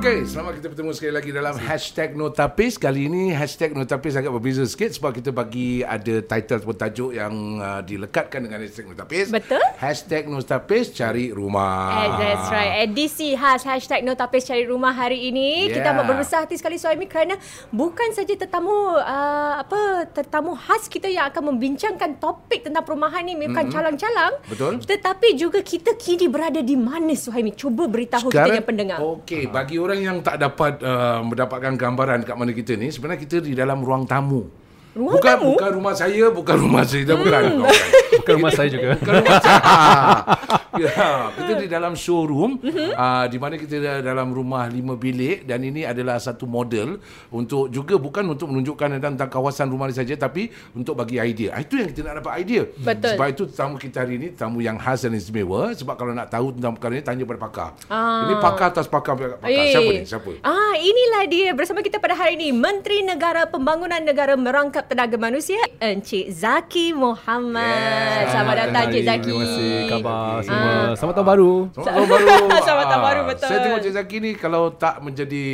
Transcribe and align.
Okey, 0.00 0.24
selamat 0.24 0.52
kita 0.56 0.68
bertemu 0.72 0.90
sekali 0.96 1.12
lagi 1.12 1.28
dalam 1.28 1.54
hashtag 1.60 2.16
Notapis. 2.16 2.80
Kali 2.80 3.04
ini 3.04 3.36
hashtag 3.36 3.76
Notapis 3.76 4.16
agak 4.16 4.32
berbeza 4.32 4.64
sikit 4.64 4.96
sebab 4.96 5.12
kita 5.12 5.28
bagi 5.28 5.84
ada 5.84 6.24
title 6.24 6.56
ataupun 6.56 6.72
tajuk 6.80 7.10
yang 7.12 7.60
uh, 7.60 7.84
dilekatkan 7.84 8.48
dengan 8.48 8.64
hashtag 8.64 8.88
Notapis. 8.88 9.28
Betul. 9.28 9.60
Hashtag 9.76 10.24
Notapis 10.32 10.96
cari 10.96 11.36
rumah. 11.36 12.00
Eh, 12.00 12.08
that's 12.16 12.48
right. 12.48 12.88
Edisi 12.88 13.36
khas 13.36 13.60
hashtag 13.60 14.00
Notapis 14.00 14.48
Cari 14.48 14.64
Rumah 14.64 14.96
hari 14.96 15.28
ini. 15.28 15.68
Yeah. 15.68 15.84
Kita 15.84 15.92
amat 15.92 16.04
berbesar 16.08 16.48
hati 16.48 16.56
sekali 16.56 16.80
Suhaimi 16.80 17.04
kerana 17.04 17.36
bukan 17.68 18.16
saja 18.16 18.32
tetamu 18.32 18.72
uh, 18.96 19.60
apa 19.60 20.08
tetamu 20.16 20.56
khas 20.56 20.88
kita 20.88 21.12
yang 21.12 21.28
akan 21.28 21.52
membincangkan 21.52 22.16
topik 22.16 22.64
tentang 22.64 22.88
perumahan 22.88 23.20
ni 23.20 23.36
bukan 23.36 23.52
mm-hmm. 23.52 23.68
calang-calang. 23.68 24.32
Betul. 24.48 24.80
Tetapi 24.80 25.36
juga 25.36 25.60
kita 25.60 25.92
kini 26.00 26.24
berada 26.24 26.64
di 26.64 26.72
mana 26.72 27.12
Suhaimi? 27.12 27.52
Cuba 27.52 27.84
beritahu 27.84 28.32
kita 28.32 28.48
yang 28.48 28.64
pendengar. 28.64 28.96
Okey, 28.96 29.44
bagi 29.52 29.76
orang 29.76 29.89
yang 29.98 30.22
tak 30.22 30.38
dapat 30.38 30.78
uh, 30.86 31.24
mendapatkan 31.26 31.74
gambaran 31.74 32.22
kat 32.22 32.36
mana 32.38 32.54
kita 32.54 32.78
ni, 32.78 32.94
sebenarnya 32.94 33.20
kita 33.26 33.42
di 33.42 33.58
dalam 33.58 33.82
ruang 33.82 34.06
tamu. 34.06 34.59
Ruang 35.00 35.16
bukan, 35.16 35.32
tamu? 35.32 35.50
Bukan 35.56 35.72
rumah 35.72 35.94
saya, 35.96 36.24
bukan 36.28 36.56
rumah 36.60 36.84
saya. 36.84 37.04
Hmm. 37.08 37.20
Bukan. 37.24 37.42
Bukan 38.20 38.34
rumah 38.36 38.52
saya 38.52 38.68
juga. 38.68 39.00
Bukan 39.00 39.14
rumah 39.22 39.38
saya. 39.40 39.60
ya, 40.82 40.92
kita 41.34 41.52
di 41.60 41.68
dalam 41.68 41.92
showroom 41.98 42.60
uh-huh. 42.62 42.92
uh, 42.94 43.24
di 43.26 43.38
mana 43.40 43.54
kita 43.58 44.00
dalam 44.00 44.30
rumah 44.30 44.70
lima 44.70 44.94
bilik 44.94 45.44
dan 45.44 45.60
ini 45.64 45.82
adalah 45.82 46.16
satu 46.22 46.46
model 46.46 47.00
untuk 47.32 47.68
juga 47.68 47.98
bukan 47.98 48.24
untuk 48.30 48.52
menunjukkan 48.52 49.00
tentang 49.00 49.30
kawasan 49.30 49.68
rumah 49.68 49.90
ni 49.90 49.96
saja 49.96 50.14
tapi 50.14 50.48
untuk 50.76 50.94
bagi 50.94 51.18
idea. 51.18 51.56
Ah, 51.56 51.60
itu 51.64 51.80
yang 51.80 51.88
kita 51.90 52.00
nak 52.06 52.22
dapat 52.22 52.32
idea. 52.44 52.62
Betul. 52.76 53.14
Sebab 53.16 53.28
itu 53.28 53.42
tamu 53.50 53.76
kita 53.76 53.96
hari 54.04 54.14
ini 54.20 54.28
tamu 54.32 54.58
yang 54.62 54.76
khas 54.78 55.04
dan 55.06 55.16
istimewa 55.16 55.74
sebab 55.74 55.94
kalau 55.98 56.12
nak 56.14 56.30
tahu 56.30 56.54
tentang 56.54 56.72
perkara 56.78 56.92
ini 56.96 57.04
tanya 57.04 57.24
pada 57.26 57.40
pakar. 57.40 57.70
Ah. 57.90 58.28
Ini 58.28 58.34
pakar 58.38 58.66
atas 58.70 58.86
pakar, 58.86 59.14
pakar. 59.18 59.38
Eh. 59.48 59.72
Siapa 59.74 59.90
ni? 59.90 60.02
Siapa? 60.06 60.30
Ah, 60.46 60.74
inilah 60.78 61.22
dia 61.26 61.50
bersama 61.56 61.82
kita 61.82 61.98
pada 61.98 62.14
hari 62.14 62.38
ini 62.38 62.54
Menteri 62.54 63.02
Negara 63.02 63.46
Pembangunan 63.48 64.00
Negara 64.00 64.34
Merangkap 64.38 64.86
Tenaga 64.90 65.14
Manusia 65.14 65.54
Encik 65.78 66.34
Zaki 66.34 66.90
Muhammad. 66.90 67.62
Yeah. 67.62 68.26
Selamat 68.26 68.54
datang 68.58 68.82
Encik 68.90 69.04
Zaki. 69.06 69.22
Terima 69.22 69.38
kasih 69.46 69.70
khabar 69.86 70.34
semua. 70.42 70.66
Ah. 70.66 70.90
Selamat 70.98 71.14
tahun 71.14 71.28
baru. 71.30 71.52
Selamat 71.70 71.94
tahun 71.94 72.08
baru. 72.10 72.26
Selamat 72.66 72.84
tahun 72.84 72.90
Ah, 72.90 73.06
baru, 73.06 73.20
betul. 73.22 73.46
Saya 73.46 73.58
tengok 73.62 73.80
Cik 73.80 73.92
Zaki 73.94 74.16
ni 74.18 74.30
kalau 74.34 74.62
tak 74.74 74.98
menjadi 74.98 75.44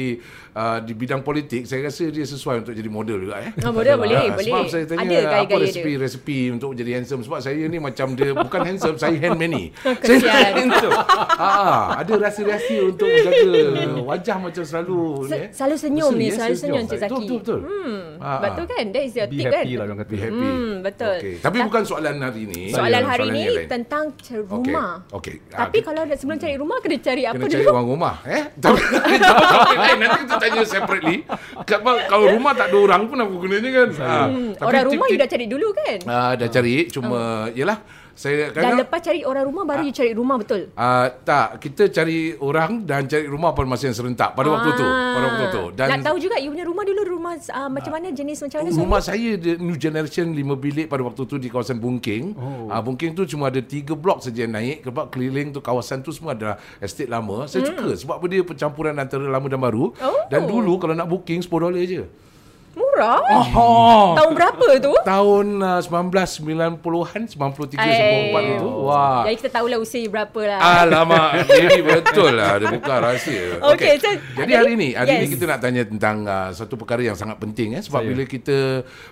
uh, 0.50 0.78
di 0.80 0.92
bidang 0.92 1.20
politik, 1.20 1.68
saya 1.68 1.84
rasa 1.84 2.08
dia 2.08 2.24
sesuai 2.24 2.64
untuk 2.64 2.72
jadi 2.72 2.88
model 2.88 3.16
juga 3.20 3.36
eh. 3.38 3.52
Ah, 3.60 3.68
model 3.68 3.94
boleh, 4.00 4.16
Ah, 4.16 4.32
boleh. 4.32 4.48
Sebab 4.48 4.64
saya 4.66 4.84
tanya 4.86 5.04
Ada 5.04 5.12
apa 5.12 5.28
gaya-gaya 5.28 5.44
dia. 5.52 5.64
resipi-resipi 5.68 6.38
untuk 6.50 6.70
jadi 6.72 6.90
handsome 6.96 7.20
sebab 7.20 7.38
saya 7.38 7.60
ni 7.60 7.76
macam 7.76 8.16
dia 8.16 8.32
bukan 8.32 8.60
handsome, 8.64 8.96
saya 8.96 9.20
hand 9.20 9.36
many. 9.36 9.68
Kesian. 10.00 10.24
saya 10.24 10.48
handsome. 10.58 10.96
ah, 11.36 12.00
ada 12.00 12.12
rahsia-rahsia 12.18 12.88
untuk 12.88 13.04
jaga 13.04 13.52
wajah 14.00 14.36
macam 14.40 14.64
selalu 14.64 14.96
ni 14.96 15.28
eh. 15.28 15.28
Se- 15.28 15.60
selalu 15.60 15.76
senyum 15.76 16.12
ni, 16.14 16.26
selalu 16.30 16.54
senyum 16.56 16.80
Encik 16.82 16.98
Zaki. 16.98 17.12
Betul, 17.12 17.20
betul, 17.20 17.36
betul. 17.36 17.60
Hmm, 17.60 18.02
Ah, 18.16 18.40
betul 18.40 18.64
kan? 18.64 18.84
That 18.88 19.04
is 19.04 19.12
your 19.16 19.26
Be 19.26 19.36
tip 19.36 19.46
kan? 19.46 19.54
happy 19.58 19.72
lah 19.74 19.84
orang 19.84 19.98
kata. 19.98 20.10
Be 20.10 20.18
happy. 20.18 20.46
Hmm, 20.46 20.72
betul. 20.80 21.16
Okay. 21.18 21.34
Tapi 21.38 21.56
bukan 21.62 21.82
soalan 21.82 22.16
hari 22.18 22.42
ni. 22.44 22.62
Soalan 22.68 23.02
hari 23.02 23.20
Soalan 23.22 23.32
ni 23.32 23.42
yang 23.42 23.56
lain. 23.56 23.68
tentang 23.68 24.04
cari 24.14 24.42
rumah. 24.44 24.90
Okey. 25.10 25.36
Ah, 25.50 25.58
Tapi 25.62 25.78
kalau 25.80 26.00
nak 26.02 26.16
sebelum 26.16 26.38
cari 26.38 26.54
rumah 26.54 26.76
kena 26.78 26.96
cari 26.98 27.22
apa 27.22 27.34
Kena 27.34 27.48
cari 27.48 27.58
dulu? 27.58 27.72
orang 27.72 27.86
rumah 27.88 28.14
eh 28.26 28.42
tapi 28.56 28.80
nanti 29.98 30.18
kita 30.22 30.34
tanya 30.36 30.62
separately 30.62 31.16
kalau, 31.64 31.96
kalau 32.04 32.26
rumah 32.28 32.52
tak 32.52 32.68
ada 32.68 32.76
orang 32.78 33.02
pun 33.06 33.16
apa 33.16 33.32
gunanya 33.34 33.70
kan 33.72 33.88
ha, 33.98 34.14
Hmm, 34.26 34.50
orang 34.58 34.84
rumah 34.86 35.06
you 35.06 35.16
dah 35.16 35.26
cari 35.26 35.46
dulu 35.46 35.68
kan? 35.72 35.98
uh, 36.04 36.32
dah 36.34 36.48
cari 36.48 36.76
cuma 36.86 37.20
yalah 37.52 37.78
saya 38.16 38.50
Dan 38.50 38.64
kadang 38.64 38.80
lepas 38.80 39.00
cari 39.04 39.20
orang 39.22 39.44
rumah 39.44 39.64
baru 39.68 39.82
you 39.84 39.94
cari 39.94 40.12
rumah 40.16 40.36
betul? 40.40 40.72
uh, 40.72 41.06
tak 41.22 41.60
kita 41.60 41.92
cari 41.92 42.32
orang 42.40 42.82
dan 42.88 43.04
cari 43.06 43.28
rumah 43.28 43.52
pada 43.52 43.68
masa 43.68 43.92
yang 43.92 43.96
serentak 43.96 44.32
pada 44.32 44.48
waktu 44.48 44.72
tu 44.72 44.86
pada 44.88 45.24
waktu 45.28 45.46
tu 45.52 45.64
dan 45.76 45.86
Ah. 45.86 46.02
Nak 46.02 46.12
tahu 46.12 46.18
juga 46.18 46.36
you 46.42 46.50
punya 46.50 46.66
rumah 46.66 46.84
dulu 46.84 47.02
rumah 47.06 47.34
uh, 47.38 47.70
macam 47.70 47.92
mana 47.94 48.10
jenis 48.10 48.42
macam 48.42 48.58
mana 48.60 48.68
Rumah 48.74 49.00
saya 49.00 49.30
dia 49.38 49.54
new 49.56 49.78
generation 49.78 50.34
5 50.34 50.42
bilik 50.58 50.86
pada 50.90 51.02
waktu 51.06 51.22
tu 51.24 51.36
di 51.38 51.48
kawasan 51.48 51.78
Bungking. 51.78 52.34
Oh. 52.36 52.68
Uh, 52.68 52.80
Bungking 52.82 53.14
tu 53.14 53.22
cuma 53.24 53.48
ada 53.48 53.62
3 53.62 53.86
blok 53.96 54.24
saja 54.24 54.44
yang 54.44 54.54
naik 54.54 54.82
sebab 54.82 55.08
keliling 55.08 55.54
tu 55.54 55.60
kawasan 55.62 56.02
tu 56.02 56.10
semua 56.10 56.34
adalah 56.34 56.56
estate 56.82 57.08
lama. 57.08 57.46
Saya 57.46 57.64
hmm. 57.64 57.70
suka 57.72 57.88
sebab 57.96 58.16
dia 58.26 58.42
percampuran 58.42 58.94
antara 58.98 59.24
lama 59.24 59.46
dan 59.46 59.60
baru. 59.62 59.94
Oh. 60.02 60.20
Dan 60.28 60.48
dulu 60.48 60.76
kalau 60.82 60.94
nak 60.96 61.06
booking 61.06 61.40
10 61.40 61.48
dolar 61.48 61.84
je. 61.86 62.04
Murah? 62.96 63.20
Oh. 63.52 64.16
Tahun 64.16 64.32
berapa 64.32 64.66
tu? 64.80 64.92
Tahun 65.04 65.46
uh, 65.60 65.80
1990-an 65.84 67.28
93 67.28 67.76
94 67.76 68.56
itu. 68.56 68.68
Wah. 68.88 69.28
Jadi 69.28 69.36
kita 69.36 69.50
tahulah 69.52 69.76
usia 69.76 70.00
you 70.00 70.08
berapa 70.08 70.40
lah. 70.48 70.58
Alamak, 70.80 71.44
jadi 71.60 71.80
betul 71.84 72.32
lah 72.32 72.56
dia 72.56 72.72
buka 72.72 72.94
rahsia. 73.04 73.60
Okey, 73.60 74.00
so- 74.00 74.16
jadi 74.40 74.52
hari 74.64 74.80
ni, 74.80 74.88
hari 74.96 75.12
Yes. 75.12 75.28
ni 75.28 75.36
kita 75.36 75.44
nak 75.44 75.60
tanya 75.60 75.84
tentang 75.84 76.24
uh, 76.24 76.48
satu 76.56 76.80
perkara 76.80 77.04
yang 77.04 77.12
sangat 77.20 77.36
penting 77.36 77.76
eh 77.76 77.84
sebab 77.84 78.00
Saya. 78.00 78.08
bila 78.08 78.22
kita 78.24 78.56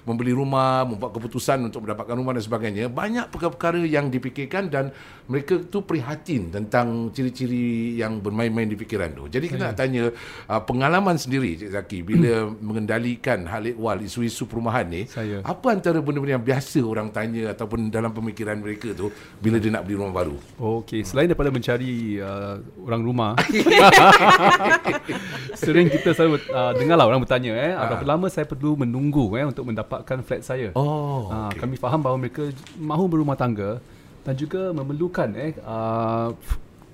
membeli 0.09 0.33
rumah, 0.33 0.89
membuat 0.89 1.13
keputusan 1.13 1.61
untuk 1.69 1.85
mendapatkan 1.85 2.17
rumah 2.17 2.33
dan 2.33 2.41
sebagainya, 2.41 2.89
banyak 2.89 3.29
perkara-perkara 3.29 3.85
yang 3.85 4.09
dipikirkan 4.09 4.73
dan 4.73 4.97
mereka 5.29 5.61
tu 5.61 5.85
prihatin 5.85 6.49
tentang 6.49 7.13
ciri-ciri 7.13 8.01
yang 8.01 8.17
bermain-main 8.21 8.65
di 8.65 8.81
fikiran 8.81 9.13
tu. 9.13 9.29
Jadi 9.29 9.45
kita 9.53 9.73
nak 9.73 9.77
tanya 9.77 10.09
uh, 10.49 10.63
pengalaman 10.65 11.21
sendiri 11.21 11.53
Cik 11.61 11.69
Zaki 11.69 11.99
bila 12.01 12.49
mengendalikan 12.65 13.45
hal 13.45 13.74
ehwal 13.75 13.99
isu-isu 14.01 14.47
perumahan 14.47 14.87
ni, 14.87 15.05
Saya. 15.05 15.43
apa 15.43 15.67
antara 15.69 15.99
benda-benda 15.99 16.39
yang 16.39 16.47
biasa 16.47 16.79
orang 16.81 17.11
tanya 17.11 17.51
ataupun 17.51 17.91
dalam 17.91 18.15
pemikiran 18.15 18.55
mereka 18.57 18.95
tu 18.95 19.11
bila 19.43 19.59
dia 19.59 19.69
nak 19.69 19.83
beli 19.83 19.99
rumah 19.99 20.15
baru? 20.15 20.39
Okey, 20.57 21.03
selain 21.03 21.27
daripada 21.27 21.51
mencari 21.51 22.23
uh, 22.23 22.63
orang 22.87 23.03
rumah, 23.03 23.31
sering 25.61 25.91
kita 25.91 26.15
selalu 26.15 26.41
uh, 26.49 26.73
dengarlah 26.75 27.07
orang 27.07 27.21
bertanya 27.21 27.53
eh, 27.53 27.73
uh. 27.75 27.87
berapa 27.91 28.07
lama 28.07 28.27
saya 28.29 28.47
perlu 28.47 28.79
menunggu 28.79 29.35
eh 29.35 29.45
untuk 29.45 29.67
mendapatkan 29.67 30.19
flat 30.23 30.43
saya. 30.43 30.71
Oh, 30.75 31.27
Ah, 31.27 31.49
okey. 31.51 31.59
kami 31.61 31.75
faham 31.77 32.01
bahawa 32.01 32.17
mereka 32.21 32.47
mahu 32.77 33.05
berumah 33.09 33.35
tangga 33.35 33.81
dan 34.23 34.35
juga 34.37 34.71
memerlukan 34.71 35.29
eh 35.35 35.53
uh, 35.61 36.31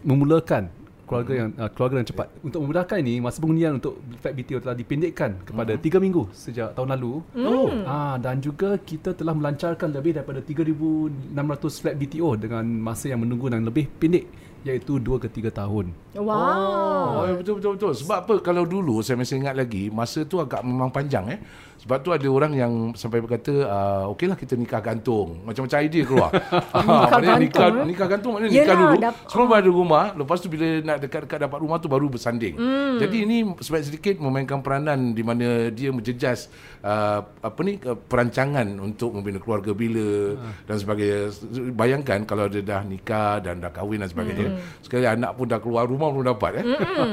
memulakan 0.01 0.73
keluarga 1.11 1.33
yang 1.35 1.51
uh, 1.59 1.67
keluarga 1.75 1.97
yang 1.99 2.09
cepat. 2.15 2.27
Untuk 2.47 2.63
memudahkan 2.63 2.97
ini, 3.03 3.19
masa 3.19 3.43
pengundian 3.43 3.83
untuk 3.83 3.99
flat 4.23 4.31
BTO 4.39 4.63
telah 4.63 4.79
dipendekkan 4.79 5.43
kepada 5.43 5.75
3 5.75 5.99
minggu 5.99 6.31
sejak 6.31 6.79
tahun 6.79 6.95
lalu. 6.95 7.13
Oh. 7.43 7.67
Ah 7.83 8.15
dan 8.23 8.39
juga 8.39 8.79
kita 8.79 9.19
telah 9.19 9.35
melancarkan 9.35 9.91
lebih 9.91 10.15
daripada 10.15 10.39
3600 10.39 11.83
flat 11.83 11.99
BTO 11.99 12.39
dengan 12.39 12.63
masa 12.63 13.11
yang 13.11 13.27
menunggu 13.27 13.51
yang 13.51 13.67
lebih 13.67 13.91
pendek 13.99 14.31
iaitu 14.61 15.01
2 15.01 15.19
ke 15.19 15.29
3 15.33 15.51
tahun. 15.51 15.91
Wow. 16.15 16.31
Oh, 16.31 17.25
ya, 17.25 17.35
betul 17.41 17.55
betul 17.59 17.73
betul. 17.81 17.93
Sebab 17.97 18.19
apa 18.29 18.35
kalau 18.45 18.69
dulu 18.69 19.01
saya 19.01 19.17
masih 19.17 19.41
ingat 19.41 19.57
lagi 19.57 19.89
masa 19.89 20.23
tu 20.29 20.37
agak 20.37 20.61
memang 20.63 20.93
panjang 20.93 21.27
eh. 21.33 21.41
Sebab 21.81 21.97
tu 21.99 22.11
ada 22.11 22.29
orang 22.29 22.53
yang 22.53 22.73
sampai 22.93 23.19
berkata 23.19 23.51
uh, 23.63 24.13
okeylah 24.13 24.37
kita 24.37 24.53
nikah 24.53 24.79
gantung. 24.79 25.41
Macam-macam 25.43 25.79
idea 25.81 26.05
keluar. 26.05 26.31
Ah, 26.71 26.81
Nikah 26.81 27.11
maknanya 27.11 27.41
nikah 27.41 27.61
gantung, 27.61 27.75
eh? 27.75 27.87
nikah 27.87 28.07
gantung 28.07 28.33
maknanya 28.33 28.53
Yelah, 28.53 28.63
nikah 28.63 28.77
dulu. 28.79 28.97
dap- 29.01 29.19
Sebelum 29.27 29.51
ada 29.51 29.71
rumah, 29.71 30.05
lepas 30.13 30.39
tu 30.39 30.49
bila 30.49 30.67
nak 30.81 30.97
dekat-dekat 30.99 31.39
dapat 31.41 31.59
rumah 31.59 31.77
tu 31.77 31.89
baru 31.89 32.07
bersanding. 32.07 32.55
Hmm. 32.55 32.97
Jadi 32.97 33.17
ini 33.21 33.37
sebaik 33.57 33.85
sedikit 33.87 34.15
memainkan 34.19 34.61
peranan 34.61 35.11
di 35.11 35.23
mana 35.23 35.47
dia 35.69 35.91
menjejas 35.91 36.47
uh, 36.81 37.21
apa 37.23 37.61
ni 37.61 37.81
uh, 37.81 37.97
perancangan 37.97 38.67
untuk 38.79 39.13
membina 39.13 39.39
keluarga 39.39 39.73
bila 39.73 40.37
dan 40.65 40.77
sebagainya. 40.77 41.33
Bayangkan 41.73 42.25
kalau 42.25 42.47
dia 42.47 42.61
dah 42.61 42.83
nikah 42.83 43.41
dan 43.41 43.59
dah 43.59 43.71
kahwin 43.71 43.99
dan 43.99 44.09
sebagainya. 44.09 44.47
Sekali 44.81 45.05
anak 45.05 45.33
pun 45.33 45.47
dah 45.47 45.59
keluar 45.59 45.85
rumah 45.85 46.09
belum 46.09 46.27
dapat 46.29 46.53
eh. 46.57 46.65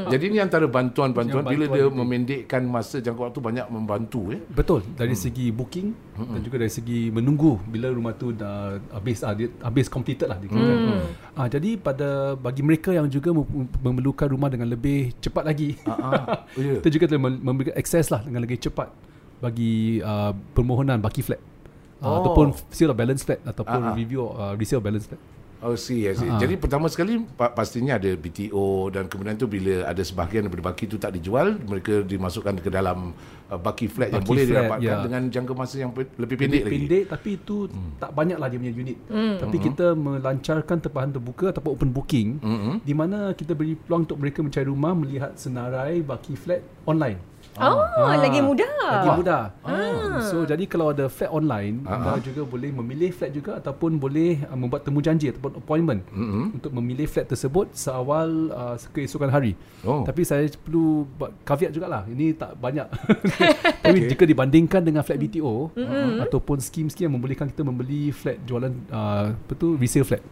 Jadi 0.08 0.24
ini 0.28 0.38
antara 0.38 0.66
bantuan-bantuan 0.66 1.44
bila 1.44 1.66
dia 1.68 1.84
itu. 1.84 1.94
memendekkan 1.94 2.62
masa 2.64 3.00
jangka 3.00 3.22
waktu 3.26 3.40
banyak 3.40 3.66
membantu 3.68 4.32
eh. 4.32 4.40
Betul 4.58 4.82
dari 4.98 5.14
hmm. 5.14 5.22
segi 5.22 5.46
booking 5.54 5.88
hmm. 6.18 6.34
dan 6.34 6.40
juga 6.42 6.56
dari 6.66 6.74
segi 6.74 7.14
menunggu 7.14 7.62
bila 7.70 7.94
rumah 7.94 8.18
tu 8.18 8.34
dah 8.34 8.82
habis 8.90 9.22
ah, 9.22 9.38
dia 9.38 9.54
habis 9.62 9.86
completed 9.86 10.26
lah 10.26 10.42
dikirakan. 10.42 10.98
Hmm. 10.98 11.38
Ah 11.38 11.46
jadi 11.46 11.78
pada 11.78 12.34
bagi 12.34 12.66
mereka 12.66 12.90
yang 12.90 13.06
juga 13.06 13.30
mem- 13.38 13.70
memerlukan 13.86 14.26
rumah 14.26 14.50
dengan 14.50 14.74
lebih 14.74 15.14
cepat 15.22 15.46
lagi. 15.46 15.78
Oh, 15.86 16.26
ya. 16.58 16.82
Kita 16.82 16.90
juga 16.90 17.06
telah 17.06 17.22
mem- 17.30 17.42
memberikan 17.46 17.78
akses 17.78 18.10
lah 18.10 18.26
dengan 18.26 18.42
lebih 18.42 18.58
cepat 18.58 18.90
bagi 19.38 20.02
uh, 20.02 20.34
permohonan 20.58 20.98
baki 20.98 21.22
flat. 21.22 21.38
Uh, 21.38 21.46
Oh. 21.98 22.22
ataupun 22.22 22.54
sale 22.70 22.94
of 22.94 22.98
balance 22.98 23.26
flat 23.26 23.42
ataupun 23.42 23.82
ah. 23.82 23.98
review 23.98 24.30
uh, 24.30 24.54
resale 24.54 24.82
balance 24.82 25.10
flat. 25.10 25.22
Oh 25.60 25.74
see, 25.74 26.06
see. 26.08 26.24
Ha. 26.24 26.38
Jadi 26.38 26.54
pertama 26.54 26.86
sekali 26.86 27.18
pa- 27.18 27.50
pastinya 27.50 27.98
ada 27.98 28.06
BTO 28.08 28.66
dan 28.88 29.06
kemudian 29.06 29.34
tu 29.34 29.46
bila 29.46 29.86
ada 29.86 30.00
sebahagian 30.00 30.46
daripada 30.46 30.70
baki 30.70 30.86
tu 30.86 30.96
tak 30.96 31.10
dijual, 31.12 31.58
mereka 31.60 32.02
dimasukkan 32.02 32.58
ke 32.58 32.70
dalam 32.70 33.10
uh, 33.48 33.58
baki 33.58 33.86
flat 33.88 34.12
yang 34.12 34.22
Baki 34.22 34.30
boleh 34.30 34.44
flat, 34.44 34.54
didapatkan 34.54 34.86
ya. 34.86 35.02
dengan 35.02 35.22
jangka 35.28 35.54
masa 35.54 35.76
yang 35.80 35.90
pe- 35.90 36.14
lebih 36.14 36.36
pendek 36.38 36.62
lagi. 36.62 36.74
pendek 36.78 37.04
tapi 37.10 37.30
itu 37.36 37.58
hmm. 37.66 37.98
tak 37.98 38.12
banyak 38.12 38.38
lah 38.38 38.48
dia 38.48 38.60
punya 38.60 38.74
unit. 38.76 38.98
Hmm. 39.08 39.36
Tapi 39.40 39.58
kita 39.60 39.86
melancarkan 39.92 40.78
tempahan 40.78 41.10
terbuka 41.12 41.46
ataupun 41.50 41.72
open 41.72 41.90
booking 41.90 42.30
Hmm. 42.38 42.78
di 42.80 42.94
mana 42.94 43.34
kita 43.34 43.52
beri 43.52 43.74
peluang 43.74 44.06
untuk 44.06 44.18
mereka 44.18 44.40
mencari 44.40 44.68
rumah 44.68 44.94
melihat 44.94 45.34
senarai 45.34 46.00
baki 46.00 46.34
flat 46.34 46.62
online. 46.84 47.18
Oh, 47.58 48.14
lagi 48.14 48.40
muda. 48.40 48.70
Lagi 48.82 49.10
mudah. 49.18 49.44
So 50.24 50.44
jadi 50.44 50.66
kalau 50.66 50.94
ada 50.94 51.06
flat 51.08 51.30
online, 51.30 51.86
anda 51.86 52.18
juga 52.22 52.42
boleh 52.46 52.74
memilih 52.74 53.12
flat 53.14 53.32
juga 53.34 53.62
ataupun 53.62 54.02
boleh 54.02 54.42
uh, 54.50 54.58
membuat 54.58 54.86
temu 54.86 55.00
janji 55.02 55.30
ataupun 55.30 55.62
appointment 55.62 56.02
mm-hmm. 56.10 56.58
untuk 56.58 56.72
memilih 56.74 57.06
flat 57.06 57.30
tersebut 57.30 57.70
seawal 57.78 58.50
uh, 58.54 58.76
keesokan 58.94 59.30
hari. 59.30 59.54
Oh. 59.86 60.02
Tapi 60.06 60.22
saya 60.26 60.50
perlu 60.50 61.06
buat 61.18 61.34
caveat 61.46 61.72
jugalah. 61.74 62.04
Ini 62.10 62.34
tak 62.38 62.58
banyak. 62.58 62.88
Tapi 63.86 63.98
Okay. 63.98 64.14
jika 64.14 64.30
dibandingkan 64.30 64.82
dengan 64.86 65.02
flat 65.02 65.18
BTO 65.18 65.74
mm-hmm. 65.74 66.24
ataupun 66.30 66.62
skim-skim 66.62 67.10
yang 67.10 67.18
membolehkan 67.18 67.50
kita 67.50 67.66
membeli 67.66 68.14
flat 68.14 68.38
jualan 68.46 68.70
uh, 68.94 69.34
apa 69.34 69.54
tu 69.58 69.74
resale 69.76 70.06
flat. 70.06 70.24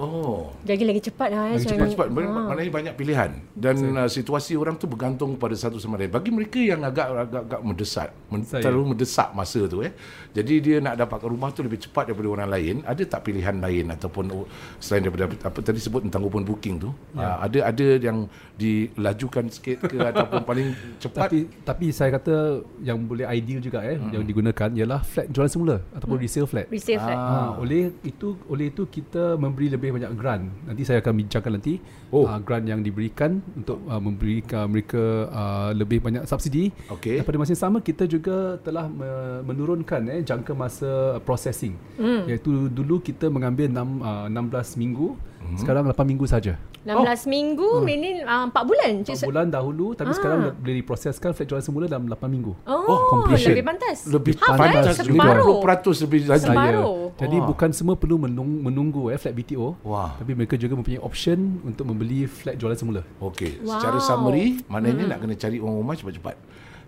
Oh. 0.00 0.48
Jadi 0.62 0.82
lagi 0.82 1.02
cepat 1.02 1.28
lah. 1.28 1.44
eh, 1.46 1.56
Lagi. 1.56 1.68
Cepat-cepat 1.68 2.08
Mak- 2.08 2.48
Maknanya 2.48 2.72
banyak 2.72 2.94
pilihan 2.94 3.30
Dan 3.52 3.76
uh, 3.94 4.08
situasi 4.08 4.56
orang 4.56 4.74
tu 4.74 4.86
bergantung 4.86 5.36
pada 5.36 5.52
satu 5.52 5.76
sama 5.76 5.94
lain 5.94 6.08
Bagi 6.08 6.30
mereka 6.30 6.56
yang 6.56 6.80
agak 6.80 7.04
agak, 7.06 7.42
agak 7.44 7.60
mendesak 7.60 8.08
men, 8.26 8.40
Saya. 8.42 8.64
Terlalu 8.64 8.96
mendesak 8.96 9.28
masa 9.30 9.60
tu 9.64 9.80
eh 9.80 9.92
Jadi 10.32 10.54
dia 10.58 10.76
nak 10.78 10.96
dapatkan 10.96 11.28
rumah 11.28 11.50
tu 11.50 11.60
lebih 11.60 11.76
cepat 11.78 12.08
daripada 12.08 12.28
orang 12.30 12.48
lain 12.48 12.74
Ada 12.82 13.02
tak 13.06 13.20
pilihan 13.22 13.56
lain 13.56 13.84
Ataupun 13.90 14.24
oh, 14.32 14.46
selain 14.78 15.04
daripada 15.04 15.28
Apa 15.42 15.58
tadi 15.60 15.76
sebut 15.76 16.00
tentang 16.00 16.22
open 16.22 16.42
booking 16.42 16.80
tu 16.80 16.90
ya. 17.12 17.20
uh, 17.20 17.44
Ada 17.44 17.58
ada 17.68 17.86
yang 18.00 18.24
dilajukan 18.56 19.44
sikit 19.48 19.84
ke 19.84 19.96
Ataupun 20.10 20.40
paling 20.42 20.68
cepat 20.96 21.28
Tapi 21.28 21.38
tapi 21.60 21.86
saya 21.90 22.10
kata 22.12 22.34
yang 22.80 22.96
boleh 23.02 23.26
ideal 23.26 23.60
juga 23.60 23.82
eh 23.82 23.98
yang 24.10 24.22
digunakan 24.22 24.68
ialah 24.70 25.00
flat 25.00 25.26
jualan 25.28 25.48
semula 25.48 25.76
ataupun 25.92 26.16
resale 26.16 26.46
flat. 26.46 26.66
Resale 26.66 26.98
flat. 26.98 27.16
Ah, 27.16 27.50
oleh 27.56 27.92
itu 28.02 28.36
oleh 28.46 28.68
itu 28.68 28.86
kita 28.86 29.34
memberi 29.34 29.68
lebih 29.68 29.89
banyak 29.92 30.10
grant. 30.14 30.44
Nanti 30.66 30.82
saya 30.82 30.98
akan 31.00 31.12
bincangkan 31.16 31.52
nanti 31.56 31.74
Oh. 32.10 32.26
uh, 32.26 32.42
grant 32.42 32.66
yang 32.66 32.82
diberikan 32.82 33.38
untuk 33.54 33.78
uh, 33.86 34.02
memberikan 34.02 34.66
mereka 34.66 35.30
uh, 35.30 35.70
lebih 35.70 36.02
banyak 36.02 36.26
subsidi. 36.26 36.74
Okey. 36.90 37.22
Dan 37.22 37.24
pada 37.24 37.36
masa 37.38 37.50
yang 37.54 37.62
sama 37.68 37.78
kita 37.78 38.04
juga 38.04 38.58
telah 38.60 38.90
me- 38.90 39.42
menurunkan 39.46 40.10
eh 40.10 40.22
jangka 40.26 40.52
masa 40.52 40.90
processing. 41.22 41.78
Mm. 41.96 42.22
Iaitu 42.26 42.66
dulu 42.68 42.98
kita 42.98 43.30
mengambil 43.30 43.70
6 43.70 43.78
uh, 44.02 44.26
16 44.26 44.80
minggu, 44.82 45.14
mm. 45.14 45.56
sekarang 45.62 45.86
8 45.86 45.94
minggu 46.06 46.26
saja. 46.26 46.58
16 46.80 47.28
minggu, 47.28 47.84
ini 47.84 48.24
uh, 48.24 48.48
4 48.48 48.56
bulan. 48.64 48.90
Cik 49.04 49.28
4 49.28 49.28
bulan 49.28 49.46
dahulu 49.52 49.92
tapi 49.92 50.16
sekarang 50.16 50.38
dah 50.48 50.52
boleh 50.56 50.80
diproseskan 50.80 51.36
flat 51.36 51.44
jualan 51.44 51.60
semula 51.60 51.84
dalam 51.84 52.08
8 52.08 52.16
minggu. 52.24 52.56
Oh, 52.64 53.12
completion. 53.12 53.52
lebih 53.52 53.64
pantas. 53.68 54.08
Lebih 54.08 54.34
pantas 54.40 54.96
eh? 54.96 55.04
juga 55.04 55.28
Separuh. 55.28 55.60
20% 55.60 56.04
lebih 56.08 56.20
lagi 56.24 56.46
Separuh. 56.48 57.09
Jadi 57.20 57.36
Wah. 57.36 57.46
bukan 57.46 57.70
semua 57.70 57.94
perlu 57.94 58.16
menung, 58.16 58.64
menunggu 58.64 59.12
eh 59.12 59.20
flat 59.20 59.36
BTO. 59.36 59.76
Wah. 59.84 60.16
Tapi 60.16 60.32
mereka 60.32 60.56
juga 60.56 60.72
mempunyai 60.72 60.98
option 60.98 61.60
untuk 61.62 61.84
membeli 61.84 62.24
flat 62.24 62.56
jualan 62.56 62.72
semula. 62.74 63.04
Okey, 63.20 63.60
Wow. 63.60 63.76
secara 63.76 63.98
summary 64.00 64.64
maknanya 64.66 65.04
nak 65.06 65.18
kena 65.20 65.36
cari 65.36 65.60
orang 65.60 65.76
rumah 65.76 65.94
cepat-cepat. 65.94 66.34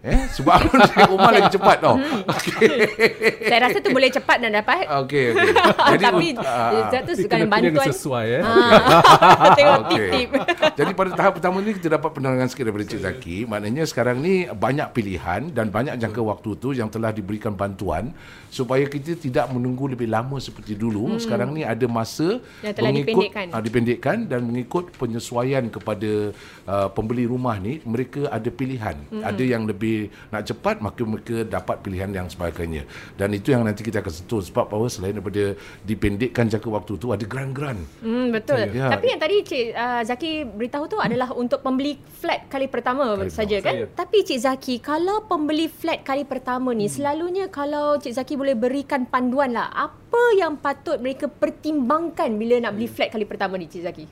Eh, 0.03 0.27
sebab 0.35 0.67
cari 0.67 1.07
rumah 1.07 1.31
lagi 1.31 1.55
cepat 1.55 1.77
tau. 1.79 1.95
Okey. 2.27 2.67
Saya 3.55 3.71
rasa 3.71 3.79
tu 3.79 3.95
boleh 3.95 4.11
cepat 4.11 4.43
nak 4.43 4.51
dapat. 4.59 4.83
Okey, 5.07 5.31
okey. 5.31 5.51
Jadi 5.95 6.03
Tapi 6.03 6.27
uh, 6.35 6.71
tu 6.91 6.91
Tapi 6.91 7.11
sukan 7.23 7.39
kena 7.39 7.47
pilih 7.47 7.71
yang 7.71 7.75
bantuan. 7.79 7.87
sesuai 7.95 8.27
eh. 8.27 8.43
Ah, 8.43 9.55
Tengok 9.59 9.79
Okey. 9.79 9.95
tip-tip. 9.95 10.29
Jadi 10.75 10.91
pada 10.99 11.11
tahap 11.15 11.33
pertama 11.39 11.63
ni 11.63 11.71
kita 11.79 11.89
dapat 11.95 12.11
penerangan 12.19 12.51
sikit 12.51 12.65
daripada 12.67 12.85
Cik 12.91 12.99
Zaki. 12.99 13.37
Maknanya 13.47 13.85
sekarang 13.87 14.17
ni 14.19 14.35
banyak 14.51 14.89
pilihan 14.91 15.41
dan 15.55 15.71
banyak 15.71 15.95
jangka 15.95 16.19
waktu 16.19 16.51
tu 16.59 16.75
yang 16.75 16.91
telah 16.91 17.15
diberikan 17.15 17.55
bantuan 17.55 18.11
supaya 18.51 18.83
kita 18.91 19.15
tidak 19.15 19.55
menunggu 19.55 19.87
lebih 19.87 20.11
lama 20.11 20.43
seperti 20.43 20.75
dulu. 20.75 21.15
Hmm. 21.15 21.23
Sekarang 21.23 21.55
ni 21.55 21.63
ada 21.63 21.87
masa 21.87 22.43
Yang 22.59 22.75
telah 22.75 22.91
dipendekkan. 22.91 23.47
uh, 23.55 23.63
dipendekkan 23.63 24.17
dan 24.27 24.51
mengikut 24.51 24.91
penyesuaian 24.99 25.71
kepada 25.71 26.35
uh, 26.67 26.91
pembeli 26.91 27.23
rumah 27.31 27.55
ni 27.63 27.79
mereka 27.87 28.27
ada 28.35 28.51
pilihan. 28.51 28.99
Hmm. 29.07 29.23
Ada 29.23 29.45
yang 29.47 29.63
lebih 29.63 29.92
nak 30.33 30.43
cepat 30.49 30.81
maka 30.81 31.03
mereka 31.05 31.45
dapat 31.47 31.81
pilihan 31.85 32.11
yang 32.13 32.27
sebagainya. 32.29 32.87
Dan 33.17 33.35
itu 33.37 33.53
yang 33.53 33.63
nanti 33.67 33.85
kita 33.85 34.01
akan 34.01 34.13
sentuh 34.13 34.41
sebab 34.41 34.71
bahawa 34.73 34.87
selain 34.89 35.17
daripada 35.17 35.57
dipendekkan 35.85 36.49
jangka 36.49 36.69
waktu 36.69 36.93
tu 36.97 37.11
ada 37.11 37.25
grant-grant. 37.27 37.83
Hmm, 38.01 38.33
betul. 38.33 38.71
Ya. 38.73 38.89
Tapi 38.93 39.07
yang 39.13 39.21
tadi 39.21 39.37
Cik 39.43 39.67
uh, 39.75 40.03
Zaki 40.07 40.31
beritahu 40.47 40.85
tu 40.89 40.99
adalah 40.99 41.35
untuk 41.35 41.61
pembeli 41.61 41.99
flat 41.99 42.47
kali 42.49 42.67
pertama 42.71 43.19
Kali 43.19 43.33
saja 43.33 43.57
kan? 43.61 43.75
saya. 43.75 43.85
Tapi 43.93 44.19
Cik 44.25 44.41
Zaki, 44.43 44.75
kalau 44.79 45.25
pembeli 45.27 45.67
flat 45.67 46.03
kali 46.07 46.25
pertama 46.25 46.73
ni, 46.73 46.87
selalunya 46.87 47.49
kalau 47.49 47.99
Cik 47.99 48.15
Zaki 48.17 48.35
boleh 48.39 48.57
berikan 48.57 49.05
panduan 49.09 49.53
lah, 49.55 49.69
apa 49.73 50.23
yang 50.39 50.61
patut 50.61 51.01
mereka 51.01 51.27
pertimbangkan 51.27 52.33
bila 52.37 52.61
nak 52.63 52.79
beli 52.79 52.89
flat 52.89 53.11
kali 53.11 53.25
pertama 53.25 53.57
ni 53.59 53.67
Cik 53.69 53.83
Zaki? 53.85 54.07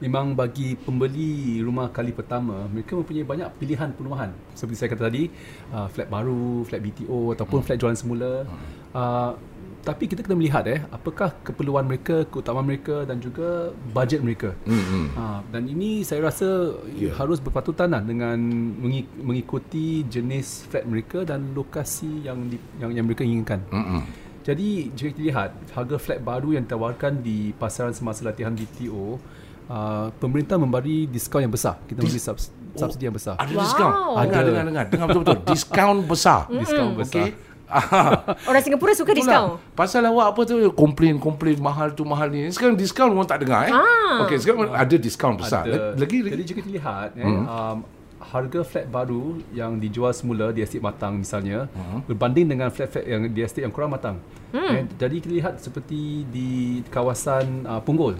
Memang 0.00 0.32
bagi 0.32 0.80
pembeli 0.80 1.60
rumah 1.60 1.92
kali 1.92 2.16
pertama, 2.16 2.64
mereka 2.72 2.96
mempunyai 2.96 3.24
banyak 3.24 3.48
pilihan 3.60 3.92
perumahan. 3.92 4.32
Seperti 4.56 4.76
saya 4.80 4.88
kata 4.96 5.12
tadi, 5.12 5.28
uh, 5.76 5.92
flat 5.92 6.08
baru, 6.08 6.64
flat 6.64 6.80
BTO 6.80 7.36
ataupun 7.36 7.60
flat 7.60 7.76
jualan 7.76 7.98
semula. 8.00 8.48
Uh, 8.96 9.36
tapi 9.80 10.04
kita 10.12 10.20
kena 10.20 10.36
melihat 10.36 10.64
eh, 10.68 10.84
apakah 10.92 11.32
keperluan 11.40 11.88
mereka, 11.88 12.28
keutamaan 12.28 12.68
mereka 12.68 13.08
dan 13.08 13.16
juga 13.16 13.72
bajet 13.96 14.20
mereka. 14.20 14.52
Hmm. 14.68 15.08
Ha, 15.16 15.40
dan 15.48 15.64
ini 15.64 16.04
saya 16.04 16.28
rasa 16.28 16.76
yeah. 17.00 17.16
harus 17.16 17.40
berpatutan 17.40 17.88
lah 17.88 18.04
dengan 18.04 18.36
mengi- 18.76 19.08
mengikuti 19.16 20.04
jenis 20.04 20.68
flat 20.68 20.84
mereka 20.84 21.24
dan 21.24 21.56
lokasi 21.56 22.28
yang 22.28 22.44
di, 22.52 22.60
yang, 22.76 22.92
yang 22.92 23.04
mereka 23.08 23.24
inginkan. 23.24 23.64
Hmm. 23.72 24.04
Jadi 24.44 24.92
jika 24.92 25.16
kita 25.16 25.22
lihat 25.32 25.50
harga 25.72 25.96
flat 25.96 26.20
baru 26.20 26.56
yang 26.56 26.64
ditawarkan 26.68 27.24
di 27.24 27.52
pasaran 27.56 27.96
semasa 27.96 28.24
latihan 28.24 28.52
BTO, 28.52 29.16
uh, 29.70 30.10
pemerintah 30.18 30.58
memberi 30.58 31.06
diskaun 31.06 31.40
yang 31.40 31.54
besar. 31.54 31.78
Kita 31.86 32.02
memberi 32.02 32.18
subs, 32.18 32.50
subsidi 32.74 33.06
yang 33.06 33.14
besar. 33.14 33.38
Ada 33.38 33.48
Wow. 33.48 33.62
diskaun. 33.62 33.92
Dengar, 33.92 34.18
Ada. 34.18 34.40
dengar, 34.42 34.64
dengar. 34.66 34.84
Dengar 34.90 35.06
betul-betul. 35.08 35.38
diskaun 35.54 35.98
besar. 36.04 36.40
Diskaun 36.50 36.92
besar. 36.94 37.22
Okey. 37.22 37.30
Ah, 37.70 38.34
Orang 38.50 38.62
Singapura 38.66 38.90
suka 38.92 39.14
diskaun. 39.14 39.62
Pasal 39.72 40.02
awak 40.02 40.34
apa 40.34 40.40
tu 40.42 40.58
komplain 40.74 41.14
komplain 41.16 41.54
mahal 41.56 41.94
tu 41.94 42.02
mahal 42.02 42.26
ni. 42.26 42.50
Sekarang 42.50 42.74
diskaun 42.74 43.14
orang 43.14 43.24
tak 43.24 43.46
dengar 43.46 43.62
eh. 43.64 43.72
Ah. 43.72 44.26
Okey, 44.26 44.42
sekarang 44.42 44.74
ada 44.74 44.96
diskaun 44.98 45.38
besar. 45.38 45.62
Ada. 45.64 45.94
Lagi 45.94 46.18
Jadi 46.18 46.34
lagi. 46.34 46.44
jika 46.44 46.58
kita 46.60 46.70
lihat 46.74 47.08
eh, 47.14 47.22
um, 47.30 47.78
harga 48.20 48.60
flat 48.62 48.84
baru 48.84 49.38
yang 49.50 49.78
dijual 49.78 50.10
semula 50.10 50.50
di 50.50 50.60
estate 50.60 50.82
matang 50.82 51.16
misalnya 51.16 51.70
berbanding 52.04 52.50
dengan 52.50 52.68
flat-flat 52.68 53.06
yang 53.06 53.22
di 53.26 53.40
estate 53.40 53.62
yang 53.62 53.70
kurang 53.70 53.94
matang. 53.94 54.18
Eh, 54.50 54.90
jadi 54.98 55.14
kita 55.22 55.30
lihat 55.30 55.54
seperti 55.62 56.26
di 56.26 56.50
kawasan 56.90 57.64
uh, 57.64 57.78
Punggol. 57.78 58.18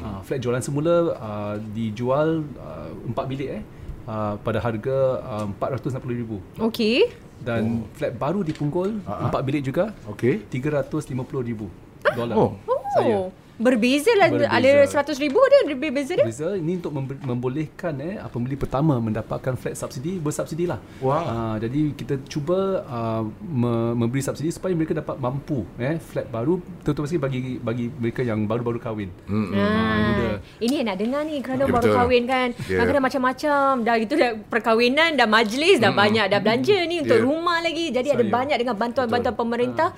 Uh, 0.00 0.20
flat 0.24 0.40
jualan 0.40 0.62
semula 0.64 1.12
uh, 1.14 1.54
dijual 1.76 2.48
uh, 2.56 2.88
4 3.12 3.28
bilik 3.28 3.48
eh 3.60 3.62
uh, 4.08 4.34
pada 4.40 4.56
harga 4.56 4.98
uh, 5.20 5.46
460,000 5.60 6.64
Okey. 6.64 7.12
dan 7.44 7.84
flat 7.92 8.16
baru 8.16 8.40
di 8.40 8.56
Punggol 8.56 9.04
Ah, 9.04 9.28
ah. 9.28 9.34
4 9.34 9.44
bilik 9.44 9.62
juga 9.62 9.92
Okey. 10.08 10.48
350,000 10.48 11.68
dolar. 12.16 12.34
Oh. 12.34 12.56
Saya. 12.96 13.28
Berbeza 13.54 14.08
lah 14.14 14.28
Berbeza. 14.28 14.48
ada 14.50 14.70
100 15.12 15.18
ribu 15.18 15.38
dia 15.44 15.60
lebih 15.66 15.90
beza 15.90 16.12
dia. 16.12 16.24
Beza 16.24 16.54
ini 16.54 16.76
untuk 16.76 16.88
mem- 16.90 17.20
membolehkan 17.22 17.94
eh 17.98 18.16
pembeli 18.26 18.56
pertama 18.56 18.96
mendapatkan 18.96 19.54
flat 19.54 19.74
subsidi 19.74 20.16
bersubsidi 20.16 20.64
lah. 20.64 20.80
Wah. 20.98 21.22
Uh, 21.22 21.56
jadi 21.58 21.80
kita 21.92 22.14
cuba 22.26 22.58
uh, 22.82 23.22
me- 23.40 23.94
memberi 23.94 24.20
subsidi 24.20 24.48
supaya 24.48 24.72
mereka 24.72 24.94
dapat 24.94 25.16
mampu 25.16 25.68
eh 25.76 26.00
flat 26.00 26.26
baru 26.26 26.58
terutama 26.80 27.04
sekali 27.04 27.20
bagi 27.20 27.40
bagi 27.58 27.86
mereka 27.92 28.20
yang 28.20 28.44
baru-baru 28.44 28.78
kahwin. 28.78 29.10
Hmm. 29.24 29.52
Ah, 29.52 29.96
muda. 30.02 30.28
ini 30.58 30.74
yang 30.74 30.86
nak 30.88 30.98
dengar 30.98 31.22
ni 31.22 31.36
kerana 31.38 31.62
Ya, 31.62 31.68
baru 31.68 31.84
betul. 31.84 31.96
kahwin 31.96 32.22
kan. 32.24 32.48
Ya. 32.62 32.76
Kadang-kadang 32.76 33.04
macam-macam. 33.04 33.70
Dah 33.82 33.94
gitu 33.96 34.14
dah 34.14 34.30
perkahwinan, 34.42 35.10
dah 35.14 35.26
majlis, 35.26 35.76
dah 35.76 35.92
banyak 35.92 36.26
dah 36.26 36.40
belanja 36.40 36.76
ni 36.84 37.00
untuk 37.00 37.18
Ya. 37.18 37.22
rumah 37.22 37.58
lagi. 37.58 37.88
Jadi 37.88 38.08
ada 38.10 38.20
Saya. 38.20 38.32
banyak 38.32 38.56
dengan 38.58 38.74
bantuan-bantuan 38.74 39.34
pemerintah. 39.34 39.90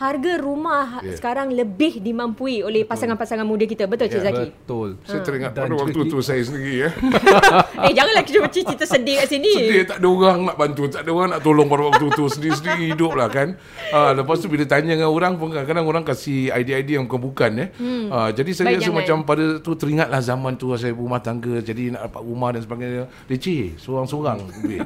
Harga 0.00 0.40
rumah 0.40 1.04
Ya. 1.04 1.12
sekarang 1.12 1.52
lebih 1.52 2.00
dimampui 2.00 2.64
oleh 2.64 2.88
pasangan-pasangan 2.88 3.44
muda 3.44 3.68
kita. 3.68 3.84
Betul 3.84 4.08
Cik 4.08 4.16
Ya, 4.16 4.24
Zaki? 4.32 4.46
Betul. 4.48 4.88
Saya 5.04 5.20
teringat 5.20 5.52
pada 5.52 5.76
waktu 5.76 6.00
tu 6.08 6.18
saya 6.24 6.40
sendiri 6.40 6.88
eh. 6.88 6.92
eh 7.84 7.92
janganlah 7.92 8.24
kita 8.24 8.48
cerita 8.48 8.88
sedih 8.88 9.20
kat 9.20 9.28
sini. 9.28 9.52
Sedih 9.52 9.84
tak 9.84 10.00
ada 10.00 10.08
orang 10.08 10.38
nak 10.48 10.56
bantu, 10.56 10.88
tak 10.88 11.04
ada 11.04 11.10
orang 11.12 11.28
nak 11.36 11.40
tolong 11.44 11.68
pada 11.68 11.82
waktu 11.92 12.06
tu 12.16 12.24
sendiri-sendiri 12.26 12.96
hidup 12.96 13.12
lah 13.12 13.28
kan. 13.28 13.60
Ah, 13.92 14.16
lepas 14.16 14.40
tu 14.40 14.48
bila 14.48 14.64
tanya 14.64 14.96
dengan 14.96 15.12
orang 15.12 15.36
pun 15.36 15.52
kadang-kadang 15.52 15.84
orang 15.84 16.00
kasih 16.00 16.48
idea-idea 16.48 16.96
yang 16.96 17.04
bukan-bukan 17.04 17.52
eh. 17.60 17.68
Ah, 18.08 18.32
jadi 18.32 18.50
saya 18.56 18.72
Baik, 18.72 18.76
rasa 18.80 18.84
jangan. 18.88 18.96
macam 19.04 19.16
pada 19.28 19.44
tu 19.60 19.70
teringatlah 19.76 20.20
zaman 20.24 20.52
tu 20.56 20.72
saya 20.80 20.96
rumah 20.96 21.20
tangga 21.20 21.60
jadi 21.60 21.92
nak 21.92 22.08
dapat 22.08 22.22
rumah 22.24 22.48
dan 22.56 22.64
sebagainya 22.64 23.04
leceh 23.28 23.76
seorang-seorang 23.76 24.48
duit. 24.64 24.80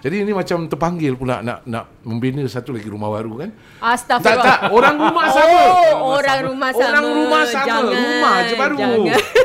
jadi 0.00 0.16
ini 0.24 0.32
macam 0.32 0.64
terpanggil 0.64 1.12
pula 1.12 1.44
nak 1.44 1.68
nak 1.68 1.84
membina 2.00 2.40
satu 2.48 2.72
lagi 2.72 2.88
rumah 2.88 3.12
baru 3.12 3.44
kan. 3.44 3.50
Astagfirullah. 3.84 4.40
tak, 4.40 4.46
tak, 4.46 4.53
orang 4.70 4.94
rumah 4.98 5.26
sama. 5.30 5.60
Oh, 5.94 6.18
orang 6.18 6.38
rumah 6.48 6.70
sama. 6.72 6.88
Orang 6.88 7.04
rumah 7.06 7.42
sama. 7.46 7.66
Jangan, 7.66 7.84
rumah 7.92 8.34
je 8.44 8.54
baru. 8.54 8.76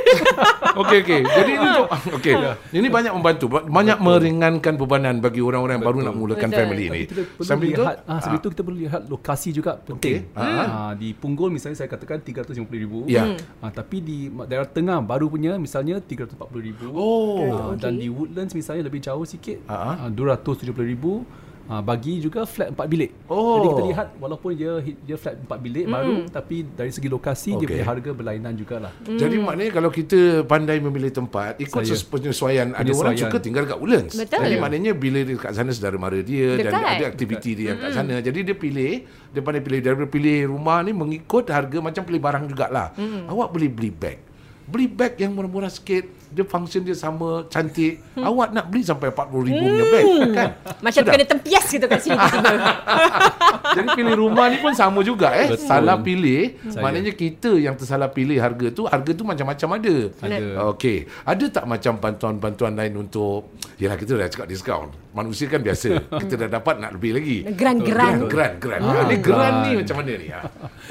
okey 0.85 0.97
okey. 1.03 1.21
Jadi 1.25 1.51
ini 1.55 1.69
okey. 2.17 2.33
Ini 2.75 2.87
banyak 2.87 3.11
membantu, 3.13 3.45
banyak 3.49 3.97
meringankan 3.99 4.73
bebanan 4.77 5.15
bagi 5.19 5.41
orang-orang 5.43 5.79
yang 5.79 5.85
baru 5.85 5.97
nak 6.05 6.15
mulakan 6.15 6.49
Betul. 6.49 6.59
family 6.59 6.83
ini. 6.89 7.01
Sambil 7.41 7.67
itu, 7.73 7.81
lihat, 7.83 7.97
ah, 8.05 8.19
sambil 8.21 8.39
itu 8.39 8.49
kita 8.53 8.61
perlu 8.65 8.77
lihat 8.79 9.01
lokasi 9.09 9.49
juga 9.55 9.71
penting. 9.81 10.29
Okey. 10.33 10.37
Ah, 10.39 10.93
di 10.95 11.09
Punggol 11.13 11.49
misalnya 11.53 11.77
saya 11.79 11.89
katakan 11.91 12.21
350,000. 12.21 13.09
Ya. 13.09 13.35
Ah, 13.59 13.71
tapi 13.73 14.01
di 14.01 14.17
daerah 14.47 14.67
tengah 14.69 15.01
baru 15.03 15.27
punya 15.29 15.55
misalnya 15.57 15.99
340,000. 16.01 16.89
Oh. 16.93 17.43
Ah, 17.49 17.73
dan 17.75 17.97
di 17.97 18.07
Woodlands 18.07 18.53
misalnya 18.55 18.87
lebih 18.87 19.01
jauh 19.03 19.25
sikit 19.25 19.61
Ah. 19.69 20.07
uh 20.07 20.09
270,000 20.11 21.48
uh, 21.69 21.81
bagi 21.85 22.17
juga 22.19 22.43
flat 22.49 22.73
4 22.73 22.81
bilik. 22.89 23.11
Oh. 23.29 23.61
Jadi 23.61 23.67
kita 23.69 23.83
lihat 23.93 24.07
walaupun 24.17 24.49
dia 24.57 24.71
dia 25.05 25.17
flat 25.21 25.37
4 25.37 25.65
bilik 25.65 25.85
baru 25.85 26.15
tapi 26.33 26.65
dari 26.73 26.91
segi 26.91 27.07
lokasi 27.07 27.55
dia 27.55 27.57
Okey. 27.61 27.69
punya 27.69 27.85
harga 27.85 28.09
berlainan 28.11 28.53
jugalah. 28.57 28.91
Jadi 29.05 29.35
maknanya 29.37 29.71
kalau 29.77 29.89
kita 29.93 30.43
pandai 30.49 30.81
memilih 30.81 31.13
tempat 31.13 31.61
ikut 31.61 31.85
Saya. 31.85 32.09
penyesuaian. 32.09 32.67
Ada 32.73 32.91
orang 32.97 33.15
suka 33.15 33.37
tinggal 33.37 33.63
kat 33.69 33.77
Woodlands. 33.77 34.17
Betul. 34.17 34.41
Jadi 34.41 34.55
maknanya 34.57 34.91
bila 34.97 35.19
dia 35.21 35.37
kat 35.37 35.53
sana 35.53 35.69
saudara 35.69 35.95
mara 36.01 36.19
dia 36.19 36.57
dan 36.57 36.73
Dekat. 36.73 36.93
ada 36.97 37.05
aktiviti 37.05 37.51
dia 37.53 37.71
kat 37.77 37.89
sana. 37.93 38.17
Jadi 38.19 38.39
dia 38.41 38.55
pilih 38.57 39.05
dia 39.29 39.41
pandai 39.45 39.61
pilih 39.61 39.79
daripada 39.85 40.09
pilih 40.09 40.49
rumah 40.49 40.81
ni 40.81 40.91
mengikut 40.91 41.45
harga 41.53 41.77
macam 41.77 42.01
pilih 42.01 42.21
barang 42.21 42.43
jugalah. 42.49 42.97
Awak 43.29 43.47
boleh 43.53 43.69
beli 43.69 43.91
beg. 43.93 44.28
Beli 44.69 44.85
beg 44.85 45.17
yang 45.17 45.33
murah-murah 45.33 45.73
sikit, 45.73 46.05
dia 46.29 46.45
function 46.45 46.85
dia 46.85 46.93
sama, 46.93 47.49
cantik. 47.49 47.97
Awak 48.13 48.53
nak 48.53 48.65
beli 48.69 48.85
sampai 48.85 49.09
40 49.09 49.47
ribu 49.49 49.63
punya 49.65 49.85
beg 49.89 50.05
kan? 50.37 50.49
Macam 50.77 51.01
kena 51.09 51.25
tempias 51.25 51.65
gitu 51.65 51.85
kat 51.89 51.99
sini. 52.05 52.17
Jadi 53.77 53.87
pilih 53.97 54.15
rumah 54.17 54.45
ni 54.53 54.61
pun 54.61 54.73
sama 54.77 55.01
juga 55.01 55.33
eh. 55.33 55.49
Betul. 55.49 55.65
Salah 55.65 55.97
pilih, 55.97 56.53
Saya. 56.69 56.81
maknanya 56.85 57.13
kita 57.17 57.57
yang 57.57 57.73
tersalah 57.73 58.13
pilih 58.13 58.37
harga 58.37 58.69
tu, 58.69 58.85
harga 58.85 59.11
tu 59.11 59.25
macam-macam 59.25 59.81
ada. 59.81 59.95
Ada. 60.21 60.45
Okey. 60.77 60.97
Ada 61.25 61.45
tak 61.49 61.65
macam 61.65 61.93
bantuan-bantuan 61.97 62.73
lain 62.77 62.93
untuk 63.01 63.49
Yalah 63.79 63.95
kita 63.95 64.19
dah 64.19 64.27
cakap 64.27 64.47
diskaun. 64.51 64.91
Manusia 65.19 65.45
kan 65.45 65.59
biasa. 65.59 65.89
kita 66.15 66.33
dah 66.37 66.49
dapat 66.51 66.75
nak 66.77 66.91
lebih 66.95 67.11
lagi. 67.13 67.37
Geran-geran. 67.49 68.13
Geran, 68.25 68.51
geran. 68.57 68.79
Ah, 68.81 69.03
ni 69.03 69.15
geran 69.17 69.53
ni 69.59 69.69
geran. 69.69 69.77
macam 69.77 69.95
mana 69.95 70.11
ni? 70.13 70.27
Ha. 70.29 70.39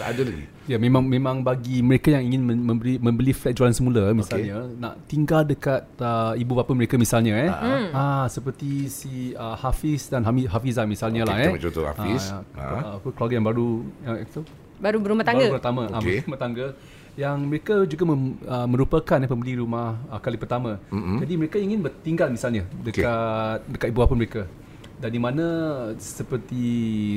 Ada 0.04 0.22
lagi. 0.22 0.44
Ya 0.64 0.76
memang 0.76 1.00
memang 1.00 1.40
bagi 1.40 1.80
mereka 1.80 2.12
yang 2.12 2.28
ingin 2.28 2.42
mem- 2.44 2.60
membeli 2.62 2.94
membeli 2.98 3.32
flat 3.32 3.56
jualan 3.56 3.72
semula 3.72 4.12
misalnya 4.12 4.68
nak 4.76 5.00
tinggal 5.04 5.40
dekat 5.42 5.80
uh, 5.96 6.36
ibu 6.36 6.52
bapa 6.52 6.68
mereka 6.70 6.94
misalnya 6.94 7.32
eh. 7.38 7.50
Ah 7.90 8.28
seperti 8.28 8.84
si 8.86 9.12
uh, 9.32 9.56
Hafiz 9.56 10.06
dan 10.06 10.22
Hamid 10.22 10.44
Hafizah 10.46 10.84
misalnya 10.84 11.24
Okey, 11.24 11.26
lah 11.26 11.34
kita 11.34 11.40
eh. 11.40 11.48
ambil 11.48 11.62
contoh 11.64 11.84
Hafiz. 11.86 12.22
Ah, 12.28 12.42
Ah. 12.54 12.82
apa 13.00 13.08
keluarga 13.08 13.34
yang 13.34 13.46
baru 13.46 13.68
yang 14.02 14.16
itu 14.20 14.40
Baru 14.78 14.98
berumah 15.02 15.26
baru 15.26 15.38
tangga. 15.38 15.46
pertama 15.58 15.82
ah, 15.90 16.00
Okey. 16.00 16.18
rumah 16.24 16.40
tangga 16.40 16.66
yang 17.18 17.36
mereka 17.50 17.82
juga 17.82 18.14
mem, 18.14 18.38
uh, 18.46 18.68
merupakan 18.70 19.18
eh, 19.18 19.26
pembeli 19.26 19.58
rumah 19.58 19.98
uh, 20.06 20.22
kali 20.22 20.38
pertama. 20.38 20.78
Mm-hmm. 20.94 21.16
Jadi 21.26 21.34
mereka 21.34 21.56
ingin 21.58 21.80
bertinggal 21.82 22.28
misalnya 22.30 22.62
dekat 22.78 23.02
okay. 23.02 23.70
dekat 23.74 23.86
ibu 23.90 23.98
bapa 23.98 24.14
mereka. 24.14 24.42
Dan 24.98 25.14
di 25.14 25.20
mana 25.22 25.46
seperti 25.94 26.66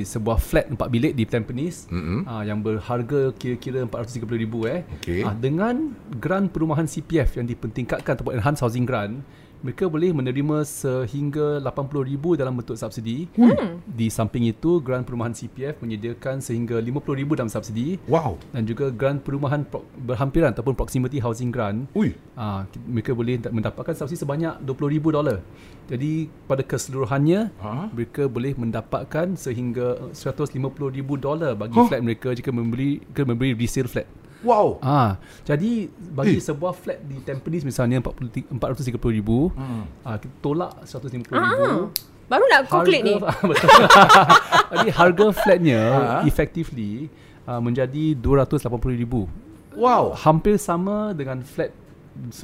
sebuah 0.06 0.38
flat 0.38 0.70
4 0.70 0.78
bilik 0.78 1.14
di 1.18 1.26
Tampines 1.26 1.90
mm-hmm. 1.90 2.20
uh, 2.30 2.44
yang 2.46 2.62
berharga 2.62 3.34
kira-kira 3.38 3.86
430,000 3.90 4.70
eh. 4.70 4.80
Okey. 5.02 5.22
Ah, 5.26 5.34
dengan 5.38 5.94
grant 6.18 6.50
perumahan 6.50 6.86
CPF 6.86 7.42
yang 7.42 7.46
dipentingkatkan 7.50 8.18
ataupun 8.18 8.38
enhanced 8.38 8.62
housing 8.62 8.86
grant 8.86 9.22
mereka 9.62 9.86
boleh 9.86 10.10
menerima 10.12 10.62
sehingga 10.62 11.58
80,000 11.60 12.10
dalam 12.34 12.54
bentuk 12.54 12.74
subsidi. 12.74 13.30
Hmm. 13.34 13.78
Di 13.86 14.08
samping 14.08 14.44
itu, 14.44 14.78
grant 14.80 15.04
perumahan 15.04 15.32
CPF 15.32 15.78
menyediakan 15.80 16.40
sehingga 16.40 16.78
50,000 16.78 17.06
dalam 17.36 17.48
subsidi 17.48 18.02
Wow. 18.06 18.42
dan 18.50 18.64
juga 18.64 18.90
grant 18.90 19.22
perumahan 19.22 19.62
pro- 19.62 19.86
berhampiran 19.96 20.52
ataupun 20.52 20.74
proximity 20.74 21.18
housing 21.18 21.50
grant 21.50 21.86
Ui. 21.94 22.18
ah 22.34 22.66
ki- 22.66 22.82
mereka 22.84 23.12
boleh 23.12 23.38
da- 23.38 23.50
mendapatkan 23.50 23.94
subsidi 23.94 24.20
sebanyak 24.20 24.58
20,000 24.60 25.12
dolar. 25.12 25.38
Jadi 25.86 26.12
pada 26.46 26.62
keseluruhannya 26.62 27.52
Ha? 27.58 27.92
mereka 27.92 28.26
boleh 28.26 28.56
mendapatkan 28.56 29.36
sehingga 29.36 30.00
150,000 30.12 30.90
dolar 31.16 31.54
bagi 31.54 31.76
Huh? 31.76 31.86
flat 31.86 32.02
mereka 32.02 32.32
jika 32.32 32.50
membeli 32.50 33.04
jika 33.04 33.22
membeli 33.24 33.54
resale 33.54 33.86
flat. 33.86 34.08
Wow. 34.42 34.82
Ah, 34.82 35.22
jadi 35.42 35.86
bagi 35.92 36.38
Eh. 36.38 36.44
sebuah 36.44 36.74
flat 36.74 36.98
di 37.02 37.22
Tampines 37.22 37.62
misalnya 37.62 38.02
40 38.02 38.50
430,000, 38.50 39.54
hmm. 39.54 39.84
ah 40.02 40.18
kita 40.18 40.36
tolak 40.40 40.72
150,000. 40.84 41.30
Ah, 41.32 41.86
Baru 42.26 42.44
nak 42.48 42.64
calculate 42.66 43.04
ni. 43.04 43.16
Betul. 43.50 43.70
Jadi 44.72 44.88
harga 44.90 45.26
flatnya 45.32 45.80
Ha? 45.92 46.18
effectively 46.24 47.12
uh, 47.44 47.60
menjadi 47.60 48.16
280,000. 48.16 49.28
Wow. 49.76 50.16
Hampir 50.16 50.56
sama 50.56 51.12
dengan 51.12 51.44
flat 51.44 51.76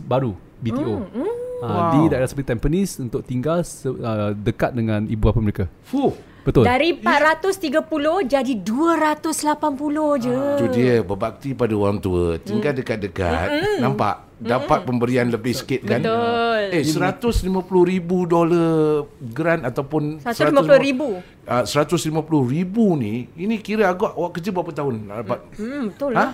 baru 0.03 0.35
BTO. 0.59 0.95
Hmm, 1.07 1.33
Uh, 1.57 1.65
Wow. 1.65 1.89
Di 1.89 2.13
daerah 2.13 2.29
seperti 2.29 2.53
Tampines 2.53 3.01
untuk 3.01 3.25
tinggal 3.25 3.65
uh, 3.65 4.29
dekat 4.29 4.77
dengan 4.77 5.09
ibu 5.09 5.25
bapa 5.25 5.41
mereka. 5.41 5.65
Fuh. 5.89 6.13
Betul. 6.47 6.63
Dari 6.63 6.95
430 6.95 8.23
jadi 8.23 8.53
280 8.63 10.23
je. 10.23 10.37
Itu 10.55 10.65
dia 10.71 11.03
berbakti 11.03 11.51
pada 11.51 11.75
orang 11.75 11.99
tua. 11.99 12.39
Tinggal 12.39 12.71
dekat-dekat. 12.71 13.83
Nampak? 13.83 14.39
Dapat 14.39 14.87
pemberian 14.87 15.27
lebih 15.27 15.51
sikit 15.51 15.83
kan? 15.83 15.99
Betul. 15.99 16.71
Eh, 16.71 16.87
150 16.87 17.43
ribu 17.83 18.23
dolar 18.23 19.03
grant 19.35 19.67
ataupun 19.67 20.23
150 20.23 20.79
ribu. 20.79 21.19
Uh, 21.43 21.63
150 21.67 22.15
ribu 22.55 22.95
ni, 22.95 23.27
ini 23.35 23.59
kira 23.59 23.91
agak 23.91 24.15
awak 24.15 24.39
kerja 24.39 24.55
berapa 24.55 24.71
tahun 24.71 24.93
nak 25.03 25.15
dapat? 25.27 25.39
Hmm, 25.59 25.83
betul 25.91 26.11
Ha? 26.15 26.15
lah. 26.15 26.31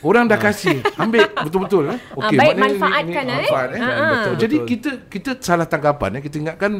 Orang 0.00 0.32
dah 0.32 0.40
kasih, 0.40 0.80
ambil 0.96 1.28
betul-betul 1.44 1.92
eh. 1.92 1.98
Ah, 2.16 2.32
baik, 2.32 2.56
manfaatkan, 2.56 3.24
eh. 3.24 3.36
manfaat, 3.44 3.68
eh. 3.76 3.80
Ah, 3.80 3.88
ah. 3.88 4.08
Betul, 4.16 4.34
Jadi 4.40 4.56
betul. 4.56 4.68
kita 4.72 4.90
kita 5.12 5.30
salah 5.44 5.68
tanggapan 5.68 6.10
eh. 6.16 6.22
Kita 6.24 6.36
ingatkan 6.40 6.72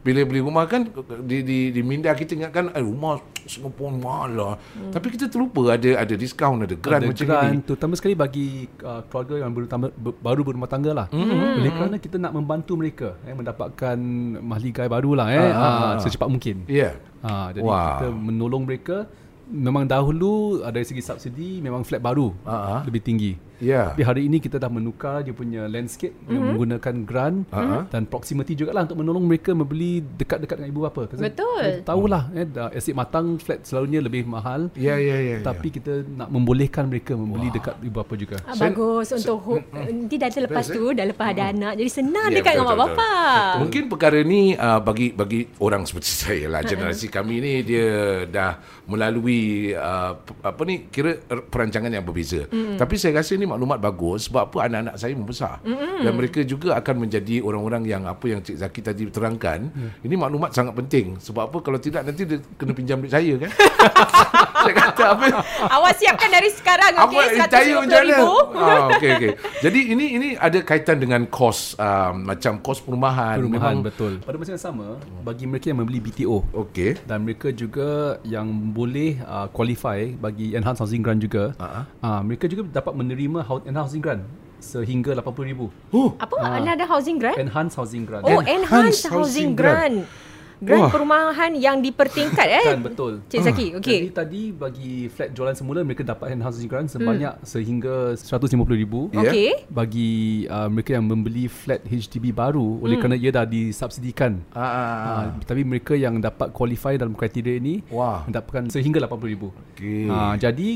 bila 0.00 0.24
beli 0.24 0.40
rumah 0.40 0.64
kan 0.64 0.88
di 1.28 1.44
di 1.44 1.58
di 1.76 1.80
minda 1.84 2.08
kita 2.16 2.32
ingatkan 2.32 2.72
eh, 2.72 2.80
rumah 2.80 3.20
Singapura 3.44 3.92
mahal 3.92 4.30
lah. 4.32 4.54
Hmm. 4.56 4.92
Tapi 4.96 5.06
kita 5.12 5.28
terlupa 5.28 5.76
ada 5.76 6.00
ada 6.00 6.14
diskaun, 6.16 6.64
ada 6.64 6.72
grant 6.72 7.04
ada 7.04 7.08
macam 7.12 7.26
grant, 7.28 7.52
ni. 7.52 7.64
terutama 7.68 7.92
sekali 8.00 8.14
bagi 8.16 8.64
uh, 8.80 9.04
keluarga 9.12 9.44
yang 9.44 9.52
baru, 9.52 9.66
tama, 9.68 9.86
ber, 9.92 10.12
baru 10.16 10.40
berumah 10.40 10.68
tangga 10.72 10.92
lah. 10.96 11.06
Mm-hmm. 11.12 11.58
Oleh 11.60 11.72
kerana 11.76 11.96
kita 12.00 12.16
nak 12.16 12.32
membantu 12.32 12.72
mereka 12.80 13.08
eh, 13.28 13.36
mendapatkan 13.36 13.96
mahligai 14.40 14.88
baru 14.88 15.10
lah 15.20 15.28
eh, 15.28 15.38
Ah, 15.40 15.52
ah, 15.52 15.60
ah, 15.60 15.90
ah. 15.96 16.00
secepat 16.00 16.28
mungkin. 16.32 16.64
Ya. 16.64 16.96
Ha, 17.20 17.52
jadi 17.52 17.68
wow. 17.68 17.76
kita 18.00 18.06
menolong 18.16 18.62
mereka 18.64 19.04
memang 19.50 19.84
dahulu 19.84 20.64
dari 20.64 20.86
segi 20.88 21.04
subsidi 21.04 21.60
memang 21.60 21.84
flat 21.84 22.00
baru 22.00 22.32
ah. 22.48 22.80
lebih 22.88 23.04
tinggi. 23.04 23.49
Ya. 23.60 23.92
Tapi 23.92 24.02
hari 24.02 24.22
ini 24.26 24.40
kita 24.40 24.56
dah 24.56 24.72
menukar 24.72 25.22
dia 25.22 25.36
punya 25.36 25.68
landscape 25.68 26.16
mm-hmm. 26.16 26.32
yang 26.32 26.42
menggunakan 26.52 26.94
grant 27.04 27.38
ah. 27.52 27.84
dan 27.92 28.08
proximity 28.08 28.56
juga 28.56 28.72
lah 28.72 28.88
untuk 28.88 28.98
menolong 29.04 29.24
mereka 29.28 29.52
membeli 29.52 30.00
dekat-dekat 30.00 30.56
dengan 30.64 30.70
ibu 30.72 30.80
bapa. 30.88 31.02
Pasal 31.06 31.28
Betul. 31.28 31.64
Tahulah 31.84 32.22
eh 32.32 32.46
dah 32.48 32.72
asyik 32.72 32.96
matang 32.96 33.36
flat 33.36 33.62
selalunya 33.62 34.00
lebih 34.00 34.24
mahal. 34.24 34.72
Ya 34.74 34.96
ya 34.96 35.20
ya. 35.20 35.36
Tapi 35.44 35.68
kita 35.68 36.02
nak 36.08 36.32
membolehkan 36.32 36.88
mereka 36.88 37.12
membeli 37.14 37.52
dekat 37.52 37.76
ibu 37.84 37.94
bapa 38.00 38.14
juga. 38.16 38.36
Ah, 38.48 38.56
bagus 38.56 39.12
untuk 39.12 39.38
ho- 39.44 39.64
nanti 39.76 40.16
dah 40.16 40.28
lepas 40.40 40.64
tu 40.66 40.82
dah 40.96 41.04
lepas 41.04 41.28
ada 41.36 41.52
anak 41.52 41.72
jadi 41.76 41.90
senang 41.92 42.28
Ya, 42.32 42.40
dekat 42.40 42.52
dengan 42.56 42.66
mak 42.66 42.76
betul, 42.76 42.88
bapak. 42.96 43.50
Mungkin 43.60 43.82
perkara 43.90 44.18
ni 44.24 44.40
uh, 44.54 44.80
bagi 44.80 45.12
bagi 45.12 45.40
orang 45.60 45.84
seperti 45.84 46.10
saya 46.24 46.46
lah 46.48 46.60
generasi 46.64 47.12
kami 47.12 47.42
ni 47.42 47.52
dia 47.66 48.24
dah 48.24 48.56
melalui 48.88 49.74
uh, 49.74 50.16
apa 50.40 50.62
ni 50.64 50.88
kira 50.88 51.20
er- 51.28 51.44
perancangan 51.46 51.90
yang 51.90 52.04
berbeza. 52.06 52.48
Mm. 52.48 52.78
Tapi 52.80 52.94
saya 52.96 53.20
rasa 53.20 53.36
ni 53.36 53.49
maklumat 53.50 53.78
bagus 53.82 54.30
sebab 54.30 54.50
apa 54.50 54.58
anak-anak 54.70 54.94
saya 54.94 55.12
membesar 55.18 55.58
mm. 55.66 56.06
dan 56.06 56.12
mereka 56.14 56.40
juga 56.46 56.78
akan 56.78 56.94
menjadi 57.06 57.42
orang-orang 57.42 57.82
yang 57.86 58.02
apa 58.06 58.24
yang 58.30 58.40
Cik 58.40 58.56
Zaki 58.62 58.80
tadi 58.80 59.02
terangkan. 59.10 59.70
Mm. 59.70 59.90
Ini 60.06 60.14
maklumat 60.14 60.50
sangat 60.54 60.74
penting 60.78 61.18
sebab 61.18 61.50
apa 61.50 61.58
kalau 61.60 61.78
tidak 61.82 62.06
nanti 62.06 62.22
dia 62.24 62.38
kena 62.54 62.72
pinjam 62.72 63.02
duit 63.02 63.12
saya 63.12 63.34
kan. 63.36 63.50
saya 64.64 64.74
kata 64.76 65.04
apa 65.10 65.24
Awak 65.68 65.92
siapkan 65.96 66.28
dari 66.28 66.50
sekarang 66.50 66.92
apa 66.94 67.08
okey 67.08 67.26
daya 67.46 67.74
macam 67.76 67.88
150 67.88 67.88
mana? 67.90 67.98
ribu. 68.02 68.28
Ah, 68.54 68.78
okey 68.92 69.10
okey. 69.16 69.30
Jadi 69.60 69.80
ini 69.88 70.04
ini 70.14 70.28
ada 70.36 70.58
kaitan 70.60 70.96
dengan 70.96 71.22
kos 71.26 71.74
um, 71.76 72.24
macam 72.24 72.52
kos 72.60 72.78
perumahan. 72.78 73.40
Perumahan 73.40 73.74
Memang 73.76 73.86
betul. 73.86 74.12
Pada 74.20 74.36
masa 74.36 74.50
yang 74.52 74.62
sama 74.62 74.86
bagi 75.20 75.44
mereka 75.44 75.68
yang 75.68 75.80
membeli 75.80 76.00
BTO 76.00 76.44
okey. 76.52 77.00
dan 77.04 77.22
mereka 77.22 77.48
juga 77.50 77.88
yang 78.22 78.46
boleh 78.70 79.20
uh, 79.22 79.48
qualify 79.48 80.12
bagi 80.14 80.52
enhanced 80.52 80.80
housing 80.80 81.00
grant 81.00 81.20
juga. 81.20 81.52
Ah, 81.56 81.82
Uh, 82.00 82.20
mereka 82.20 82.44
juga 82.44 82.64
dapat 82.70 82.92
menerima 82.92 83.40
enhanced 83.64 83.92
housing 83.92 84.02
grant 84.02 84.22
sehingga 84.60 85.16
80,000. 85.16 85.72
Oh, 85.90 86.12
Apa? 86.20 86.60
Another 86.60 86.84
housing 86.84 87.16
grant? 87.16 87.40
Enhanced 87.40 87.76
housing 87.76 88.04
grant. 88.04 88.24
Oh, 88.24 88.40
Enhanced 88.40 88.52
enhanced 88.68 89.04
housing 89.08 89.16
housing 89.16 89.50
grant. 89.56 90.04
grant. 90.04 90.29
Grant 90.60 90.86
Wah. 90.86 90.90
perumahan 90.92 91.52
yang 91.56 91.80
dipertingkat 91.80 92.48
eh. 92.52 92.76
Kan 92.76 92.84
betul. 92.84 93.12
Cik 93.32 93.40
Zaki, 93.40 93.66
Jadi 93.74 93.78
okey. 93.80 94.00
tadi 94.12 94.40
bagi 94.52 95.08
flat 95.08 95.32
jualan 95.32 95.56
semula 95.56 95.80
mereka 95.80 96.04
dapat 96.04 96.36
enhanced 96.36 96.60
housing 96.60 96.68
grant 96.68 96.92
sebanyak 96.92 97.32
hmm. 97.32 97.46
sehingga 97.48 98.12
150,000. 98.12 99.16
Ya. 99.16 99.20
Okey. 99.24 99.50
Bagi 99.72 100.12
uh, 100.52 100.68
mereka 100.68 100.90
yang 101.00 101.08
membeli 101.08 101.48
flat 101.48 101.80
HDB 101.88 102.36
baru 102.36 102.76
oleh 102.84 103.00
kerana 103.00 103.16
ia 103.16 103.32
dah 103.32 103.48
disubsidikan. 103.48 104.44
Ah, 104.52 104.60
ah, 104.60 104.68
ah. 104.68 104.96
Uh, 105.00 105.26
tapi 105.48 105.64
mereka 105.64 105.96
yang 105.96 106.20
dapat 106.20 106.52
qualify 106.52 107.00
dalam 107.00 107.16
kriteria 107.16 107.56
ini 107.56 107.80
Wah. 107.88 108.28
mendapatkan 108.28 108.68
sehingga 108.68 109.00
80,000. 109.08 109.48
Okey. 109.80 110.12
Uh, 110.12 110.34
jadi 110.36 110.68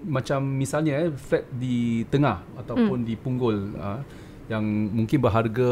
macam 0.00 0.40
misalnya 0.40 0.96
eh, 0.96 1.12
flat 1.12 1.44
di 1.52 2.08
tengah 2.08 2.40
ataupun 2.56 3.04
di 3.04 3.20
punggul 3.20 3.76
uh, 3.76 4.00
yang 4.50 4.66
mungkin 4.90 5.22
berharga 5.22 5.70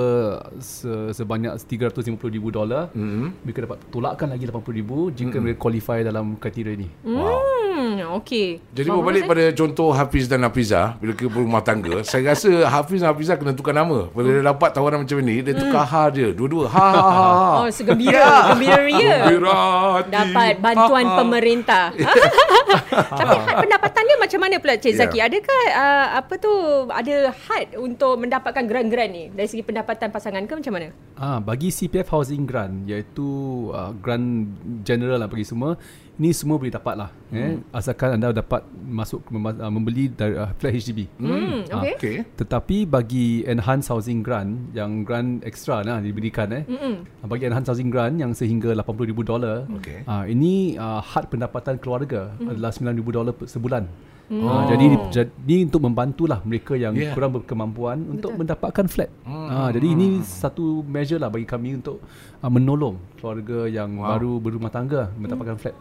se- 0.56 0.86
sebanyak 1.12 1.50
350,000 1.58 2.14
dolar 2.48 2.94
Mhm. 2.94 3.42
mereka 3.42 3.66
dapat 3.66 3.78
tolakkan 3.90 4.30
lagi 4.30 4.46
80,000 4.46 5.10
jika 5.10 5.36
mereka 5.36 5.58
qualify 5.58 5.98
dalam 6.00 6.38
kriteria 6.38 6.72
ini. 6.72 6.88
Wow. 7.02 7.42
Hmm, 7.68 7.94
okey. 8.16 8.58
Jadi 8.68 8.86
Faham 8.86 8.98
berbalik 9.00 9.22
pada 9.24 9.44
contoh 9.52 9.90
Hafiz 9.90 10.26
dan 10.26 10.42
Hafizah 10.42 10.98
bila 10.98 11.12
ke 11.12 11.26
rumah 11.26 11.58
tangga, 11.60 12.02
saya 12.04 12.32
rasa 12.32 12.50
Hafiz 12.64 12.98
dan 12.98 13.10
Hafizah 13.10 13.34
kena 13.34 13.50
tukar 13.52 13.70
nama. 13.72 14.10
Bila 14.10 14.30
dia 14.32 14.42
dapat 14.44 14.70
tawaran 14.72 14.98
macam 15.00 15.18
ni, 15.20 15.38
dia 15.40 15.54
tukar 15.54 15.82
ha 15.84 16.02
dia. 16.08 16.30
Dua-dua. 16.30 16.66
Ha 16.66 16.86
ha 16.88 16.98
ha. 16.98 17.10
ha. 17.22 17.50
Oh, 17.56 17.68
segembira, 17.68 18.26
gembira 18.50 18.78
ria. 18.80 19.14
Gembira 19.24 19.54
hati. 19.96 20.10
Dapat 20.10 20.54
bantuan 20.58 21.04
Ha, 21.04 21.10
ha. 21.10 21.18
pemerintah. 21.18 21.84
Tapi 23.18 23.34
had 23.38 23.56
pendapatan 23.58 24.02
dia 24.04 24.16
macam 24.18 24.38
mana 24.40 24.54
pula 24.58 24.74
Cik 24.76 24.92
Ya. 24.92 24.98
Zaki? 25.00 25.18
Adakah 25.20 25.60
uh, 25.70 26.06
apa 26.18 26.34
tu 26.36 26.52
ada 26.88 27.14
had 27.46 27.68
untuk 27.76 28.18
mendapatkan 28.18 28.64
grant-grant 28.68 29.10
ni 29.10 29.24
dari 29.32 29.48
segi 29.48 29.64
pendapatan 29.64 30.12
pasangan 30.12 30.44
ke 30.44 30.52
macam 30.52 30.72
mana? 30.76 30.88
Ah, 31.16 31.40
bagi 31.40 31.72
CPF 31.72 32.12
Housing 32.12 32.44
Grant 32.44 32.84
iaitu 32.84 33.26
uh, 33.72 33.90
grant 33.96 34.52
general 34.84 35.18
lah 35.18 35.26
bagi 35.26 35.42
semua 35.42 35.74
ini 36.18 36.34
semua 36.34 36.58
boleh 36.58 36.74
dapat 36.74 36.98
lah 36.98 37.10
eh, 37.30 37.62
asalkan 37.70 38.18
anda 38.18 38.34
dapat 38.34 38.66
masuk 38.74 39.22
uh, 39.30 39.70
membeli 39.70 40.10
dari 40.10 40.34
uh, 40.34 40.50
flat 40.58 40.74
HDB. 40.74 41.06
Hmm, 41.16 41.62
Ah, 41.70 41.82
okey. 41.82 41.94
Okey. 41.94 42.16
Tetapi 42.34 42.76
bagi 42.84 43.46
enhanced 43.46 43.88
housing 43.88 44.20
grant 44.20 44.74
yang 44.74 45.06
grant 45.06 45.46
extra 45.46 45.80
lah 45.86 46.02
diberikan 46.02 46.50
eh. 46.50 46.62
Mm-mm. 46.66 47.06
Ah, 47.22 47.26
Bagi 47.30 47.46
enhanced 47.46 47.70
housing 47.70 47.88
grant 47.88 48.18
yang 48.18 48.34
sehingga 48.34 48.74
80,000 48.74 49.14
dolar. 49.22 49.64
Okey. 49.78 50.02
Ah, 50.10 50.26
ini 50.26 50.74
uh, 50.74 50.98
had 50.98 51.30
pendapatan 51.30 51.78
keluarga 51.78 52.34
adalah 52.42 52.74
9,000 52.74 52.98
dolar 53.14 53.34
sebulan. 53.46 53.86
Hmm. 54.28 54.44
Ah, 54.44 54.68
jadi 54.68 54.84
jadi 55.08 55.56
untuk 55.64 55.80
membantulah 55.80 56.44
mereka 56.44 56.76
yang 56.76 56.92
Yeah. 56.92 57.16
kurang 57.16 57.32
berkemampuan 57.32 58.04
untuk 58.12 58.36
mendapatkan 58.36 58.84
flat. 58.84 59.08
Ah, 59.24 59.72
jadi 59.72 59.88
ini 59.88 60.20
satu 60.20 60.84
measure 60.84 61.16
lah 61.16 61.32
bagi 61.32 61.48
kami 61.48 61.80
untuk 61.80 62.04
uh, 62.38 62.50
menolong 62.52 63.00
keluarga 63.16 63.64
yang 63.64 63.96
Wow. 63.96 64.04
baru 64.12 64.32
berumah 64.36 64.68
tangga 64.68 65.08
mendapatkan 65.16 65.56
flat. 65.56 65.72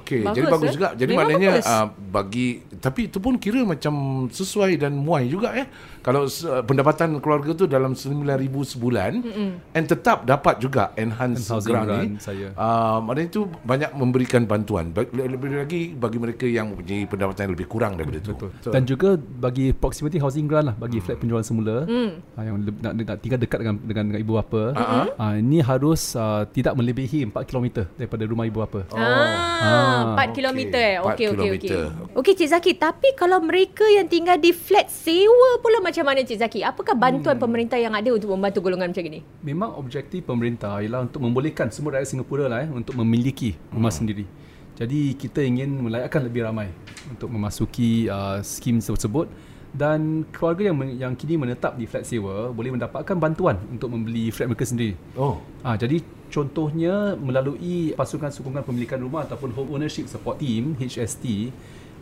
Okey, 0.00 0.24
jadi 0.24 0.48
bagus 0.48 0.68
eh? 0.70 0.74
juga. 0.74 0.88
Jadi 0.96 1.12
Memang 1.12 1.28
maknanya 1.28 1.50
bagus. 1.60 1.68
uh, 1.68 1.86
bagi 1.92 2.48
tapi 2.82 3.00
itu 3.06 3.18
pun 3.20 3.36
kira 3.38 3.60
macam 3.62 4.26
sesuai 4.32 4.80
dan 4.80 4.96
muai 4.96 5.28
juga 5.28 5.52
ya. 5.52 5.68
Kalau 6.02 6.26
uh, 6.26 6.62
pendapatan 6.66 7.22
keluarga 7.22 7.54
tu 7.54 7.64
dalam 7.70 7.94
9000 7.94 8.26
sebulan 8.74 9.12
mm 9.22 9.50
and 9.72 9.84
tetap 9.88 10.24
dapat 10.26 10.60
juga 10.60 10.92
housing 10.96 11.72
grant, 11.72 11.88
ni. 11.88 12.20
saya. 12.20 12.50
Uh, 12.58 12.98
maknanya 13.04 13.28
itu 13.30 13.42
banyak 13.62 13.90
memberikan 13.94 14.42
bantuan. 14.44 14.90
Ba- 14.90 15.08
Lebih 15.08 15.62
lagi 15.62 15.82
bagi 15.94 16.18
mereka 16.18 16.44
yang 16.44 16.72
mempunyai 16.72 17.06
pendapatan 17.06 17.48
yang 17.48 17.54
lebih 17.54 17.68
kurang 17.70 17.96
daripada 17.96 18.18
itu. 18.20 18.32
Betul. 18.34 18.72
Dan 18.72 18.82
juga 18.84 19.08
bagi 19.16 19.70
proximity 19.72 20.18
housing 20.18 20.50
grant 20.50 20.72
lah 20.72 20.76
bagi 20.76 20.98
flat 20.98 21.20
penjualan 21.20 21.44
semula 21.44 21.86
hmm. 21.86 22.10
uh, 22.36 22.42
yang 22.42 22.56
le- 22.60 22.80
nak, 22.82 22.92
nak 22.98 23.18
tinggal 23.22 23.38
dekat 23.38 23.58
dengan 23.62 23.76
dengan, 23.84 24.04
dengan 24.12 24.20
ibu 24.20 24.32
bapa. 24.36 24.62
Uh-huh. 24.74 25.06
Uh, 25.16 25.34
ini 25.38 25.58
harus 25.62 26.16
uh, 26.18 26.44
tidak 26.50 26.74
melebihi 26.76 27.30
4 27.30 27.48
km 27.48 27.86
daripada 27.96 28.22
rumah 28.26 28.44
ibu 28.48 28.58
bapa. 28.60 28.80
Oh. 28.90 28.98
Ah, 28.98 29.81
4 29.82 30.14
okey. 30.14 30.30
kilometer 30.32 30.80
eh. 30.80 30.96
Okey 30.98 31.26
okey 31.28 31.48
okey. 31.56 31.70
Okey 32.12 32.32
Cik 32.34 32.48
Zaki, 32.48 32.72
tapi 32.74 33.08
kalau 33.12 33.38
mereka 33.38 33.84
yang 33.86 34.06
tinggal 34.06 34.36
di 34.36 34.50
flat 34.50 34.86
sewa 34.86 35.58
pula 35.58 35.78
macam 35.78 36.02
mana 36.02 36.20
Cik 36.20 36.38
Zaki? 36.38 36.60
Apakah 36.60 36.94
bantuan 36.94 37.34
Hmm. 37.34 37.42
pemerintah 37.42 37.76
yang 37.76 37.92
ada 37.92 38.08
untuk 38.08 38.30
membantu 38.30 38.58
golongan 38.60 38.90
macam 38.90 39.04
ini? 39.04 39.20
Memang 39.40 39.74
objektif 39.74 40.22
pemerintah 40.22 40.78
ialah 40.78 41.02
untuk 41.02 41.20
membolehkan 41.20 41.68
semua 41.68 41.96
rakyat 41.96 42.08
Singapura 42.08 42.46
lah 42.46 42.62
eh, 42.62 42.70
untuk 42.70 42.94
memiliki 42.94 43.54
rumah 43.68 43.88
Hmm. 43.88 43.98
sendiri. 44.00 44.24
Jadi 44.72 45.14
kita 45.14 45.40
ingin 45.40 45.68
melayakkan 45.78 46.22
lebih 46.22 46.42
ramai 46.42 46.72
untuk 47.06 47.28
memasuki 47.28 48.08
uh, 48.08 48.40
skim 48.40 48.80
tersebut 48.80 49.28
dan 49.70 50.24
keluarga 50.28 50.68
yang 50.68 50.76
yang 50.92 51.12
kini 51.12 51.36
menetap 51.36 51.76
di 51.76 51.84
flat 51.84 52.04
sewa 52.04 52.48
boleh 52.50 52.72
mendapatkan 52.72 53.16
bantuan 53.16 53.60
untuk 53.68 53.88
membeli 53.88 54.28
flat 54.28 54.48
mereka 54.48 54.64
sendiri. 54.64 54.96
Oh. 55.14 55.40
Ah, 55.60 55.76
jadi 55.76 56.00
contohnya 56.32 57.12
melalui 57.20 57.92
pasukan 57.92 58.32
sokongan 58.32 58.64
pemilikan 58.64 58.96
rumah 58.98 59.28
ataupun 59.28 59.52
home 59.52 59.76
ownership 59.76 60.08
support 60.08 60.40
team 60.40 60.72
HST, 60.80 61.52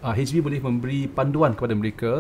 ah, 0.07 0.15
HB 0.15 0.39
boleh 0.41 0.61
memberi 0.63 1.11
panduan 1.11 1.53
kepada 1.59 1.75
mereka 1.75 2.13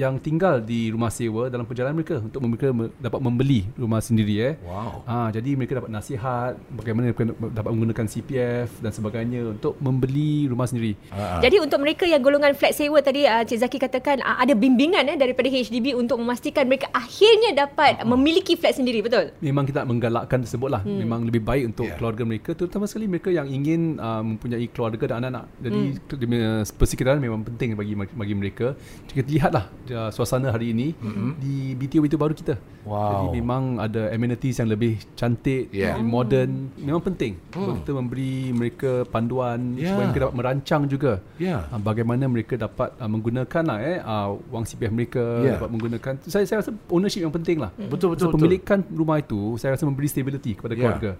yang 0.00 0.16
tinggal 0.16 0.56
di 0.64 0.88
rumah 0.88 1.12
sewa 1.12 1.52
dalam 1.52 1.68
perjalanan 1.68 2.00
mereka 2.00 2.16
untuk 2.16 2.40
mereka 2.40 2.68
me- 2.72 2.92
dapat 2.96 3.20
membeli 3.20 3.68
rumah 3.76 4.00
sendiri 4.00 4.34
eh. 4.40 4.54
Wow. 4.64 5.04
Ah, 5.04 5.28
jadi 5.28 5.52
mereka 5.52 5.76
dapat 5.76 5.92
nasihat 5.92 6.56
bagaimana 6.72 7.12
mereka 7.12 7.28
dapat 7.52 7.70
menggunakan 7.76 8.06
CPF 8.08 8.68
dan 8.80 8.92
sebagainya 8.92 9.52
untuk 9.52 9.76
membeli 9.84 10.48
rumah 10.48 10.64
sendiri. 10.64 10.96
Ah, 11.12 11.44
Jadi 11.44 11.60
untuk 11.60 11.78
mereka 11.84 12.08
yang 12.08 12.24
golongan 12.24 12.56
flat 12.56 12.72
sewa 12.72 13.04
tadi 13.04 13.28
uh, 13.28 13.44
Cik 13.44 13.58
Zaki 13.68 13.76
katakan 13.76 14.24
uh, 14.24 14.40
ada 14.40 14.56
bimbingan 14.56 15.04
eh 15.12 15.16
daripada 15.20 15.52
HDB 15.52 15.92
untuk 15.92 16.16
memastikan 16.16 16.64
mereka 16.64 16.88
akhirnya 16.96 17.52
dapat 17.66 18.00
uh 18.00 18.08
memiliki 18.12 18.56
flat 18.60 18.76
sendiri, 18.76 19.00
betul? 19.00 19.32
Memang 19.40 19.64
kita 19.64 19.88
menggalakkan 19.88 20.44
tersebut 20.44 20.68
lah. 20.68 20.82
Hmm. 20.84 21.00
Memang 21.00 21.24
lebih 21.24 21.40
baik 21.40 21.72
untuk 21.72 21.88
yeah. 21.88 21.96
keluarga 21.96 22.22
mereka, 22.28 22.52
terutama 22.52 22.84
sekali 22.84 23.08
mereka 23.08 23.32
yang 23.32 23.48
ingin 23.48 23.96
uh, 23.96 24.20
mempunyai 24.20 24.68
keluarga 24.68 25.16
dan 25.16 25.24
anak-anak. 25.24 25.44
Jadi 25.64 25.80
hmm. 25.96 26.76
persekitaran 26.76 27.18
memang 27.20 27.40
penting 27.44 27.72
bagi 27.76 27.96
bagi 27.96 28.34
mereka. 28.36 28.76
Jika 29.08 29.24
lihatlah 29.24 29.64
uh, 29.90 30.10
suasana 30.14 30.54
hari 30.54 30.70
ini 30.70 30.94
hmm. 30.94 31.40
di 31.40 31.74
BTO 31.74 32.06
itu 32.06 32.14
baru 32.14 32.30
kita. 32.36 32.54
Wow. 32.82 33.30
Jadi 33.30 33.38
memang 33.38 33.78
ada 33.78 34.10
amenities 34.10 34.58
yang 34.58 34.70
lebih 34.70 34.98
cantik, 35.14 35.70
Ya. 35.70 35.94
lebih 35.94 36.06
modern. 36.06 36.52
Memang 36.78 37.02
penting 37.02 37.38
hmm. 37.54 37.82
kita 37.82 37.90
memberi 37.94 38.34
mereka 38.50 38.92
panduan 39.06 39.74
Ya. 39.78 39.94
supaya 39.94 40.04
mereka 40.10 40.20
dapat 40.28 40.36
merancang 40.38 40.82
juga. 40.86 41.12
Ya. 41.38 41.66
Uh, 41.70 41.78
bagaimana 41.78 42.26
mereka 42.26 42.54
dapat 42.58 42.94
uh, 42.98 43.08
menggunakan 43.10 43.62
lah 43.66 43.78
eh 43.80 43.98
uh, 44.02 44.34
wang 44.50 44.66
CPF 44.66 44.92
mereka 44.92 45.24
Ya. 45.42 45.58
dapat 45.58 45.70
menggunakan 45.70 46.12
saya 46.26 46.44
saya 46.46 46.62
rasa 46.62 46.70
ownership 46.90 47.22
yang 47.22 47.34
penting 47.34 47.58
lah. 47.62 47.70
Betul, 47.74 48.14
betul, 48.14 48.28
So, 48.28 48.30
betul. 48.30 48.46
pemilikan 48.46 48.82
rumah 48.90 49.18
itu 49.18 49.56
saya 49.58 49.74
rasa 49.74 49.86
memberi 49.86 50.06
stability 50.10 50.58
kepada 50.58 50.74
Ya. 50.74 50.80
keluarga. 50.82 51.12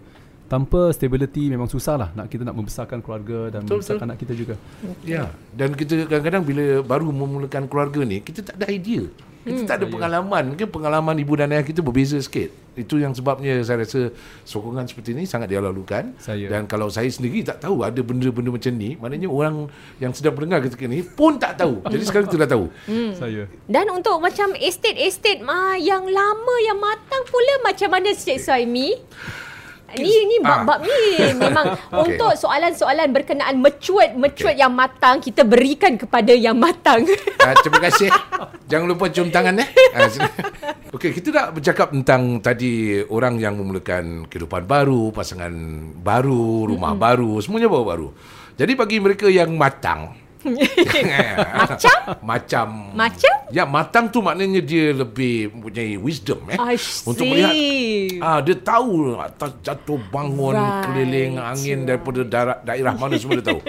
Tanpa 0.53 0.93
stability 0.93 1.49
memang 1.49 1.65
susah 1.65 1.97
lah 1.97 2.09
nak 2.13 2.29
kita 2.29 2.45
nak 2.45 2.53
membesarkan 2.53 3.01
keluarga 3.01 3.49
dan 3.49 3.65
Betul, 3.65 3.81
membesarkan 3.81 4.05
betul. 4.05 4.09
anak 4.13 4.19
kita 4.21 4.33
juga. 4.37 4.55
Ya, 5.01 5.33
dan 5.57 5.73
kita 5.73 6.05
kadang-kadang 6.05 6.45
bila 6.45 6.65
baru 6.85 7.09
memulakan 7.09 7.65
keluarga 7.73 8.05
ni, 8.05 8.21
kita 8.21 8.45
tak 8.45 8.61
ada 8.61 8.69
idea. 8.69 9.09
Kita 9.43 9.63
tak 9.67 9.77
ada 9.83 9.87
pengalaman. 9.91 10.55
Mungkin 10.55 10.69
pengalaman 10.71 11.19
ibu 11.19 11.35
dan 11.35 11.51
ayah 11.51 11.67
kita 11.67 11.83
berbeza 11.83 12.15
sikit. 12.23 12.55
Itu 12.79 13.03
yang 13.03 13.11
sebabnya 13.11 13.59
saya 13.67 13.83
rasa 13.83 14.15
sokongan 14.47 14.87
seperti 14.87 15.19
ini 15.19 15.27
sangat 15.27 15.51
dilalukan. 15.51 16.15
Saya. 16.23 16.47
Dan 16.47 16.71
kalau 16.71 16.87
saya 16.87 17.11
sendiri 17.11 17.43
tak 17.43 17.59
tahu 17.59 17.83
ada 17.83 17.99
benda-benda 18.07 18.55
macam 18.55 18.73
ni, 18.79 18.95
maknanya 18.95 19.27
orang 19.27 19.67
yang 19.99 20.15
sedang 20.15 20.39
mendengar 20.39 20.63
ketika 20.63 20.87
ni 20.87 21.03
pun 21.03 21.43
tak 21.43 21.59
tahu. 21.59 21.83
Jadi 21.83 22.05
sekarang 22.07 22.31
kita 22.31 22.39
dah 22.47 22.51
tahu. 22.55 22.67
Hmm. 22.87 23.11
Saya. 23.19 23.51
Dan 23.67 23.91
untuk 23.91 24.23
macam 24.23 24.55
estate-estate 24.55 25.43
uh, 25.43 25.75
yang 25.75 26.07
lama 26.07 26.55
yang 26.63 26.79
matang 26.79 27.27
pula 27.27 27.67
macam 27.67 27.89
mana 27.99 28.15
Cik 28.15 28.39
Saimi? 28.39 28.95
Ni 29.99 30.15
ni 30.25 30.37
Ah. 30.43 30.65
bab-bab 30.65 30.81
ni 30.83 31.01
memang 31.45 31.67
Okey. 31.77 32.17
untuk 32.17 32.33
soalan-soalan 32.35 33.09
berkenaan 33.13 33.61
matured 33.61 34.17
matured 34.17 34.57
yang 34.57 34.73
matang 34.73 35.21
kita 35.21 35.45
berikan 35.45 35.95
kepada 36.01 36.33
yang 36.33 36.57
matang. 36.57 37.05
Uh, 37.05 37.55
terima 37.61 37.81
kasih. 37.85 38.09
Jangan 38.67 38.87
lupa 38.89 39.13
cium 39.13 39.29
tangan 39.29 39.61
eh. 39.61 39.69
Uh, 39.93 40.09
Okey, 40.97 41.13
kita 41.13 41.29
nak 41.33 41.53
bercakap 41.57 41.93
tentang 41.93 42.41
tadi 42.41 43.05
orang 43.13 43.37
yang 43.37 43.61
memulakan 43.61 44.25
kehidupan 44.25 44.65
baru, 44.65 45.13
pasangan 45.13 45.53
baru, 46.01 46.69
rumah 46.69 46.97
mm-hmm. 46.97 47.05
baru, 47.13 47.31
semuanya 47.45 47.69
baru-baru. 47.69 48.09
Jadi 48.57 48.73
bagi 48.73 48.97
mereka 49.01 49.29
yang 49.29 49.53
matang, 49.57 50.17
Macam? 51.63 51.99
macam 52.21 52.67
Macam? 52.93 53.35
Ya, 53.53 53.65
matang 53.69 54.09
tu 54.09 54.19
maknanya 54.19 54.59
dia 54.59 54.91
lebih 54.91 55.53
mempunyai 55.53 55.95
wisdom 55.97 56.41
eh. 56.49 56.59
I 56.59 56.77
Untuk 57.05 57.23
see. 57.23 57.31
melihat 57.31 57.55
ah 58.21 58.39
dia 58.41 58.57
tahu 58.57 59.17
atas 59.17 59.55
jatuh 59.61 60.01
bangun 60.09 60.53
Right. 60.53 60.85
keliling 60.85 61.33
angin 61.39 61.79
daripada 61.85 62.21
daerah, 62.25 62.57
daerah 62.61 62.93
mana 62.93 63.15
semua 63.17 63.39
dia 63.39 63.47
tahu. 63.49 63.61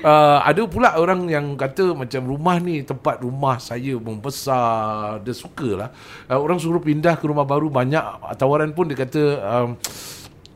uh, 0.00 0.38
ada 0.48 0.62
pula 0.64 0.96
orang 0.96 1.28
yang 1.28 1.56
kata 1.56 1.92
macam 1.92 2.22
rumah 2.24 2.56
ni 2.56 2.80
tempat 2.82 3.20
rumah 3.20 3.56
saya 3.58 3.96
membesar, 3.96 5.20
dia 5.20 5.34
sukalah. 5.34 5.90
Uh, 6.28 6.38
orang 6.38 6.56
suruh 6.56 6.80
pindah 6.80 7.16
ke 7.16 7.24
rumah 7.24 7.44
baru 7.44 7.68
banyak 7.68 8.00
tawaran 8.36 8.72
pun 8.72 8.88
dia 8.88 8.96
kata 8.96 9.22
um, 9.40 9.70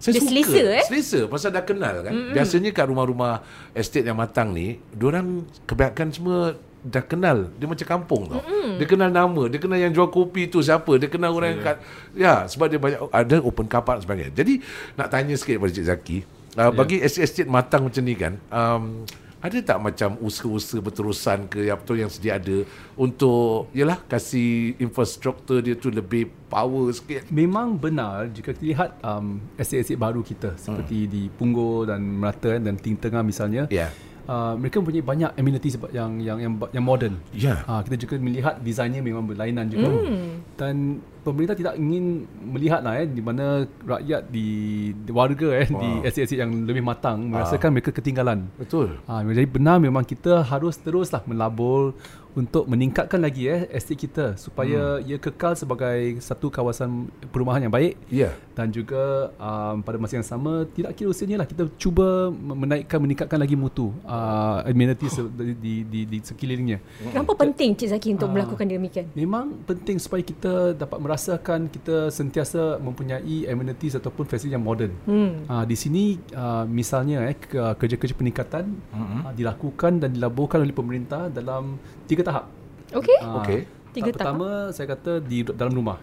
saya 0.07 0.15
Dia 0.15 0.23
suka. 0.23 0.31
selesa, 0.31 0.63
eh? 0.71 0.85
Selesa 0.87 1.21
pasal 1.27 1.51
dah 1.51 1.67
kenal 1.67 2.07
kan. 2.07 2.15
Mm-hmm. 2.15 2.35
Biasanya 2.39 2.71
kat 2.71 2.87
rumah-rumah 2.87 3.43
estate 3.75 4.07
yang 4.07 4.15
matang 4.15 4.55
ni, 4.55 4.79
diorang 4.95 5.43
kebanyakan 5.67 6.09
semua 6.15 6.39
dah 6.87 7.03
kenal. 7.03 7.51
Dia 7.59 7.67
macam 7.67 7.87
kampung 7.99 8.31
tau. 8.31 8.39
Mm-hmm. 8.39 8.79
Dia 8.79 8.87
kenal 8.87 9.11
nama, 9.11 9.43
dia 9.51 9.59
kenal 9.59 9.79
yang 9.83 9.91
jual 9.91 10.07
kopi 10.07 10.47
tu 10.47 10.63
siapa, 10.63 10.95
dia 10.95 11.11
kenal 11.11 11.35
orang 11.35 11.59
yeah. 11.59 11.59
yang 11.59 11.67
kat 11.67 11.77
ya 12.15 12.35
sebab 12.47 12.67
dia 12.71 12.79
banyak 12.79 13.01
ada 13.11 13.37
open 13.43 13.67
car 13.67 13.83
park 13.83 14.07
sebagainya. 14.07 14.31
Jadi 14.31 14.63
nak 14.95 15.11
tanya 15.11 15.35
sikit 15.35 15.59
kepada 15.59 15.73
Cik 15.75 15.87
Zaki, 15.91 16.19
uh, 16.55 16.71
bagi 16.71 17.03
estate-estate 17.03 17.51
matang 17.51 17.91
macam 17.91 18.03
ni 18.07 18.15
kan, 18.15 18.39
um, 18.55 19.03
ada 19.47 19.59
tak 19.63 19.79
macam 19.79 20.19
usaha-usaha 20.19 20.83
berterusan 20.83 21.47
ke 21.47 21.71
yang 21.71 21.79
betul 21.79 21.97
yang 21.97 22.11
sedia 22.11 22.37
ada 22.37 22.67
untuk 22.99 23.71
yalah 23.71 24.03
kasih 24.11 24.75
infrastruktur 24.83 25.63
dia 25.63 25.79
tu 25.79 25.89
lebih 25.89 26.29
power 26.51 26.91
sikit. 26.91 27.31
Memang 27.31 27.79
benar 27.79 28.27
jika 28.31 28.51
kita 28.53 28.67
lihat 28.67 28.91
um, 29.07 29.39
estate-estate 29.55 29.99
baru 29.99 30.21
kita 30.27 30.59
seperti 30.59 31.07
di 31.07 31.23
Punggol 31.31 31.87
dan 31.87 32.03
Melata 32.03 32.59
dan 32.59 32.75
Ting 32.77 32.99
Tengah 32.99 33.23
misalnya. 33.23 33.71
Ya. 33.71 33.95
Uh, 34.27 34.59
mereka 34.59 34.83
mempunyai 34.83 35.07
banyak 35.07 35.31
amenities 35.39 35.79
yang 35.95 36.19
yang 36.19 36.39
yang 36.43 36.53
yang 36.75 36.83
modern. 36.83 37.15
Ya. 37.31 37.63
Uh, 37.71 37.79
kita 37.87 37.95
juga 38.03 38.15
melihat 38.19 38.59
desainnya 38.59 38.99
memang 38.99 39.23
berlainan 39.23 39.71
juga. 39.71 39.87
Hmm. 39.87 40.43
Dan 40.59 40.99
pemerintah 41.27 41.59
tidak 41.59 41.75
ingin 41.75 42.23
melihat 42.47 42.87
lah 42.87 43.03
eh 43.03 43.11
di 43.11 43.19
mana 43.19 43.67
rakyat 43.67 44.31
di, 44.31 44.49
di 44.95 45.11
warga 45.11 45.49
eh 45.59 45.67
wow. 45.67 45.83
di 45.83 45.91
estate-estate 46.07 46.43
yang 46.47 46.53
lebih 46.63 46.87
matang 46.87 47.27
merasakan 47.27 47.75
mereka 47.75 47.91
ketinggalan. 47.91 48.47
Betul. 48.55 48.95
Ha, 49.11 49.27
jadi 49.27 49.51
benar 49.51 49.83
memang 49.83 50.07
kita 50.07 50.47
harus 50.47 50.79
teruslah 50.79 51.27
melabur 51.27 51.99
untuk 52.37 52.69
meningkatkan 52.69 53.17
lagi 53.17 53.49
eh 53.49 53.65
estate 53.73 53.97
kita 53.97 54.37
supaya 54.37 55.01
hmm. 55.01 55.09
ia 55.09 55.17
kekal 55.17 55.57
sebagai 55.57 56.21
satu 56.21 56.53
kawasan 56.53 57.09
perumahan 57.33 57.65
yang 57.65 57.73
baik 57.73 57.97
Ya. 58.13 58.37
dan 58.53 58.69
juga 58.69 59.33
um, 59.41 59.81
pada 59.81 59.97
masa 59.97 60.21
yang 60.21 60.29
sama 60.29 60.69
tidak 60.77 60.93
kira 61.01 61.09
usianya 61.09 61.41
lah 61.41 61.49
kita 61.49 61.65
cuba 61.81 62.29
menaikkan 62.29 63.01
meningkatkan 63.01 63.41
lagi 63.41 63.57
mutu 63.57 63.89
uh, 64.05 64.61
amenities 64.69 65.17
oh. 65.17 65.33
di, 65.33 65.57
di, 65.57 65.75
di, 65.89 66.01
di 66.05 66.19
sekelilingnya. 66.21 66.79
Kenapa 67.09 67.33
penting 67.41 67.73
Cik 67.73 67.89
Zaki 67.97 68.09
untuk 68.21 68.29
melakukan 68.29 68.69
demikian? 68.69 69.09
Memang 69.17 69.57
penting 69.65 69.97
supaya 69.97 70.21
kita 70.21 70.77
dapat 70.77 71.01
merasakan 71.17 71.73
kita 71.73 72.13
sentiasa 72.13 72.77
mempunyai 72.77 73.49
amenities 73.49 73.97
ataupun 73.97 74.29
fasiliti 74.29 74.53
yang 74.53 74.61
moden. 74.61 74.93
Hmm. 75.09 75.49
Uh, 75.49 75.65
di 75.65 75.73
sini 75.73 76.05
uh, 76.37 76.69
misalnya 76.69 77.25
eh 77.25 77.33
ke- 77.35 77.57
kerja-kerja 77.57 78.13
peningkatan 78.13 78.69
uh, 78.93 79.33
dilakukan 79.33 79.97
dan 79.97 80.13
dilaburkan 80.13 80.61
oleh 80.61 80.77
pemerintah 80.77 81.33
dalam 81.33 81.81
tiga 82.05 82.21
tahap. 82.21 82.45
Okey. 82.93 83.17
Ah, 83.19 83.41
Okey. 83.41 83.61
Tiga 83.97 84.13
tahap 84.13 84.37
pertama 84.37 84.49
saya 84.71 84.93
kata 84.93 85.25
di 85.25 85.41
dalam 85.49 85.73
rumah 85.73 85.97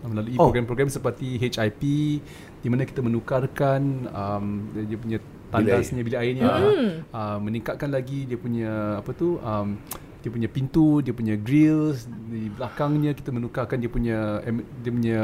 melalui 0.00 0.34
Oh. 0.34 0.50
program-program 0.50 0.90
seperti 0.90 1.38
HIP 1.38 1.82
di 2.58 2.66
mana 2.66 2.82
kita 2.82 2.98
menukarkan 2.98 3.82
um, 4.08 4.44
dia 4.74 4.82
dia 4.84 4.98
punya 4.98 5.18
tandasnya 5.48 6.02
bilik 6.02 6.18
airnya 6.18 6.50
Hmm. 6.50 6.90
uh, 7.10 7.38
meningkatkan 7.38 7.86
lagi 7.88 8.26
dia 8.26 8.34
punya 8.34 8.98
apa 8.98 9.10
tu 9.12 9.38
um, 9.38 9.78
dia 10.18 10.30
punya 10.34 10.48
pintu, 10.50 10.98
dia 10.98 11.14
punya 11.14 11.38
grills 11.38 12.10
di 12.26 12.50
belakangnya 12.50 13.14
kita 13.14 13.30
menukarkan 13.30 13.78
dia 13.78 13.90
punya 13.90 14.42
dia 14.82 14.90
punya 14.90 15.20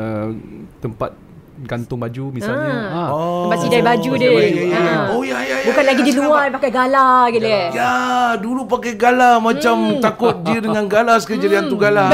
tempat 0.78 1.11
gantung 1.54 2.02
baju 2.02 2.35
misalnya. 2.35 2.90
Ah. 2.90 3.11
Ah. 3.11 3.42
Tempat 3.46 3.59
sidai 3.62 3.83
baju 3.83 4.11
dia. 4.18 4.30
Ya, 4.30 4.40
ya, 4.42 4.64
ya. 4.66 4.78
Ah. 4.78 5.04
Oh 5.14 5.22
ya 5.22 5.38
ya 5.38 5.57
ya. 5.62 5.66
Bukan 5.70 5.83
ya, 5.83 5.88
lagi 5.94 6.02
di 6.02 6.12
saya 6.14 6.26
luar 6.26 6.46
pakai 6.50 6.70
galah 6.70 7.22
gitu. 7.30 7.46
Ya, 7.46 7.94
dulu 8.42 8.61
pakai 8.66 8.92
galah 8.98 9.38
macam 9.38 9.76
Hmm. 9.98 10.02
takut 10.02 10.35
dia 10.42 10.59
dengan 10.59 10.85
galah 10.90 11.18
sekali 11.22 11.38
jadi 11.42 11.62
hantu 11.62 11.76
galah. 11.78 12.11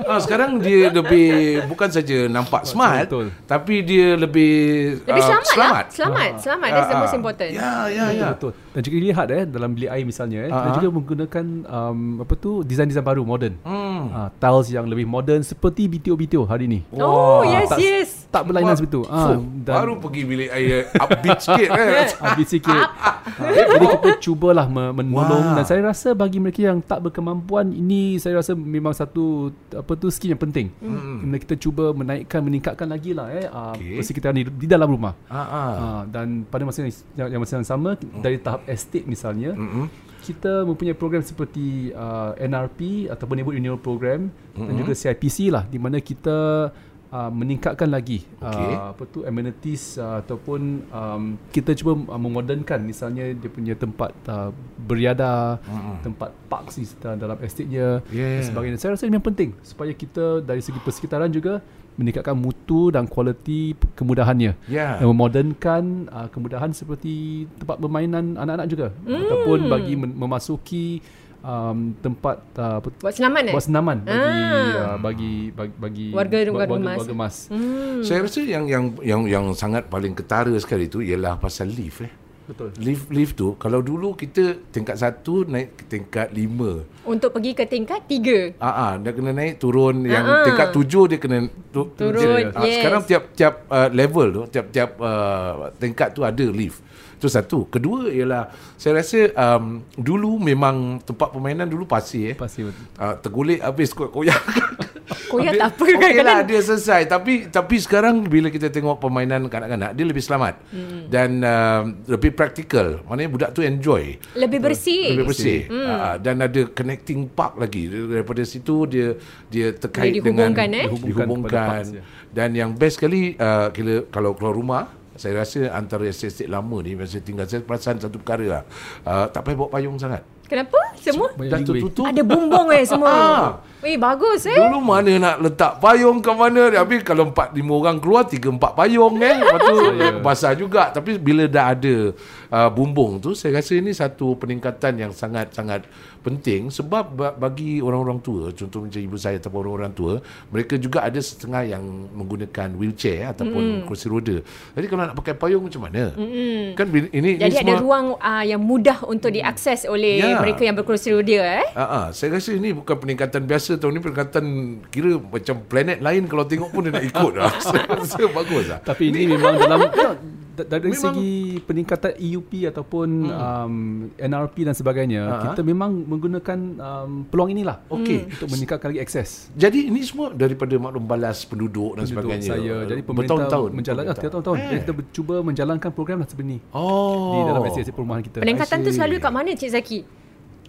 Ha, 0.00 0.18
sekarang 0.18 0.58
dia 0.58 0.88
lebih 0.88 1.28
bukan 1.66 1.88
saja 1.88 2.26
nampak 2.26 2.62
smart, 2.62 3.04
betul. 3.04 3.26
tapi 3.44 3.80
dia 3.80 4.14
lebih 4.14 4.54
Lebih 5.00 5.16
ah, 5.16 5.26
selamat, 5.26 5.46
selamat. 5.48 5.84
lah. 5.84 5.84
Selamat. 5.90 6.30
Selamat. 6.38 6.68
That's 6.68 6.84
the 6.84 6.94
Ah, 6.94 7.00
most 7.00 7.08
ah. 7.08 7.18
important. 7.18 7.50
Ya, 7.50 7.70
ya, 7.88 8.04
Betul, 8.04 8.14
ya. 8.14 8.28
betul. 8.30 8.52
Dan 8.68 8.80
jika 8.80 8.96
lihat 9.00 9.26
eh 9.30 9.44
dalam 9.44 9.70
bilik 9.72 9.90
air 9.90 10.04
misalnya 10.04 10.38
eh, 10.40 10.50
Ah, 10.50 10.60
ah. 10.60 10.74
juga 10.74 10.88
menggunakan 10.88 11.44
um, 11.64 11.98
apa 12.20 12.34
tu 12.34 12.50
desain-desain 12.60 13.02
baru 13.02 13.22
moden. 13.22 13.54
Hmm. 13.62 14.02
Ah, 14.10 14.28
tiles 14.32 14.68
yang 14.68 14.84
lebih 14.84 15.04
moden 15.04 15.40
seperti 15.40 15.88
BTO-BTO 15.88 16.44
hari 16.44 16.66
ni. 16.66 16.80
Oh, 16.90 17.42
yes, 17.42 17.68
tak- 17.68 17.80
yes. 17.80 18.08
Tak 18.28 18.44
berlainan 18.44 18.74
seperti 18.74 18.92
itu. 18.94 19.02
Ah, 19.08 19.34
baru 19.64 19.96
pergi 19.96 20.22
bilik 20.22 20.50
air 20.50 20.76
upbeat 20.92 21.38
sikit 21.40 21.68
eh. 21.70 22.12
Habis 22.22 22.48
sikit. 22.50 22.84
Ah, 22.92 23.24
jadi 23.40 23.86
kita 23.90 24.10
cubalah 24.20 24.66
me- 24.66 24.92
menolong 24.94 25.44
Wah. 25.44 25.54
dan 25.54 25.64
saya 25.64 25.80
rasa 25.82 26.12
bagi 26.12 26.36
mereka 26.36 26.60
yang 26.62 26.78
tak 26.78 27.00
berkemampuan 27.00 27.70
ini 27.70 28.16
saya 28.16 28.36
rasa 28.36 28.52
memang 28.52 28.90
satu 28.90 29.48
apa 29.70 29.87
tu 29.94 30.10
skill 30.12 30.34
yang 30.34 30.42
penting. 30.42 30.68
Hmm. 30.82 31.24
Hmm. 31.24 31.38
Kita 31.38 31.54
cuba 31.56 31.94
menaikkan 31.94 32.42
meningkatkan 32.42 32.88
lagi 32.90 33.16
lah 33.16 33.32
eh 33.32 33.46
uh, 33.48 33.72
Okey. 33.78 34.02
persekitaran 34.02 34.36
di, 34.36 34.44
di 34.44 34.66
dalam 34.66 34.90
rumah. 34.90 35.14
Ah, 35.30 35.40
ah. 35.40 35.70
Uh, 35.72 36.02
dan 36.10 36.44
pada 36.44 36.66
masa 36.66 36.84
yang, 36.84 37.38
yang 37.38 37.40
masa 37.40 37.62
yang 37.62 37.68
sama 37.68 37.94
dari 38.20 38.36
tahap 38.36 38.66
estate 38.66 39.06
misalnya 39.06 39.54
Mm-mm. 39.54 39.86
kita 40.24 40.66
mempunyai 40.66 40.98
program 40.98 41.22
seperti 41.22 41.94
uh, 41.94 42.34
NRP 42.36 43.08
ataupun 43.08 43.38
Neighborhood 43.38 43.60
Renewal 43.62 43.80
Program 43.80 44.28
mm-hmm. 44.28 44.66
dan 44.66 44.74
juga 44.74 44.92
CIPC 44.92 45.38
lah 45.54 45.64
di 45.64 45.78
mana 45.78 46.02
kita 46.02 46.68
uh, 47.12 47.30
meningkatkan 47.32 47.88
lagi 47.88 48.24
Okey. 48.40 48.72
uh, 48.74 48.92
apa 48.92 49.02
tu 49.08 49.24
amenities 49.24 49.96
uh, 49.96 50.20
ataupun 50.20 50.60
um, 50.88 51.22
kita 51.50 51.72
cuba 51.76 51.96
uh, 52.08 52.20
memodernkan 52.20 52.80
misalnya 52.84 53.32
dia 53.32 53.50
punya 53.50 53.74
tempat 53.74 54.12
uh, 54.28 54.50
beriadah, 54.78 55.60
mm-hmm. 55.60 55.96
tempat 56.04 56.30
parks 56.48 56.80
di 56.80 56.84
sekitar 56.88 57.20
dalam 57.20 57.36
estate-nya 57.40 58.00
Yeah. 58.08 58.40
dan 58.40 58.44
sebagainya. 58.48 58.78
Saya 58.80 58.96
rasa 58.96 59.04
ini 59.08 59.16
yang 59.20 59.26
penting 59.26 59.50
supaya 59.60 59.92
kita 59.92 60.40
dari 60.40 60.60
segi 60.64 60.80
persekitaran 60.80 61.28
juga 61.28 61.60
meningkatkan 61.98 62.38
mutu 62.38 62.94
dan 62.94 63.10
kualiti 63.10 63.74
kemudahannya 63.98 64.54
Ya. 64.70 65.02
dan 65.02 65.06
memodernkan 65.10 66.06
uh, 66.08 66.28
kemudahan 66.30 66.70
seperti 66.70 67.44
tempat 67.58 67.82
permainan 67.82 68.38
anak-anak 68.38 68.66
juga 68.70 68.86
mm. 69.02 69.18
ataupun 69.26 69.58
bagi 69.66 69.94
men- 69.98 70.14
memasuki 70.14 71.02
um, 71.40 71.78
tempat 71.96 72.36
uh, 72.54 72.78
apa- 72.78 72.94
Buat 72.98 73.14
senaman 73.14 73.42
eh? 73.44 73.54
buat 73.54 73.64
senaman 73.64 73.96
bagi 74.00 74.14
Ah. 74.14 74.76
uh, 74.84 74.96
bagi 74.98 75.34
bagi 75.50 75.74
bagi 75.74 76.06
Warga- 76.10 76.38
wa- 76.44 76.56
warga 76.56 76.66
warga, 76.68 76.84
emas. 76.84 76.98
warga 76.98 77.14
emas. 77.14 77.34
Hmm. 77.48 78.00
Saya 78.00 78.18
rasa 78.22 78.40
yang 78.40 78.64
yang 78.64 78.84
yang 79.00 79.22
yang 79.24 79.44
sangat 79.52 79.86
paling 79.86 80.12
ketara 80.12 80.52
sekali 80.56 80.86
itu 80.86 81.00
ialah 81.00 81.36
pasal 81.36 81.68
lift 81.68 82.00
eh. 82.00 82.12
Betul. 82.48 82.72
Lift 82.80 83.06
lift 83.10 83.34
tu 83.36 83.52
kalau 83.54 83.80
dulu 83.80 84.14
kita 84.14 84.56
tingkat 84.72 84.96
satu 84.96 85.44
naik 85.44 85.76
ke 85.76 85.84
tingkat 85.86 86.32
lima. 86.32 86.80
Untuk 87.04 87.28
pergi 87.30 87.52
ke 87.52 87.68
tingkat 87.68 88.08
tiga. 88.08 88.56
Ah, 88.56 88.72
ah, 88.72 88.92
dia 88.96 89.12
kena 89.12 89.30
naik 89.30 89.60
turun 89.60 90.00
yang 90.02 90.24
Ah, 90.24 90.32
ah. 90.32 90.44
tingkat 90.48 90.72
tujuh 90.72 91.04
dia 91.06 91.18
kena 91.18 91.44
tu, 91.68 91.92
Turun, 91.92 92.16
dia, 92.16 92.48
ah, 92.50 92.64
yes. 92.64 92.80
Sekarang 92.80 93.02
tiap-tiap 93.04 93.54
uh, 93.68 93.88
level 93.92 94.26
tu, 94.32 94.42
tiap-tiap 94.48 94.96
uh, 94.96 95.52
tingkat 95.76 96.08
tu 96.10 96.24
ada 96.24 96.40
lift. 96.42 96.80
Itu 97.18 97.26
satu. 97.26 97.66
Kedua 97.66 98.06
ialah 98.06 98.54
saya 98.78 99.02
rasa 99.02 99.34
um, 99.34 99.82
dulu 99.98 100.38
memang 100.38 101.02
tempat 101.02 101.34
permainan 101.34 101.66
dulu 101.66 101.82
pasir 101.84 102.32
eh. 102.32 102.36
Pasti 102.38 102.62
betul. 102.62 102.86
Uh, 102.94 103.14
tergulik 103.18 103.58
habis 103.58 103.90
koyak-koyak. 103.90 104.38
Koyak 105.28 105.56
Habis- 105.56 105.60
tak 105.60 105.68
apa 105.72 105.84
Okey 105.84 105.92
lah 105.92 106.00
kadang-kadang. 106.00 106.40
dia 106.48 106.60
selesai 106.60 107.00
tapi 107.08 107.32
tapi 107.48 107.76
sekarang 107.80 108.28
bila 108.28 108.48
kita 108.52 108.68
tengok 108.68 109.00
permainan 109.00 109.48
kanak-kanak 109.48 109.96
dia 109.96 110.04
lebih 110.04 110.20
selamat 110.24 110.60
hmm. 110.72 111.00
dan 111.08 111.30
uh, 111.44 111.82
lebih 112.08 112.32
praktikal. 112.36 113.00
Maknanya 113.08 113.30
budak 113.32 113.50
tu 113.56 113.60
enjoy. 113.64 114.20
Lebih 114.36 114.60
bersih. 114.60 115.16
Lebih 115.16 115.26
bersih. 115.28 115.60
Hmm. 115.68 116.20
dan 116.20 116.44
ada 116.44 116.60
connecting 116.72 117.28
park 117.28 117.56
lagi. 117.56 117.88
Daripada 117.88 118.44
situ 118.44 118.84
dia 118.88 119.16
dia 119.48 119.72
terkait 119.72 120.16
Dia 120.16 120.24
dengan 120.24 120.52
dihubungkan, 120.52 120.68
eh? 120.76 120.86
Dihubungkan 120.88 121.26
dihubungkan. 121.28 121.82
ya. 121.88 122.02
Dan 122.28 122.48
yang 122.52 122.70
best 122.76 123.00
sekali 123.00 123.32
uh, 123.40 123.72
kira 123.72 124.04
kalau 124.12 124.36
keluar 124.36 124.54
rumah 124.56 124.84
saya 125.18 125.42
rasa 125.42 125.74
antara 125.74 126.06
estate 126.06 126.46
lama 126.46 126.78
ni 126.80 126.94
masa 126.94 127.18
tinggal 127.18 127.44
saya 127.50 127.60
perasan 127.66 127.98
satu 127.98 128.22
perkara 128.22 128.46
lah. 128.46 128.62
Uh, 129.02 129.26
tak 129.28 129.42
payah 129.42 129.56
bawa 129.58 129.68
payung 129.74 129.98
sangat. 129.98 130.22
Kenapa? 130.48 130.80
Semua? 130.96 131.28
Dah 131.36 131.60
tertutup. 131.60 132.08
Ada 132.08 132.22
bumbung 132.24 132.72
eh 132.72 132.86
semua. 132.88 133.12
Ah. 133.12 133.48
Weh, 133.84 133.94
bagus 134.00 134.48
eh. 134.48 134.56
Dulu 134.58 134.80
mana 134.82 135.12
nak 135.20 135.36
letak 135.38 135.78
payung 135.78 136.18
ke 136.18 136.32
mana 136.34 136.66
Habis 136.82 137.06
kalau 137.06 137.30
4-5 137.30 137.62
orang 137.62 137.96
keluar 138.02 138.26
3-4 138.26 138.58
payung 138.58 139.14
kan 139.22 139.34
Lepas 139.46 139.60
tu 139.62 139.74
basah 140.18 140.52
juga 140.58 140.90
Tapi 140.90 141.14
bila 141.14 141.46
dah 141.46 141.78
ada 141.78 142.10
uh, 142.50 142.68
bumbung 142.74 143.22
tu 143.22 143.38
Saya 143.38 143.62
rasa 143.62 143.78
ini 143.78 143.94
satu 143.94 144.34
peningkatan 144.34 144.98
yang 144.98 145.12
sangat-sangat 145.14 145.86
penting 146.20 146.68
Sebab 146.68 147.04
ba- 147.10 147.32
bagi 147.32 147.78
orang-orang 147.78 148.18
tua 148.18 148.50
Contoh 148.50 148.82
macam 148.82 148.98
ibu 148.98 149.14
saya 149.14 149.36
ataupun 149.36 149.58
orang-orang 149.60 149.92
tua 149.92 150.12
Mereka 150.48 150.76
juga 150.76 151.02
ada 151.02 151.16
setengah 151.16 151.62
yang 151.64 151.82
menggunakan 152.10 152.74
wheelchair 152.74 153.28
Ataupun 153.28 153.84
kursi 153.84 154.06
roda 154.06 154.38
Jadi 154.72 154.86
kalau 154.86 155.02
nak 155.02 155.14
pakai 155.14 155.32
payung 155.32 155.64
macam 155.64 155.84
mana 155.84 156.12
mm. 156.12 156.74
Kan 156.74 156.86
bila- 156.88 157.10
ini, 157.10 157.34
Jadi 157.34 157.48
ini 157.48 157.58
ada 157.58 157.72
semua 157.72 157.78
ruang 157.78 158.06
uh, 158.14 158.44
yang 158.44 158.58
mudah 158.58 158.98
untuk 159.04 159.30
diakses 159.30 159.84
oleh 159.84 160.10
Ya. 160.18 160.38
mereka 160.38 160.60
yang 160.60 160.74
berkerusi 160.74 161.10
roda 161.10 161.38
eh. 161.60 161.66
Ah, 161.72 162.10
saya 162.10 162.34
rasa 162.34 162.50
ini 162.50 162.72
bukan 162.72 162.96
peningkatan 162.96 163.44
biasa 163.44 163.76
tahun 163.76 163.92
ni 163.92 164.00
peningkatan 164.00 164.44
kira 164.88 165.14
macam 165.16 165.62
planet 165.62 165.98
lain 165.98 166.26
kalau 166.26 166.42
tengok 166.42 166.68
pun 166.68 166.82
dia 166.82 166.92
nak 166.92 167.04
ikut 167.04 167.32
lah. 167.32 167.52
saya 167.62 167.86
rasa 167.86 168.26
bagus 168.26 168.66
lah. 168.66 168.80
Tapi 168.80 169.08
ini 169.08 169.30
memang 169.30 169.54
dalam 169.56 169.86
da- 169.86 170.18
dari 170.62 170.90
Memang- 170.90 171.14
segi 171.14 171.34
peningkatan 171.60 172.12
EUP 172.16 172.52
ataupun 172.64 173.08
um, 173.26 173.74
NRP 174.14 174.62
dan 174.62 174.72
sebagainya, 174.72 175.22
ha. 175.24 175.34
kita 175.46 175.60
memang 175.60 175.92
menggunakan 176.02 176.58
um, 176.76 177.10
peluang 177.24 177.52
inilah 177.52 177.84
Okey. 177.86 178.26
untuk 178.28 178.48
meningkatkan 178.48 178.88
lagi 178.88 179.00
akses. 179.00 179.52
Jadi 179.52 179.86
ini 179.86 180.00
semua 180.00 180.30
daripada 180.30 180.74
maklum 180.74 181.04
balas 181.04 181.42
penduduk 181.42 181.94
dan 181.94 182.04
Penduduk 182.04 182.34
sebagainya. 182.34 182.48
saya. 182.48 182.74
Jadi 182.86 183.00
pemerintah 183.00 183.34
bertahun-tahun 183.36 183.70
menjalankan 183.70 184.06
pemerintah. 184.08 184.32
tahun-tahun. 184.32 184.56
Eh. 184.56 184.64
Jadi 184.64 184.78
kita 184.80 184.92
cuba 185.12 185.34
menjalankan 185.40 185.90
program 185.90 186.16
lah 186.18 186.26
seperti 186.26 186.48
ini 186.48 186.58
Oh. 186.70 187.34
di 187.34 187.40
dalam 187.44 187.62
estate 187.64 187.90
perumahan 187.90 188.22
kita. 188.22 188.38
Peningkatan 188.40 188.78
tu 188.80 188.90
selalu 188.90 189.14
kat 189.18 189.30
mana 189.30 189.52
Cik 189.52 189.70
Zaki? 189.70 190.00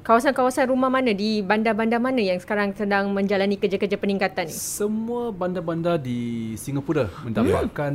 Kawasan-kawasan 0.10 0.74
rumah 0.74 0.90
mana 0.90 1.14
di 1.14 1.46
bandar-bandar 1.46 2.02
mana 2.02 2.18
yang 2.18 2.42
sekarang 2.42 2.74
sedang 2.74 3.14
menjalani 3.14 3.62
kerja-kerja 3.62 3.94
peningkatan 3.94 4.50
ni? 4.50 4.56
Semua 4.58 5.30
bandar-bandar 5.30 6.02
di 6.02 6.50
Singapura 6.58 7.14
mendapatkan 7.22 7.94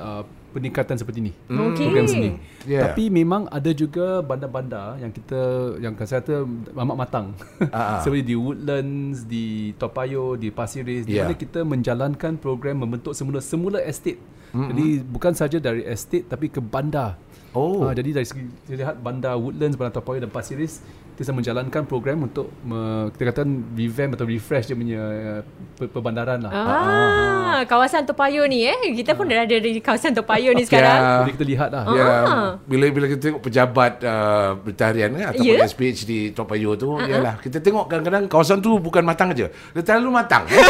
uh, 0.00 0.24
peningkatan 0.56 0.96
seperti 0.96 1.20
ini. 1.20 1.32
Okey. 1.52 1.84
Program 1.84 2.08
sini. 2.08 2.30
Yeah. 2.64 2.88
Tapi 2.88 3.12
memang 3.12 3.44
ada 3.52 3.76
juga 3.76 4.24
bandar-bandar 4.24 5.04
yang 5.04 5.12
kita 5.12 5.40
yang 5.84 5.92
saya 6.00 6.24
kata 6.24 6.48
amat 6.72 6.96
matang. 6.96 7.26
Ah, 7.68 7.76
ah. 7.76 8.00
Seperti 8.08 8.32
di 8.32 8.36
Woodlands, 8.40 9.28
di 9.28 9.76
Toa 9.76 9.92
Payoh, 9.92 10.40
di 10.40 10.48
Pasir 10.48 10.88
Ris 10.88 11.04
di 11.04 11.20
Yeah. 11.20 11.28
mana 11.28 11.36
kita 11.36 11.60
menjalankan 11.60 12.40
program 12.40 12.80
membentuk 12.80 13.12
semula 13.12 13.44
semula 13.44 13.84
estate. 13.84 14.16
Mm-hmm. 14.56 14.68
Jadi 14.72 14.86
bukan 15.04 15.32
saja 15.36 15.60
dari 15.60 15.84
estate 15.84 16.24
tapi 16.24 16.48
ke 16.48 16.64
bandar. 16.64 17.20
Oh. 17.52 17.84
Ah, 17.84 17.92
jadi 17.92 18.16
dari 18.16 18.24
segi 18.24 18.48
lihat 18.72 18.96
bandar 19.04 19.36
Woodlands, 19.36 19.76
bandar 19.76 20.00
Toa 20.00 20.08
Payoh 20.08 20.24
dan 20.24 20.32
Pasir 20.32 20.56
Ris 20.56 20.80
kita 21.20 21.28
sedang 21.28 21.44
menjalankan 21.44 21.84
program 21.84 22.24
untuk 22.24 22.48
me, 22.64 22.80
kita 23.12 23.28
katakan 23.28 23.76
revamp 23.76 24.16
atau 24.16 24.24
refresh 24.24 24.64
dia 24.64 24.74
punya 24.74 24.96
uh, 24.96 25.40
per- 25.76 25.92
perbandaran 25.92 26.40
lah. 26.40 26.48
Ah, 26.48 27.60
kawasan 27.68 28.08
Toa 28.08 28.16
Payoh 28.16 28.48
ni 28.48 28.64
eh. 28.64 28.72
Kita 28.96 29.12
pun 29.12 29.28
dah 29.28 29.44
ada 29.44 29.52
di 29.52 29.76
kawasan 29.78 30.16
Toa 30.16 30.24
Payoh 30.24 30.56
ni 30.56 30.64
sekarang. 30.64 30.96
Ya. 30.96 31.12
Jadi 31.20 31.32
kita 31.36 31.44
lihat 31.44 31.68
lah. 31.68 31.84
Ya, 31.92 32.08
Ah. 32.24 32.50
bila 32.64 32.88
bila 32.88 33.04
kita 33.04 33.20
tengok 33.20 33.44
pejabat 33.44 34.00
uh, 34.00 34.56
bertarian 34.58 35.12
kan, 35.12 35.26
ataupun 35.30 35.44
Ya. 35.52 35.60
SPH 35.62 36.00
di 36.02 36.32
Toa 36.32 36.48
Payoh 36.48 36.72
tu, 36.74 36.88
uh-huh. 36.88 37.04
yalah 37.04 37.36
kita 37.36 37.60
tengok 37.60 37.84
kadang-kadang 37.84 38.24
kawasan 38.24 38.58
tu 38.58 38.80
bukan 38.80 39.04
matang 39.04 39.28
aja. 39.28 39.52
Dia 39.76 39.82
terlalu 39.84 40.16
matang. 40.16 40.48
eh. 40.48 40.56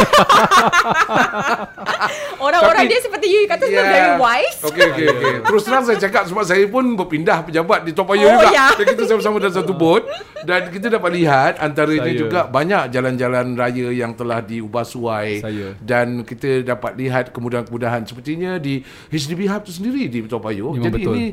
Orang-orang 2.41 2.83
Tapi- 2.83 2.91
dia 2.91 2.99
seperti 2.99 3.27
you 3.29 3.41
kata 3.45 3.63
semua 3.63 3.85
very 3.85 4.11
wise. 4.17 4.59
Okey 4.61 4.83
okey 4.91 5.05
okey. 5.07 5.33
Terus 5.43 5.61
terang 5.63 5.83
saya 5.85 5.95
cakap 5.97 6.27
sebab 6.27 6.43
saya 6.43 6.67
pun 6.67 6.83
berpindah 6.91 7.39
pejabat 7.41 7.87
di 7.87 7.95
Toa 7.95 8.03
Payoh 8.03 8.27
Oh, 8.27 8.35
juga. 8.35 8.49
ya. 8.51 8.67
Dan 8.75 8.85
kita 8.89 9.03
sama-sama 9.07 9.39
dalam 9.39 9.55
satu 9.55 9.71
bot 9.71 10.03
dan 10.43 10.61
kita 10.67 10.87
dapat 10.89 11.11
lihat 11.13 11.53
antaranya 11.57 12.07
Saya. 12.07 12.17
juga 12.17 12.39
banyak 12.45 12.83
jalan-jalan 12.89 13.53
raya 13.53 13.87
yang 13.89 14.11
telah 14.11 14.39
diubah 14.39 14.83
suai 14.83 15.39
Saya. 15.39 15.73
dan 15.77 16.21
kita 16.21 16.61
dapat 16.63 16.95
lihat 16.95 17.29
kemudahan-kemudahan 17.29 18.03
sepertinya 18.03 18.57
di 18.57 18.81
HDB 19.07 19.45
Hub 19.47 19.61
tu 19.61 19.71
sendiri 19.71 20.05
di 20.05 20.21
Toa 20.23 20.39
Payoh. 20.39 20.73
Jadi 20.75 20.89
betul. 20.99 21.13
ini 21.13 21.25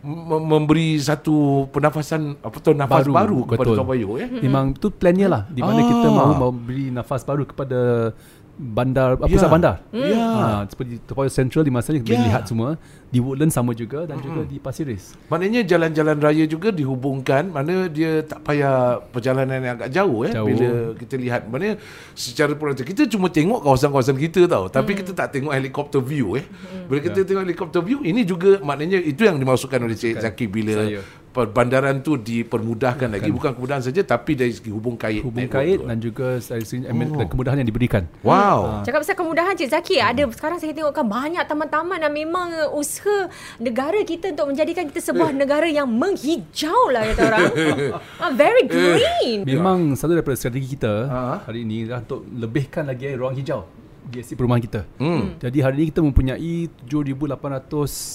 mem- 0.00 0.46
memberi 0.46 0.96
satu 0.96 1.36
pernafasan 1.68 2.36
apa 2.38 2.56
tu 2.58 2.70
nafas 2.72 3.02
baru, 3.02 3.12
baru 3.12 3.38
kepada 3.46 3.60
betul. 3.64 3.76
Toa 3.76 3.86
Payoh 3.86 4.14
ya. 4.16 4.26
Memang 4.28 4.64
tu 4.72 4.88
plannya 4.88 5.26
lah 5.26 5.42
di 5.46 5.60
mana 5.60 5.78
Ah. 5.78 5.86
kita 5.86 6.08
mahu 6.08 6.32
memberi 6.42 6.84
nafas 6.90 7.22
baru 7.22 7.44
kepada 7.44 8.12
bandar 8.54 9.18
uh, 9.18 9.26
pusat 9.26 9.46
Ya. 9.46 9.52
bandar. 9.52 9.74
Ya. 9.90 10.24
Ha, 10.24 10.46
seperti 10.66 11.02
Toa 11.02 11.14
Payoh 11.18 11.32
Central 11.32 11.62
di 11.62 11.72
masa 11.72 11.90
ni 11.90 12.00
kita 12.00 12.14
Ya. 12.14 12.26
lihat 12.26 12.46
semua 12.46 12.78
di 13.08 13.18
Woodlands 13.18 13.54
sama 13.54 13.70
juga 13.72 14.06
dan 14.06 14.18
juga 14.18 14.42
di 14.42 14.58
Pasir 14.58 14.86
Ris. 14.86 15.14
Maknanya 15.26 15.62
jalan-jalan 15.62 16.18
raya 16.18 16.44
juga 16.44 16.70
dihubungkan 16.70 17.46
mana 17.46 17.86
dia 17.86 18.22
tak 18.22 18.42
payah 18.42 18.98
perjalanan 19.10 19.58
yang 19.58 19.74
agak 19.74 19.90
jauh 19.90 20.22
eh 20.22 20.32
Jauh. 20.34 20.46
bila 20.46 20.68
kita 20.94 21.14
lihat 21.14 21.46
mana 21.46 21.78
secara 22.14 22.54
perhatian 22.54 22.86
kita 22.86 23.02
cuma 23.06 23.26
tengok 23.26 23.62
kawasan-kawasan 23.62 24.18
kita 24.18 24.46
tau 24.46 24.66
tapi 24.66 24.94
kita 24.94 25.14
tak 25.14 25.30
tengok 25.30 25.54
helikopter 25.54 25.98
view 25.98 26.34
eh 26.34 26.46
bila 26.86 26.98
kita 26.98 27.22
tengok 27.22 27.42
helikopter 27.42 27.80
view 27.80 28.02
ini 28.02 28.22
juga 28.22 28.58
maknanya 28.60 28.98
itu 28.98 29.22
yang 29.22 29.38
dimasukkan 29.38 29.78
oleh 29.78 29.94
Cik 29.94 30.18
Zaki 30.18 30.46
bila 30.46 30.74
Saya. 30.74 31.02
Perbandaran 31.34 31.98
tu 31.98 32.14
dipermudahkan 32.14 33.10
lagi 33.10 33.26
bukan 33.28 33.50
kemudahan 33.52 33.82
saja 33.82 34.00
tapi 34.00 34.32
dari 34.32 34.54
segi 34.54 34.70
hubung 34.70 34.94
kait 34.94 35.18
Hubung 35.18 35.44
kait 35.44 35.76
tu. 35.76 35.84
dan 35.84 35.98
juga 35.98 36.38
dari 36.38 36.62
segi 36.62 36.86
Oh. 36.86 37.26
kemudahan 37.26 37.58
yang 37.58 37.66
diberikan. 37.66 38.06
wow 38.22 38.80
Cakap 38.80 39.02
pasal 39.02 39.16
kemudahan 39.16 39.52
Cik 39.52 39.68
Zaki 39.68 39.96
ada 39.98 40.22
sekarang 40.30 40.56
saya 40.56 40.70
tengokkan 40.70 41.02
banyak 41.02 41.42
taman-taman 41.42 41.98
dan 41.98 42.10
memang 42.10 42.48
usaha 42.70 43.26
negara 43.58 43.98
kita 44.00 44.30
untuk 44.30 44.54
menjadikan 44.54 44.86
kita 44.86 45.02
sebuah 45.02 45.34
negara 45.34 45.66
yang 45.66 45.90
menghijau 45.90 46.88
lah 46.88 47.02
kata 47.04 47.22
orang. 47.24 47.44
ah, 48.22 48.30
very 48.32 48.64
green. 48.64 49.42
Memang 49.42 49.92
satu 49.94 50.14
daripada 50.14 50.36
strategi 50.36 50.70
kita 50.70 50.94
Ha. 51.04 51.18
hari 51.42 51.64
ini 51.64 51.84
adalah 51.84 52.00
untuk 52.00 52.22
lebihkan 52.30 52.84
lagi 52.84 53.04
eh, 53.06 53.16
ruang 53.16 53.34
hijau 53.34 53.66
di 54.04 54.20
estate 54.20 54.36
perumahan 54.36 54.60
kita. 54.60 54.80
Hmm. 54.96 55.34
Jadi 55.36 55.58
hari 55.58 55.74
ini 55.78 55.86
kita 55.88 56.00
mempunyai 56.00 56.54
7,800 56.84 57.24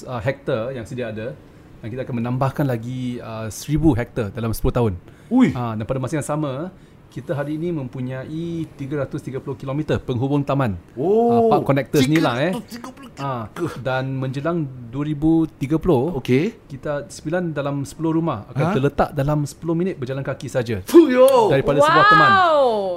uh, 0.05 0.21
hektar 0.21 0.71
yang 0.71 0.85
sedia 0.85 1.09
ada 1.09 1.33
dan 1.79 1.87
kita 1.87 2.01
akan 2.03 2.15
menambahkan 2.19 2.65
lagi 2.67 3.23
uh, 3.23 3.47
1,000 3.47 3.99
hektar 3.99 4.27
dalam 4.35 4.51
10 4.51 4.77
tahun. 4.77 4.93
Ui. 5.31 5.55
Uh, 5.55 5.73
dan 5.79 5.85
pada 5.87 5.99
masa 6.01 6.19
yang 6.19 6.27
sama 6.27 6.73
kita 7.09 7.33
hari 7.33 7.57
ini 7.57 7.73
mempunyai 7.73 8.45
330 8.69 9.41
km 9.41 9.97
penghubung 9.99 10.41
taman. 10.41 10.77
Oh, 10.93 11.49
Ah, 11.49 11.57
park 11.57 11.63
connectors 11.65 12.05
ni 12.05 12.17
lah 12.17 12.37
eh. 12.39 12.53
330 12.53 13.17
Ah, 13.17 13.49
dan 13.77 14.15
menjelang 14.15 14.63
2030 14.87 16.15
okey 16.15 16.55
kita 16.65 17.03
9 17.05 17.51
dalam 17.51 17.81
10 17.81 17.91
rumah 18.09 18.47
akan 18.47 18.63
Ha? 18.63 18.71
terletak 18.71 19.09
dalam 19.11 19.43
10 19.43 19.57
minit 19.73 19.97
berjalan 19.97 20.21
kaki 20.21 20.47
saja 20.47 20.79
Fuyo. 20.85 21.49
daripada 21.49 21.77
wow. 21.77 21.85
sebuah 21.85 22.05
teman. 22.07 22.31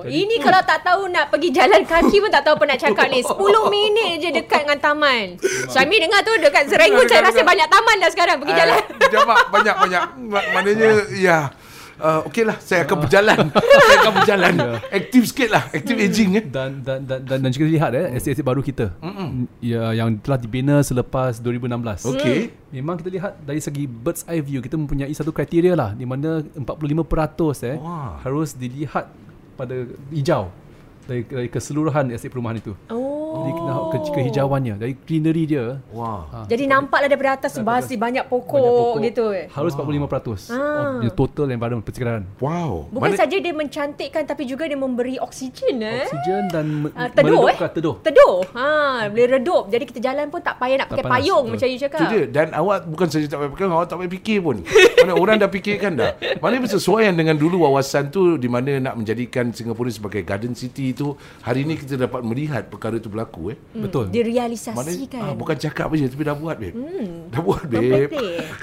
Jadi, 0.03 0.13
Ini 0.15 0.37
kalau 0.39 0.61
tak 0.63 0.79
tahu 0.83 1.03
nak 1.09 1.27
pergi 1.27 1.49
jalan 1.51 1.83
kaki 1.83 2.17
pun 2.19 2.31
tak 2.31 2.43
tahu 2.43 2.55
apa 2.55 2.65
nak 2.67 2.79
cakap 2.79 3.07
ni. 3.09 3.21
10 3.21 3.35
minit 3.69 4.13
je 4.19 4.29
dekat 4.31 4.61
dengan 4.63 4.79
taman. 4.79 5.25
Suami 5.67 5.97
dengar 5.97 6.21
tu 6.21 6.33
dekat 6.37 6.69
Serangoon 6.69 7.07
saya 7.07 7.25
rasa 7.25 7.41
banyak 7.41 7.67
taman 7.67 7.97
dah 7.97 8.11
sekarang 8.11 8.37
pergi 8.39 8.55
jalan. 8.55 8.81
Jamak 9.09 9.39
banyak-banyak. 9.49 10.03
Ma- 10.23 10.47
Maknanya 10.53 10.89
ya. 11.13 11.39
Uh, 12.03 12.27
Okey 12.27 12.43
lah 12.43 12.59
Saya 12.59 12.83
akan 12.83 12.99
berjalan 13.07 13.39
Saya 13.87 13.97
akan 14.03 14.13
berjalan 14.19 14.55
Aktif 14.91 15.23
sikit 15.31 15.55
lah 15.55 15.71
Aktif 15.71 15.95
aging 15.95 16.35
eh 16.35 16.43
Dan 16.43 16.83
dan 16.83 17.07
dan 17.07 17.23
dan, 17.23 17.39
dan 17.39 17.51
jika 17.55 17.63
lihat 17.63 17.95
eh 17.95 18.11
estate-estate 18.19 18.43
baru 18.43 18.59
kita 18.59 18.91
ya 19.63 19.95
yang 19.95 20.19
telah 20.19 20.39
dibina 20.41 20.83
selepas 20.83 21.39
2016. 21.39 22.11
Okey. 22.11 22.39
Memang 22.73 22.99
kita 22.99 23.11
lihat 23.13 23.33
dari 23.45 23.61
segi 23.63 23.85
bird's 23.87 24.27
eye 24.27 24.43
view 24.43 24.59
kita 24.65 24.75
mempunyai 24.75 25.13
satu 25.15 25.31
kriteria 25.31 25.79
lah 25.79 25.91
di 25.95 26.03
mana 26.09 26.43
45% 26.43 26.67
eh 26.67 27.77
Wah. 27.79 28.19
harus 28.25 28.57
dilihat 28.57 29.07
pada 29.55 29.87
hijau 30.11 30.51
dari, 31.07 31.23
dari 31.29 31.49
keseluruhan 31.53 32.11
estate 32.11 32.33
perumahan 32.33 32.59
itu. 32.59 32.73
Oh. 32.91 33.22
Jadi 33.33 33.51
ke, 33.51 33.63
ke, 33.65 34.09
kehijauannya, 34.13 34.75
dari 34.77 34.95
greenery 34.95 35.45
dia 35.47 35.81
Wah 35.89 36.23
ha, 36.27 36.39
Jadi 36.45 36.65
nampaklah 36.65 37.07
daripada 37.07 37.33
atas 37.35 37.53
tu 37.53 37.63
basi 37.63 37.97
banyak 37.97 38.25
pokok, 38.25 38.53
banyak 38.55 38.73
pokok 38.79 38.97
gitu. 39.03 39.25
eh. 39.31 39.47
harus 39.49 39.73
45% 39.73 40.53
Ah. 40.53 41.01
of 41.01 41.01
the 41.01 41.11
total 41.11 41.49
environment 41.49 41.81
persekitaran. 41.83 42.29
Wow 42.39 42.87
Bukan 42.89 43.13
saja 43.15 43.35
dia 43.35 43.53
mencantikkan 43.53 44.23
tapi 44.23 44.45
juga 44.45 44.65
dia 44.65 44.77
memberi 44.77 45.17
oksigen 45.17 45.81
eh. 45.81 46.05
Oksigen 46.05 46.43
dan 46.49 46.65
me- 46.83 46.95
Ah, 46.95 47.09
teduh 47.09 47.47
eh. 47.47 47.57
teduh. 47.59 47.97
Teduh. 48.01 48.45
Ha, 48.53 48.69
boleh 49.09 49.29
redup. 49.33 49.69
Jadi 49.69 49.85
kita 49.87 50.01
jalan 50.03 50.29
pun 50.29 50.39
tak 50.39 50.57
payah 50.57 50.77
nak 50.79 50.87
Tak 50.87 50.93
pakai 50.93 51.05
panas, 51.05 51.15
payung 51.19 51.43
betul. 51.43 51.53
macam 51.55 51.67
you 51.67 51.79
cakap. 51.79 51.99
Itu 51.99 52.07
dia 52.11 52.25
Dan 52.27 52.47
awak 52.53 52.79
bukan 52.85 53.07
saja 53.09 53.27
tak 53.27 53.39
payah 53.39 53.51
fikir 53.51 53.65
Awak 53.67 53.87
tak 53.87 53.97
payah 53.97 54.13
fikir 54.13 54.39
pun 54.39 54.57
Mana 54.99 55.13
orang 55.15 55.37
dah 55.37 55.49
fikirkan 55.49 55.93
dah 55.95 56.11
Mana 56.37 56.55
bersesuaian 56.59 57.13
dengan 57.13 57.35
dulu 57.35 57.63
wawasan 57.63 58.09
tu 58.09 58.37
Di 58.37 58.47
mana 58.47 58.77
nak 58.79 58.95
menjadikan 58.95 59.49
Singapura 59.49 59.89
sebagai 59.89 60.21
garden 60.21 60.53
city 60.53 60.93
tu 60.93 61.15
Hari 61.41 61.63
ni 61.63 61.75
kita 61.75 61.97
dapat 61.97 62.21
melihat 62.21 62.67
Perkara 62.67 62.99
tu 62.99 63.09
berlaku 63.09 63.22
eh 63.49 63.59
Betul. 63.75 64.09
Dia 64.09 64.21
Mana 64.21 64.31
realisasikan. 64.33 65.21
ah, 65.23 65.35
Bukan 65.35 65.57
cakap 65.57 65.87
je 65.93 66.07
Tapi 66.07 66.23
dah 66.23 66.35
buat 66.35 66.57
babe 66.57 66.73
Hmm. 66.73 67.29
Dah 67.29 67.41
buat 67.41 67.63
babe. 67.65 68.11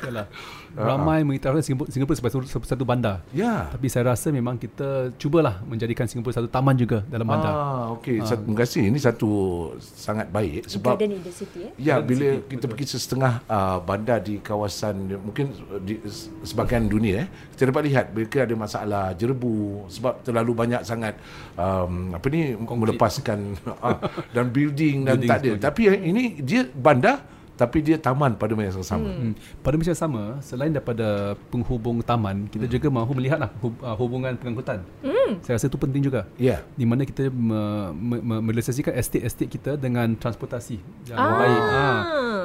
Yalah. 0.04 0.28
Ramai 0.76 1.26
mengiktirafkan 1.26 1.64
Singapura, 1.64 1.90
Singapura 1.90 2.16
sebagai 2.18 2.34
satu, 2.50 2.66
satu 2.66 2.84
bandar. 2.86 3.22
Ya 3.34 3.70
Tapi 3.70 3.88
saya 3.90 4.14
rasa 4.14 4.30
memang 4.34 4.58
kita 4.58 5.14
cubalah 5.22 5.62
menjadikan 5.66 6.06
Singapura 6.06 6.36
satu 6.36 6.50
taman 6.50 6.76
juga 6.78 7.06
dalam 7.08 7.26
bandar. 7.26 7.54
Ah, 7.54 7.86
okey. 8.00 8.22
Ah. 8.22 8.36
Terima 8.36 8.58
kasih. 8.62 8.84
Ini 8.90 9.00
satu 9.00 9.30
sangat 9.80 10.30
baik 10.34 10.66
sebab 10.66 10.98
Garden 10.98 11.18
in 11.18 11.22
the 11.22 11.34
city 11.34 11.60
eh. 11.70 11.72
Ya, 11.80 12.02
bila 12.02 12.42
City, 12.42 12.58
kita 12.58 12.66
pergi 12.70 12.86
setengah 12.98 13.34
uh, 13.46 13.78
bandar 13.82 14.20
di 14.22 14.42
kawasan 14.42 15.20
mungkin 15.22 15.54
di 15.86 16.02
sebahagian 16.44 16.90
dunia 16.90 17.26
eh, 17.26 17.28
kita 17.56 17.70
dapat 17.70 17.84
lihat 17.90 18.06
mereka 18.14 18.46
ada 18.46 18.56
masalah 18.56 19.04
jerebu 19.14 19.86
sebab 19.92 20.22
terlalu 20.26 20.52
banyak 20.56 20.82
sangat 20.86 21.18
um, 21.56 22.14
apa 22.16 22.26
ni 22.32 22.56
melepaskan 22.58 23.58
uh, 23.82 23.98
dan 24.36 24.50
building 24.50 25.06
dan 25.06 25.20
Building 25.20 25.30
tak 25.30 25.40
ada. 25.44 25.52
Tapi 25.70 25.82
ini 25.92 26.40
dia 26.40 26.66
bandar 26.66 27.38
tapi 27.60 27.84
dia 27.84 28.00
taman 28.00 28.39
pada 28.39 28.56
masa 28.56 28.80
yang 28.80 28.88
sama. 28.88 29.12
Hmm. 29.12 29.36
Pada 29.60 29.76
masa 29.76 29.91
yang 29.91 30.00
sama, 30.00 30.24
selain 30.39 30.72
daripada 30.72 31.36
penghubung 31.52 32.00
taman, 32.00 32.48
kita 32.48 32.63
Hmm. 32.63 32.72
juga 32.72 32.88
mahu 32.88 33.12
melihatlah 33.12 33.52
uh, 33.84 33.95
hubungan 34.00 34.32
pengangkutan. 34.34 34.80
Hmm. 35.04 35.43
Saya 35.43 35.60
rasa 35.60 35.67
itu 35.67 35.76
penting 35.76 36.00
juga. 36.00 36.24
Ya. 36.39 36.63
Di 36.74 36.88
mana 36.88 37.04
kita 37.04 37.28
me, 37.28 37.60
me, 37.91 38.15
me, 38.17 38.36
merealisasikan 38.41 38.95
estate-estate 38.95 39.52
kita 39.52 39.72
dengan 39.76 40.15
transportasi 40.15 40.80
yang 41.06 41.19
Ah. 41.19 41.36
baik. 41.36 41.62
Ha. 41.62 41.86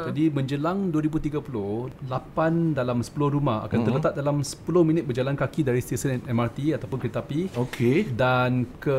Jadi 0.05 0.25
menjelang 0.29 0.91
2030, 0.91 1.89
8 2.03 2.75
dalam 2.75 2.99
10 3.01 3.31
rumah 3.31 3.65
akan 3.65 3.79
Hmm. 3.79 3.87
terletak 3.87 4.13
dalam 4.13 4.43
10 4.43 4.83
minit 4.83 5.07
berjalan 5.07 5.33
kaki 5.33 5.63
dari 5.63 5.79
stesen 5.79 6.27
MRT 6.27 6.75
ataupun 6.75 6.99
kereta 6.99 7.21
api 7.21 7.55
Okey. 7.55 8.13
dan 8.13 8.67
ke 8.77 8.99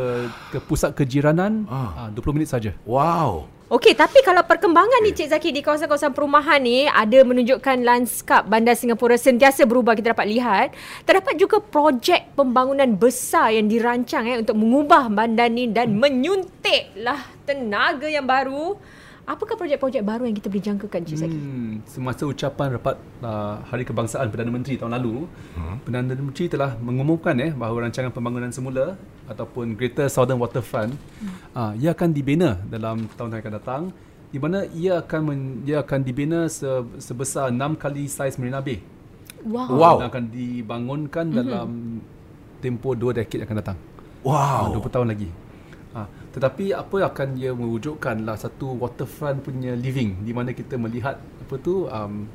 ke 0.50 0.58
pusat 0.60 0.96
kejiranan 0.96 1.68
Ah. 1.68 2.08
ah. 2.08 2.10
20 2.10 2.32
minit 2.34 2.48
saja. 2.48 2.72
Wow. 2.88 3.52
Okey, 3.66 3.98
tapi 3.98 4.22
kalau 4.22 4.46
perkembangan 4.46 5.02
ni 5.02 5.10
Cik 5.10 5.34
Zaki 5.34 5.50
di 5.50 5.66
kawasan-kawasan 5.66 6.14
perumahan 6.14 6.62
ni 6.62 6.86
ada 6.86 7.26
menunjukkan 7.26 7.82
lanskap 7.82 8.46
bandar 8.46 8.78
Singapura 8.78 9.18
sentiasa 9.18 9.66
berubah 9.66 9.98
kita 9.98 10.14
dapat 10.14 10.30
lihat. 10.30 10.68
Terdapat 11.02 11.34
juga 11.34 11.58
projek 11.58 12.30
pembangunan 12.38 12.86
besar 12.94 13.58
yang 13.58 13.66
dirancang 13.66 14.30
eh 14.30 14.38
untuk 14.38 14.54
mengubah 14.54 15.10
bandar 15.10 15.50
ni 15.50 15.66
dan 15.66 15.98
menyuntiklah 15.98 17.26
tenaga 17.50 18.06
yang 18.06 18.30
baru 18.30 18.78
Apakah 19.26 19.58
projek-projek 19.58 20.06
baru 20.06 20.30
yang 20.30 20.38
kita 20.38 20.54
boleh 20.54 20.62
jangkakan 20.62 21.02
Cik 21.02 21.18
Zaki? 21.18 21.34
Hmm, 21.34 21.82
semasa 21.90 22.30
ucapan 22.30 22.78
rapat 22.78 22.96
uh, 23.26 23.58
Hari 23.74 23.82
Kebangsaan 23.82 24.30
Perdana 24.30 24.54
Menteri 24.54 24.78
tahun 24.78 24.94
lalu, 25.02 25.26
hmm. 25.58 25.82
Perdana 25.82 26.14
Menteri 26.14 26.46
telah 26.46 26.78
mengumumkan 26.78 27.34
eh 27.42 27.50
bahawa 27.50 27.90
rancangan 27.90 28.14
pembangunan 28.14 28.54
semula 28.54 28.94
ataupun 29.26 29.74
Greater 29.74 30.14
Southern 30.14 30.38
Waterfront 30.38 30.94
hmm. 30.94 31.58
uh, 31.58 31.74
ia 31.74 31.98
akan 31.98 32.14
dibina 32.14 32.62
dalam 32.70 33.10
tahun 33.18 33.34
yang 33.34 33.42
akan 33.42 33.54
datang 33.58 33.82
di 34.30 34.38
mana 34.38 34.70
ia 34.78 35.02
akan 35.02 35.22
men, 35.26 35.40
ia 35.66 35.82
akan 35.82 36.00
dibina 36.06 36.46
se, 36.46 36.68
sebesar 37.02 37.50
6 37.50 37.82
kali 37.82 38.06
saiz 38.06 38.38
Marina 38.38 38.62
Bay. 38.62 38.86
Wow. 39.42 39.74
Wow. 39.74 39.96
Dan 40.06 40.08
akan 40.14 40.26
dibangunkan 40.30 41.26
mm-hmm. 41.26 41.40
dalam 41.42 41.70
tempoh 42.62 42.94
2 42.94 43.26
dekad 43.26 43.42
yang 43.42 43.48
akan 43.50 43.58
datang. 43.58 43.78
Wow. 44.22 44.76
Uh, 44.76 44.86
20 44.86 44.94
tahun 44.94 45.08
lagi. 45.10 45.30
Tetapi 46.36 46.76
apa 46.76 46.98
akan 47.06 47.28
ia 47.34 47.52
mewujudkan 47.52 48.22
lah 48.22 48.36
satu 48.36 48.76
waterfront 48.76 49.40
punya 49.40 49.72
living 49.74 50.20
di 50.20 50.36
mana 50.36 50.52
kita 50.52 50.76
melihat 50.76 51.16
apa 51.16 51.56
tu 51.58 51.88
um, 51.88 52.28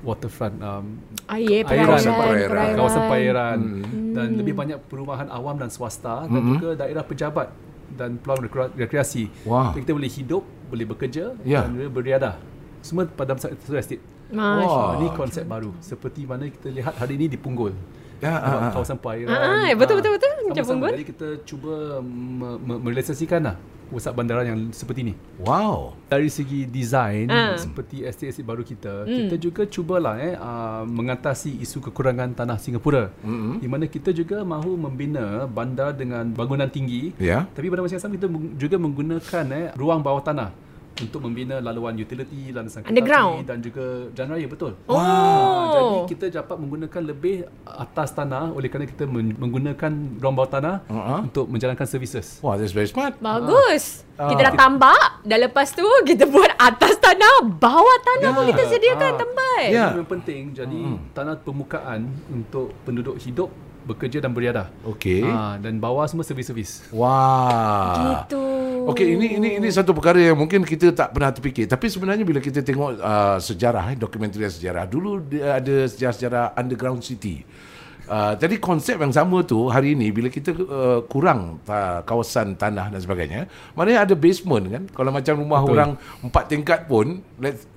waterfront 0.00 0.54
um, 0.60 1.00
Air, 1.26 1.64
airan, 1.64 1.66
perairan, 1.66 1.98
perairan. 1.98 2.48
perairan. 2.48 2.74
kawasan 2.76 3.02
perairan 3.08 3.58
Hmm. 3.58 4.12
dan 4.14 4.28
lebih 4.36 4.54
banyak 4.54 4.78
perumahan 4.84 5.26
awam 5.28 5.56
dan 5.56 5.66
swasta 5.66 6.24
dan 6.24 6.30
Hmm. 6.30 6.50
juga 6.54 6.68
daerah 6.78 7.02
pejabat 7.02 7.48
dan 7.90 8.16
peluang 8.16 8.40
rekre- 8.44 8.74
rekreasi. 8.76 9.26
Wah. 9.42 9.72
Kita 9.72 9.90
boleh 9.90 10.06
hidup, 10.08 10.42
boleh 10.68 10.86
bekerja 10.86 11.34
Ya. 11.42 11.64
dan 11.64 11.74
boleh 11.74 11.90
beriadah. 11.90 12.38
Semua 12.80 13.02
pada 13.04 13.34
satu 13.34 13.74
estate. 13.74 14.02
Wah. 14.30 14.94
Ini 14.94 15.10
konsep 15.12 15.42
baru 15.44 15.72
seperti 15.80 16.22
mana 16.22 16.46
kita 16.46 16.68
lihat 16.68 16.94
hari 16.94 17.16
ini 17.16 17.26
di 17.26 17.36
Punggol. 17.36 17.74
Ya, 18.22 18.30
Nampak 18.30 18.56
ah, 18.56 18.62
ah. 18.62 18.72
kawasan 18.72 18.96
perairan. 18.96 19.32
Ah, 19.32 19.68
ah, 19.68 19.72
betul, 19.74 19.98
betul, 19.98 20.12
betul. 20.16 20.23
Macam. 20.54 20.64
Punggol. 20.78 20.90
Jadi 20.94 21.04
kita 21.04 21.28
cuba 21.42 21.74
me- 22.00 22.58
me- 22.58 22.80
merealisasikan 22.80 23.42
lah 23.42 23.56
pusat 23.84 24.16
bandaran 24.16 24.48
yang 24.48 24.60
seperti 24.72 25.04
ini. 25.04 25.14
Wow. 25.38 25.92
Dari 26.08 26.26
segi 26.26 26.64
design 26.64 27.28
Ah. 27.28 27.54
seperti 27.54 28.02
estate-estate 28.02 28.42
baru 28.42 28.64
kita, 28.64 29.04
kita 29.04 29.36
juga 29.36 29.62
cubalah 29.68 30.16
eh 30.16 30.34
uh, 30.34 30.82
mengatasi 30.82 31.60
isu 31.60 31.84
kekurangan 31.84 32.32
tanah 32.32 32.56
Singapura. 32.56 33.12
Mm-mm. 33.22 33.60
Di 33.60 33.68
mana 33.68 33.84
kita 33.84 34.10
juga 34.10 34.40
mahu 34.42 34.74
membina 34.74 35.44
bandar 35.44 35.92
dengan 35.92 36.26
bangunan 36.26 36.66
tinggi. 36.66 37.12
Ya. 37.20 37.44
Tapi 37.46 37.68
pada 37.68 37.84
masa 37.84 37.94
yang 37.94 38.02
sama 38.02 38.16
kita 38.16 38.26
juga 38.56 38.76
menggunakan 38.80 39.44
eh 39.52 39.66
ruang 39.76 40.00
bawah 40.00 40.24
tanah 40.24 40.50
untuk 40.94 41.18
membina 41.20 41.58
laluan 41.58 41.92
utility, 41.92 42.48
landasan 42.48 42.86
kereta 42.86 43.02
dan 43.42 43.58
juga 43.58 43.84
jalan 44.12 44.30
raya 44.30 44.46
betul. 44.46 44.72
Oh. 44.86 44.94
Ah, 44.94 45.66
jadi 45.68 45.94
kita 46.06 46.26
dapat 46.36 46.56
menggunakan 46.56 47.02
lebih 47.04 47.34
atas 47.64 48.08
tanah 48.10 48.50
oleh 48.50 48.68
kerana 48.68 48.86
kita 48.86 49.04
men- 49.04 49.34
menggunakan 49.34 49.90
ruang 50.16 50.34
bawah 50.34 50.50
tanah 50.52 50.76
Uh-huh. 50.86 51.20
untuk 51.22 51.46
menjalankan 51.46 51.82
services. 51.84 52.38
Wow, 52.40 52.54
that's 52.54 52.70
very 52.70 52.86
smart. 52.86 53.18
Bagus. 53.18 54.06
Ah. 54.14 54.30
Kita 54.30 54.40
dah 54.44 54.54
tambak 54.54 55.02
dan 55.22 55.42
lepas 55.42 55.74
tu 55.74 55.82
kita 56.04 56.24
buat 56.24 56.54
atas 56.54 56.94
tanah, 56.96 57.42
bawah 57.50 57.98
tanah 58.04 58.30
pun 58.32 58.44
Ya. 58.44 58.48
kita 58.54 58.62
sediakan 58.68 59.10
Ah. 59.10 59.18
tempat. 59.18 59.62
Ya. 59.66 59.86
Itu 59.88 59.98
yang 59.98 60.10
penting. 60.12 60.42
Jadi 60.52 60.80
tanah 61.10 61.34
permukaan 61.36 62.00
untuk 62.28 62.70
penduduk 62.84 63.18
hidup, 63.18 63.50
bekerja 63.84 64.18
dan 64.24 64.32
beriadah. 64.32 64.72
Okey. 64.88 65.22
Ah, 65.24 65.60
dan 65.60 65.76
bawah 65.76 66.04
semua 66.08 66.24
servis-servis. 66.24 66.84
Wah. 66.90 68.24
Gitu. 68.24 68.42
Okey, 68.88 69.16
ini 69.16 69.26
ini 69.40 69.48
ini 69.60 69.68
satu 69.72 69.96
perkara 69.96 70.20
yang 70.20 70.36
mungkin 70.36 70.64
kita 70.64 70.92
tak 70.92 71.12
pernah 71.12 71.32
terfikir. 71.32 71.64
Tapi 71.68 71.86
sebenarnya 71.88 72.24
bila 72.24 72.40
kita 72.40 72.60
tengok 72.60 73.00
uh, 73.00 73.38
sejarah, 73.40 73.92
eh, 73.92 73.96
dokumentari 73.96 74.44
sejarah, 74.48 74.84
dulu 74.88 75.24
dia 75.24 75.60
ada 75.60 75.88
sejarah-sejarah 75.88 76.56
underground 76.56 77.00
city. 77.00 77.44
Uh, 78.04 78.36
jadi 78.36 78.60
konsep 78.60 79.00
yang 79.00 79.10
sama 79.10 79.40
tu 79.42 79.66
hari 79.66 79.96
ini 79.96 80.12
bila 80.12 80.28
kita 80.28 80.52
uh, 80.52 81.00
kurang 81.08 81.62
uh, 81.64 82.04
kawasan 82.04 82.52
tanah 82.54 82.92
dan 82.92 83.00
sebagainya, 83.00 83.48
maknanya 83.72 84.04
ada 84.04 84.14
basement 84.14 84.64
kan. 84.68 84.82
Kalau 84.92 85.10
macam 85.10 85.34
rumah 85.40 85.60
Betul. 85.64 85.72
orang 85.72 85.90
empat 86.20 86.44
tingkat 86.46 86.80
pun 86.84 87.24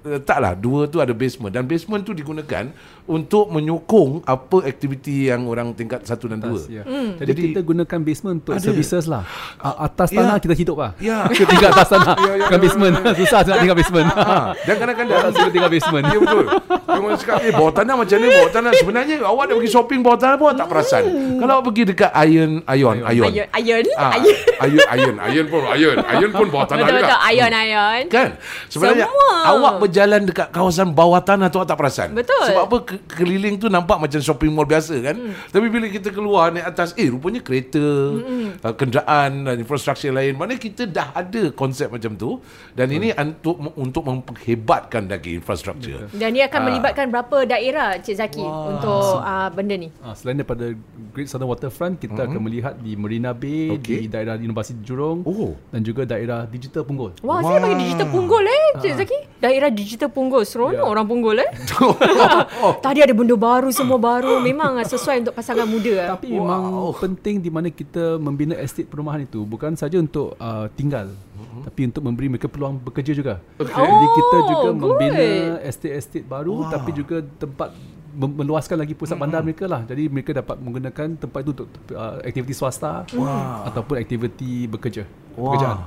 letaklah 0.03 0.53
dua 0.53 0.87
tu 0.87 0.99
ada 0.99 1.15
basement 1.15 1.51
dan 1.51 1.63
basement 1.63 2.03
tu 2.03 2.11
digunakan 2.11 2.67
untuk 3.07 3.47
menyokong 3.47 4.27
apa 4.27 4.67
aktiviti 4.67 5.31
yang 5.31 5.47
orang 5.47 5.71
tingkat 5.71 6.03
satu 6.03 6.27
dan 6.27 6.43
dua. 6.43 6.59
Atas, 6.59 6.67
ya. 6.67 6.83
Hmm. 6.83 7.15
Jadi, 7.15 7.31
Jadi- 7.31 7.43
kita 7.55 7.59
gunakan 7.63 7.99
basement 8.03 8.35
untuk 8.43 8.59
Ada. 8.59 8.63
services 8.67 9.07
lah. 9.07 9.23
Ah, 9.63 9.87
atas 9.87 10.11
Ya. 10.11 10.27
tanah 10.27 10.35
kita 10.43 10.55
hidup 10.55 10.77
lah. 10.77 10.91
Ya. 10.99 11.23
Kita 11.31 11.47
tinggal 11.47 11.71
atas 11.71 11.87
tanah. 11.87 12.15
Ya, 12.19 12.31
ya, 12.35 12.45
Bukan 12.47 12.59
ya, 12.59 12.63
basement. 12.67 12.93
Susah 13.23 13.39
nak 13.47 13.57
tinggal 13.63 13.77
basement. 13.79 14.07
Ha, 14.11 14.37
dan 14.67 14.75
kadang-kadang 14.75 15.31
suka 15.31 15.49
tinggal 15.49 15.71
basement. 15.71 16.03
Ya 16.03 16.17
betul. 16.19 16.45
Memang 16.87 17.13
cakap, 17.15 17.37
eh 17.47 17.51
bawah 17.55 17.73
tanah 17.73 17.95
macam 17.95 18.17
ni 18.19 18.27
bawah 18.27 18.51
tanah. 18.51 18.71
Sebenarnya 18.75 19.15
awak 19.23 19.43
nak 19.47 19.55
pergi 19.61 19.71
shopping 19.71 19.99
bawah 20.03 20.16
tanah 20.17 20.35
pun 20.35 20.51
tak 20.51 20.67
perasan. 20.67 21.03
Kalau 21.37 21.51
awak 21.53 21.65
pergi 21.65 21.83
dekat 21.87 22.11
Iron, 22.23 22.51
Ion, 22.67 22.97
Ion. 23.05 23.29
Iron, 23.29 23.47
iron, 23.55 23.85
Ah, 23.95 24.11
iron. 24.15 24.37
Iron, 24.67 24.85
Iron, 24.91 25.15
Iron 25.23 25.45
pun, 25.47 25.61
Iron, 25.71 25.97
Iron 26.03 26.31
pun 26.31 26.47
bawah 26.47 26.65
tanah 26.65 26.83
Betul 26.83 26.97
juga. 26.97 27.07
betul 27.07 27.19
iron 27.29 27.53
iron. 27.53 28.03
Kan? 28.07 28.29
Sebenarnya 28.67 29.05
Semua. 29.05 29.31
awak 29.47 29.73
berjalan 29.79 30.21
dekat 30.23 30.47
kawasan 30.49 30.87
bawah 30.91 31.21
tanah 31.21 31.47
tu 31.47 31.57
awak 31.57 31.67
tak 31.67 31.77
perasan. 31.77 32.09
Betul. 32.11 32.43
Sebab 32.43 32.63
apa 32.63 32.77
ke- 32.83 33.01
keliling 33.07 33.55
tu 33.55 33.67
nampak 33.67 33.97
macam 33.97 34.17
shopping 34.17 34.49
mall 34.49 34.65
biasa 34.65 34.97
kan. 34.99 35.15
Hmm. 35.15 35.33
Tapi 35.47 35.65
bila 35.67 35.85
kita 35.87 36.09
keluar 36.09 36.49
naik 36.49 36.67
atas, 36.67 36.91
eh 36.93 37.07
rupanya 37.07 37.39
kereta, 37.39 37.79
Hmm. 37.79 38.57
uh, 38.57 38.73
kenderaan 38.73 39.45
dan 39.45 39.55
infrastruktur 39.55 39.85
lain. 40.09 40.33
Maknanya 40.33 40.59
kita 40.59 40.83
dah 40.83 41.13
ada 41.13 41.49
konsep 41.51 41.87
macam 41.87 42.13
tu 42.13 42.41
dan 42.71 42.87
ini 42.87 43.13
untuk 43.13 43.55
untuk 43.75 44.03
menghebatkan 44.03 45.05
lagi 45.05 45.35
infrastruktur. 45.35 46.07
Dan 46.11 46.31
dia 46.31 46.45
akan 46.45 46.57
Ah. 46.57 46.65
melibatkan 46.67 47.05
berapa 47.07 47.37
daerah 47.45 47.97
Cik 47.97 48.15
Zaki 48.15 48.41
Wah. 48.41 48.69
untuk 48.69 49.03
uh, 49.17 49.49
benda 49.49 49.75
ni? 49.75 49.89
Ah, 50.07 50.15
selain 50.15 50.39
daripada 50.39 50.71
Great 51.11 51.27
Southern 51.27 51.51
Waterfront, 51.51 51.99
kita 51.99 52.31
akan 52.31 52.39
melihat 52.39 52.79
di 52.79 52.95
Marina 52.95 53.35
Bay, 53.35 53.75
Okey. 53.75 53.97
di 53.97 54.07
daerah 54.07 54.39
inovasi 54.39 54.79
Jurong 54.79 55.19
Oh. 55.27 55.59
dan 55.67 55.83
juga 55.83 56.07
daerah 56.07 56.47
digital 56.47 56.87
Punggol. 56.87 57.11
Wah, 57.19 57.43
saya 57.43 57.59
bagi 57.59 57.75
digital 57.83 58.07
punggol 58.07 58.47
eh 58.47 58.79
Cik 58.79 58.93
Zaki. 59.03 59.17
Daerah 59.43 59.67
digital 59.67 60.07
punggol. 60.07 60.47
Seronok 60.47 60.79
Ya. 60.79 60.87
orang 60.87 61.03
punggol 61.03 61.43
eh. 61.43 61.49
Tadi 62.87 63.03
ada 63.03 63.11
benda 63.11 63.35
baru, 63.35 63.67
semua 63.75 63.99
baru. 63.99 64.39
Memang 64.39 64.79
sesuai 64.87 65.27
untuk 65.27 65.35
pasangan 65.35 65.67
muda. 65.67 66.15
Tapi 66.15 66.31
wow. 66.31 66.39
memang 66.39 66.63
penting 67.03 67.43
di 67.43 67.51
mana 67.51 67.67
kita 67.67 68.15
membina 68.15 68.55
estate 68.55 68.87
perumahan 68.87 69.27
itu 69.27 69.43
bukan 69.43 69.75
saja 69.75 69.99
untuk 69.99 70.39
uh, 70.39 70.71
tinggal 70.79 71.11
uh-huh. 71.11 71.61
tapi 71.67 71.89
untuk 71.89 72.01
memberi 72.05 72.27
mereka 72.31 72.47
peluang 72.49 72.79
bekerja 72.81 73.11
juga. 73.13 73.43
Okay. 73.59 73.75
Jadi 73.75 74.07
kita 74.15 74.37
juga 74.47 74.67
Oh, 74.67 74.73
membina 74.73 75.13
good. 75.19 75.67
estate-estate 75.67 76.25
baru 76.25 76.53
Wow. 76.65 76.71
tapi 76.71 76.89
juga 76.95 77.17
tempat 77.37 77.69
meluaskan 78.17 78.81
lagi 78.81 78.97
pusat 78.97 79.13
bandar 79.13 79.45
mereka 79.45 79.69
lah. 79.69 79.85
Jadi 79.85 80.09
mereka 80.09 80.33
dapat 80.33 80.57
menggunakan 80.57 81.07
tempat 81.21 81.39
itu 81.45 81.51
untuk 81.53 81.69
uh, 81.93 82.17
aktiviti 82.25 82.57
swasta 82.57 83.05
Wah. 83.13 83.69
ataupun 83.69 84.01
aktiviti 84.01 84.65
bekerja. 84.65 85.05
Wah. 85.37 85.53
Pekerjaan. 85.53 85.79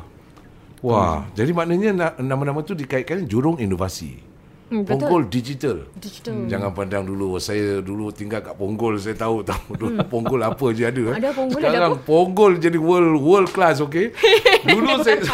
Wah, 0.80 1.28
jadi 1.36 1.52
maknanya 1.52 1.90
na- 1.92 2.16
nama-nama 2.24 2.64
tu 2.64 2.72
dikaitkan 2.72 3.28
Jurong 3.28 3.60
Inovasi. 3.60 4.29
Hmm, 4.70 4.86
betul. 4.86 5.02
Ponggol 5.02 5.22
Digital. 5.26 5.76
Digital. 5.98 6.46
Jangan 6.46 6.70
pandang 6.70 7.02
dulu 7.02 7.34
Saya 7.36 7.82
dulu 7.82 8.14
tinggal 8.14 8.38
kat 8.38 8.54
Ponggol 8.54 9.02
Saya 9.02 9.18
tahu 9.18 9.42
tahu 9.50 9.74
dulu 9.74 9.98
Ponggol 10.06 10.40
apa 10.40 10.66
je 10.70 10.86
ada. 10.86 11.02
Hmm. 11.02 11.18
Ada 11.18 11.28
Ponggol, 11.34 11.58
ada 11.58 11.66
Sekarang 11.66 11.90
apa? 11.90 11.98
Ponggol 12.06 12.52
jadi 12.56 12.78
world 12.78 13.18
world 13.18 13.50
class 13.50 13.82
okey. 13.82 14.14
Dulu 14.70 15.02
saya 15.02 15.18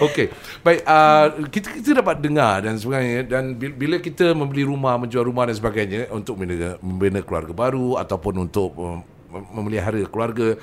Okey. 0.00 0.26
Baik 0.62 0.80
uh, 0.84 1.26
kita 1.48 1.68
kita 1.76 1.90
dapat 2.00 2.16
dengar 2.18 2.62
dan 2.62 2.78
sebagainya 2.78 3.20
dan 3.26 3.52
bil- 3.52 3.74
bila 3.74 3.96
kita 3.98 4.32
membeli 4.32 4.64
rumah 4.64 4.96
menjual 4.96 5.22
rumah 5.22 5.44
dan 5.44 5.54
sebagainya 5.54 6.08
untuk 6.08 6.38
membina, 6.38 6.78
membina 6.80 7.20
keluarga 7.20 7.52
baru 7.52 7.98
ataupun 7.98 8.34
untuk 8.40 8.72
um, 8.72 9.02
mem- 9.28 9.48
memelihara 9.52 10.00
keluarga 10.08 10.56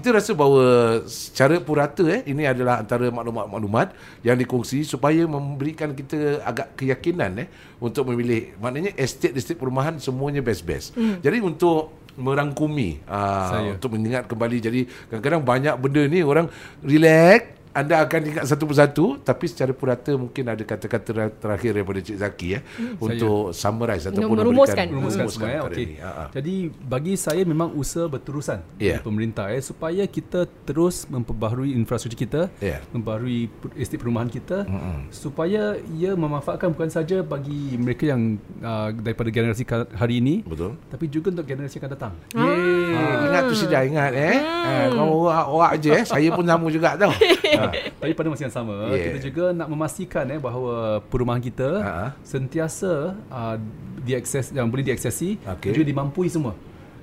kita 0.00 0.16
rasa 0.16 0.32
bahawa 0.32 1.04
secara 1.04 1.60
purata 1.60 2.00
eh 2.08 2.24
ini 2.24 2.48
adalah 2.48 2.80
antara 2.80 3.12
maklumat-maklumat 3.12 3.92
yang 4.24 4.40
dikongsi 4.40 4.88
supaya 4.88 5.28
memberikan 5.28 5.92
kita 5.92 6.40
agak 6.40 6.72
keyakinan 6.72 7.44
eh 7.44 7.48
untuk 7.76 8.08
memilih 8.08 8.56
maknanya 8.56 8.96
estate-estate 8.96 9.60
perumahan 9.60 10.00
semuanya 10.00 10.40
best-best. 10.40 10.96
Hmm. 10.96 11.20
Jadi 11.20 11.44
untuk 11.44 12.00
merangkumi 12.16 13.04
Saya. 13.06 13.70
uh, 13.70 13.76
untuk 13.76 13.92
mengingat 13.94 14.24
kembali 14.26 14.56
jadi 14.58 14.80
kadang-kadang 15.12 15.42
banyak 15.44 15.74
benda 15.78 16.02
ni 16.08 16.20
orang 16.24 16.46
relax 16.80 17.59
anda 17.70 18.02
akan 18.02 18.20
ingat 18.26 18.44
satu 18.44 18.64
persatu 18.64 19.04
tapi 19.16 19.46
secara 19.46 19.70
purata 19.70 20.10
mungkin 20.12 20.42
ada 20.44 20.58
kata-kata 20.60 21.08
ra- 21.12 21.30
terakhir 21.30 21.70
daripada 21.72 22.00
Cik 22.00 22.18
Zaki 22.18 22.48
eh 22.52 22.62
hmm. 22.62 22.98
untuk 22.98 23.52
summarize 23.52 24.04
ataupun 24.04 24.34
Merumuskan. 24.34 24.90
memberikan- 24.90 24.90
Rumuskan 24.90 25.26
semua 25.28 25.48
ya. 25.48 25.60
Ha, 26.00 26.10
ha. 26.10 26.24
Jadi 26.30 26.54
bagi 26.68 27.14
saya 27.14 27.42
memang 27.42 27.70
usaha 27.72 28.06
berterusan 28.06 28.58
Ya. 28.76 28.98
dari 28.98 29.02
pemerintah 29.02 29.48
eh 29.48 29.60
supaya 29.60 30.02
kita 30.04 30.44
terus 30.64 31.06
memperbaharui 31.06 31.70
infrastruktur 31.72 32.18
kita, 32.18 32.40
Ya. 32.58 32.82
memperbaharui 32.90 33.46
per- 33.48 33.74
estate 33.76 33.98
perumahan 33.98 34.26
kita 34.26 34.66
mm-hmm. 34.66 34.98
supaya 35.10 35.62
ia 35.92 36.12
memanfaatkan 36.12 36.70
bukan 36.70 36.90
saja 36.90 37.22
bagi 37.22 37.76
mereka 37.76 38.08
yang 38.08 38.34
uh, 38.58 38.90
daripada 38.92 39.28
generasi 39.28 39.62
hari 39.92 40.18
ini 40.18 40.42
Betul. 40.42 40.74
tapi 40.86 41.06
juga 41.06 41.30
untuk 41.30 41.46
generasi 41.46 41.76
yang 41.76 41.86
akan 41.86 41.92
datang. 41.92 42.12
Yeay, 42.32 42.58
Ah. 42.90 43.24
ingat 43.24 43.42
tu 43.46 43.54
sudah 43.56 43.80
ingat 43.80 44.10
eh. 44.12 44.36
Hmm. 44.36 44.68
Eh, 44.70 44.86
kau 44.92 45.06
awak, 45.22 45.42
awak 45.46 45.70
je 45.78 45.90
eh. 45.92 46.04
Saya 46.04 46.28
pun 46.30 46.42
sama 46.42 46.66
juga 46.68 46.94
tau. 46.96 47.12
ha. 47.68 47.72
Tapi 48.00 48.12
pada 48.16 48.28
masa 48.32 48.42
yang 48.48 48.54
sama 48.54 48.72
Yeah. 48.72 48.96
yeah. 48.96 49.04
kita 49.12 49.18
juga 49.28 49.44
nak 49.52 49.68
memastikan 49.68 50.24
eh 50.32 50.40
bahawa 50.40 51.04
perumahan 51.12 51.42
kita 51.42 51.68
Ha. 51.80 51.98
sentiasa 52.24 53.18
uh, 53.28 53.56
diakses 54.00 54.54
yang 54.56 54.72
boleh 54.72 54.84
diaksesi 54.86 55.36
okay. 55.44 55.76
juga 55.76 55.84
dimampui 55.84 56.32
semua. 56.32 56.56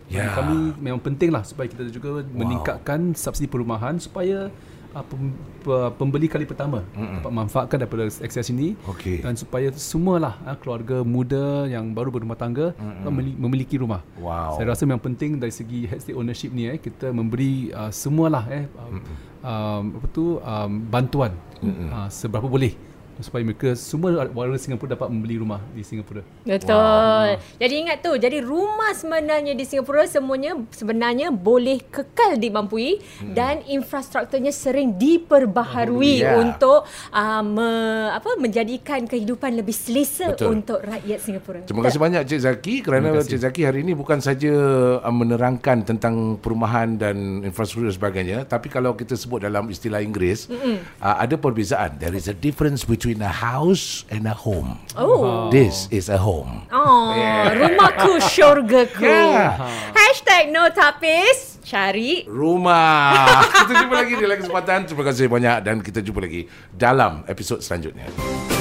Ya. 0.08 0.32
Dan 0.32 0.40
Kami 0.40 0.58
memang 0.80 1.02
penting 1.04 1.30
lah 1.36 1.44
supaya 1.44 1.68
kita 1.68 1.84
juga 1.92 2.24
wow. 2.24 2.26
meningkatkan 2.26 3.12
subsidi 3.14 3.52
perumahan 3.52 4.00
supaya 4.00 4.48
uh, 4.98 5.06
pem, 5.06 5.30
pe- 5.62 5.92
pembeli 5.96 6.26
kali 6.26 6.50
pertama. 6.50 6.82
Mm 6.98 7.22
dapat 7.22 7.34
manfaatkan 7.34 7.78
daripada 7.78 8.10
akses 8.10 8.50
ini. 8.50 8.74
Okey. 8.90 9.22
dan 9.22 9.38
supaya 9.38 9.70
semualah 9.74 10.34
uh, 10.42 10.58
keluarga 10.58 11.06
muda 11.06 11.70
yang 11.70 11.94
baru 11.94 12.10
berumah 12.10 12.38
tangga 12.38 12.74
mm 12.74 13.06
memiliki 13.38 13.78
rumah. 13.78 14.02
Wow. 14.18 14.58
Saya 14.58 14.74
rasa 14.74 14.90
yang 14.90 15.02
penting 15.02 15.38
dari 15.38 15.54
segi 15.54 15.86
head 15.86 16.02
state 16.02 16.18
ownership 16.18 16.50
ni 16.50 16.66
eh 16.66 16.82
kita 16.82 17.14
memberi 17.14 17.70
uh, 17.72 17.94
semualah 17.94 18.44
eh 18.50 18.66
um, 18.82 18.98
um, 19.46 19.84
apa 20.02 20.08
tu 20.10 20.26
um, 20.42 20.72
bantuan. 20.90 21.32
Uh, 21.62 22.06
seberapa 22.10 22.46
boleh 22.46 22.74
supaya 23.22 23.42
mereka 23.42 23.74
semua 23.78 24.28
warga 24.30 24.58
Singapura 24.60 24.94
dapat 24.94 25.08
membeli 25.10 25.40
rumah 25.40 25.62
di 25.72 25.82
Singapura. 25.82 26.22
Betul. 26.44 26.76
Wow. 26.76 27.40
Jadi 27.62 27.74
ingat 27.78 27.98
tu, 28.04 28.12
jadi 28.18 28.44
rumah 28.44 28.92
sebenarnya 28.94 29.54
di 29.54 29.66
Singapura 29.66 30.06
semuanya 30.10 30.58
sebenarnya 30.74 31.32
boleh 31.32 31.82
kekal 31.88 32.36
dimampui 32.36 33.00
hmm. 33.00 33.34
dan 33.34 33.64
infrastrukturnya 33.66 34.52
sering 34.52 34.98
diperbaharui 34.98 36.10
Ya. 36.18 36.34
untuk 36.40 36.88
uh, 37.14 37.44
me, 37.46 37.70
apa 38.10 38.40
menjadikan 38.42 39.06
kehidupan 39.06 39.54
lebih 39.54 39.76
selesa 39.76 40.34
Betul. 40.34 40.60
untuk 40.60 40.80
rakyat 40.82 41.20
Singapura. 41.22 41.60
Terima 41.68 41.84
kasih 41.86 42.00
banyak 42.02 42.22
Cik 42.26 42.42
Zaki 42.42 42.74
kerana 42.82 43.08
Cik 43.22 43.42
Zaki 43.44 43.62
hari 43.68 43.86
ini 43.86 43.94
bukan 43.94 44.18
saja 44.18 44.52
uh, 44.98 45.14
menerangkan 45.14 45.86
tentang 45.86 46.42
perumahan 46.42 46.98
dan 46.98 47.46
infrastruktur 47.46 47.88
dan 47.90 47.96
sebagainya 47.96 48.38
tapi 48.50 48.68
kalau 48.68 48.98
kita 48.98 49.14
sebut 49.14 49.46
dalam 49.46 49.70
istilah 49.70 50.02
Inggeris 50.02 50.50
uh, 50.50 51.16
ada 51.22 51.38
perbezaan 51.38 52.02
there 52.02 52.16
is 52.18 52.28
a 52.28 52.36
difference 52.36 52.84
between 52.84 53.07
a 53.24 53.32
house 53.32 54.04
and 54.12 54.28
a 54.28 54.36
home. 54.36 54.76
Oh. 55.00 55.48
this 55.48 55.88
is 55.88 56.12
a 56.12 56.20
home. 56.20 56.68
Oh, 56.68 57.16
rumahku 57.48 58.20
syurgaku. 58.20 59.08
Yeah. 59.08 59.56
Hashtag 59.96 60.52
no 60.52 60.68
tapis, 60.76 61.64
cari. 61.64 62.28
Rumah. 62.28 63.48
Kita 63.64 63.74
jumpa 63.88 63.96
lagi 64.04 64.14
di 64.20 64.26
lain 64.28 64.40
kesempatan. 64.44 64.80
Terima 64.84 65.04
kasih 65.08 65.32
banyak 65.32 65.58
dan 65.64 65.76
kita 65.80 66.04
jumpa 66.04 66.20
lagi 66.20 66.52
dalam 66.76 67.24
episod 67.32 67.64
selanjutnya 67.64 68.57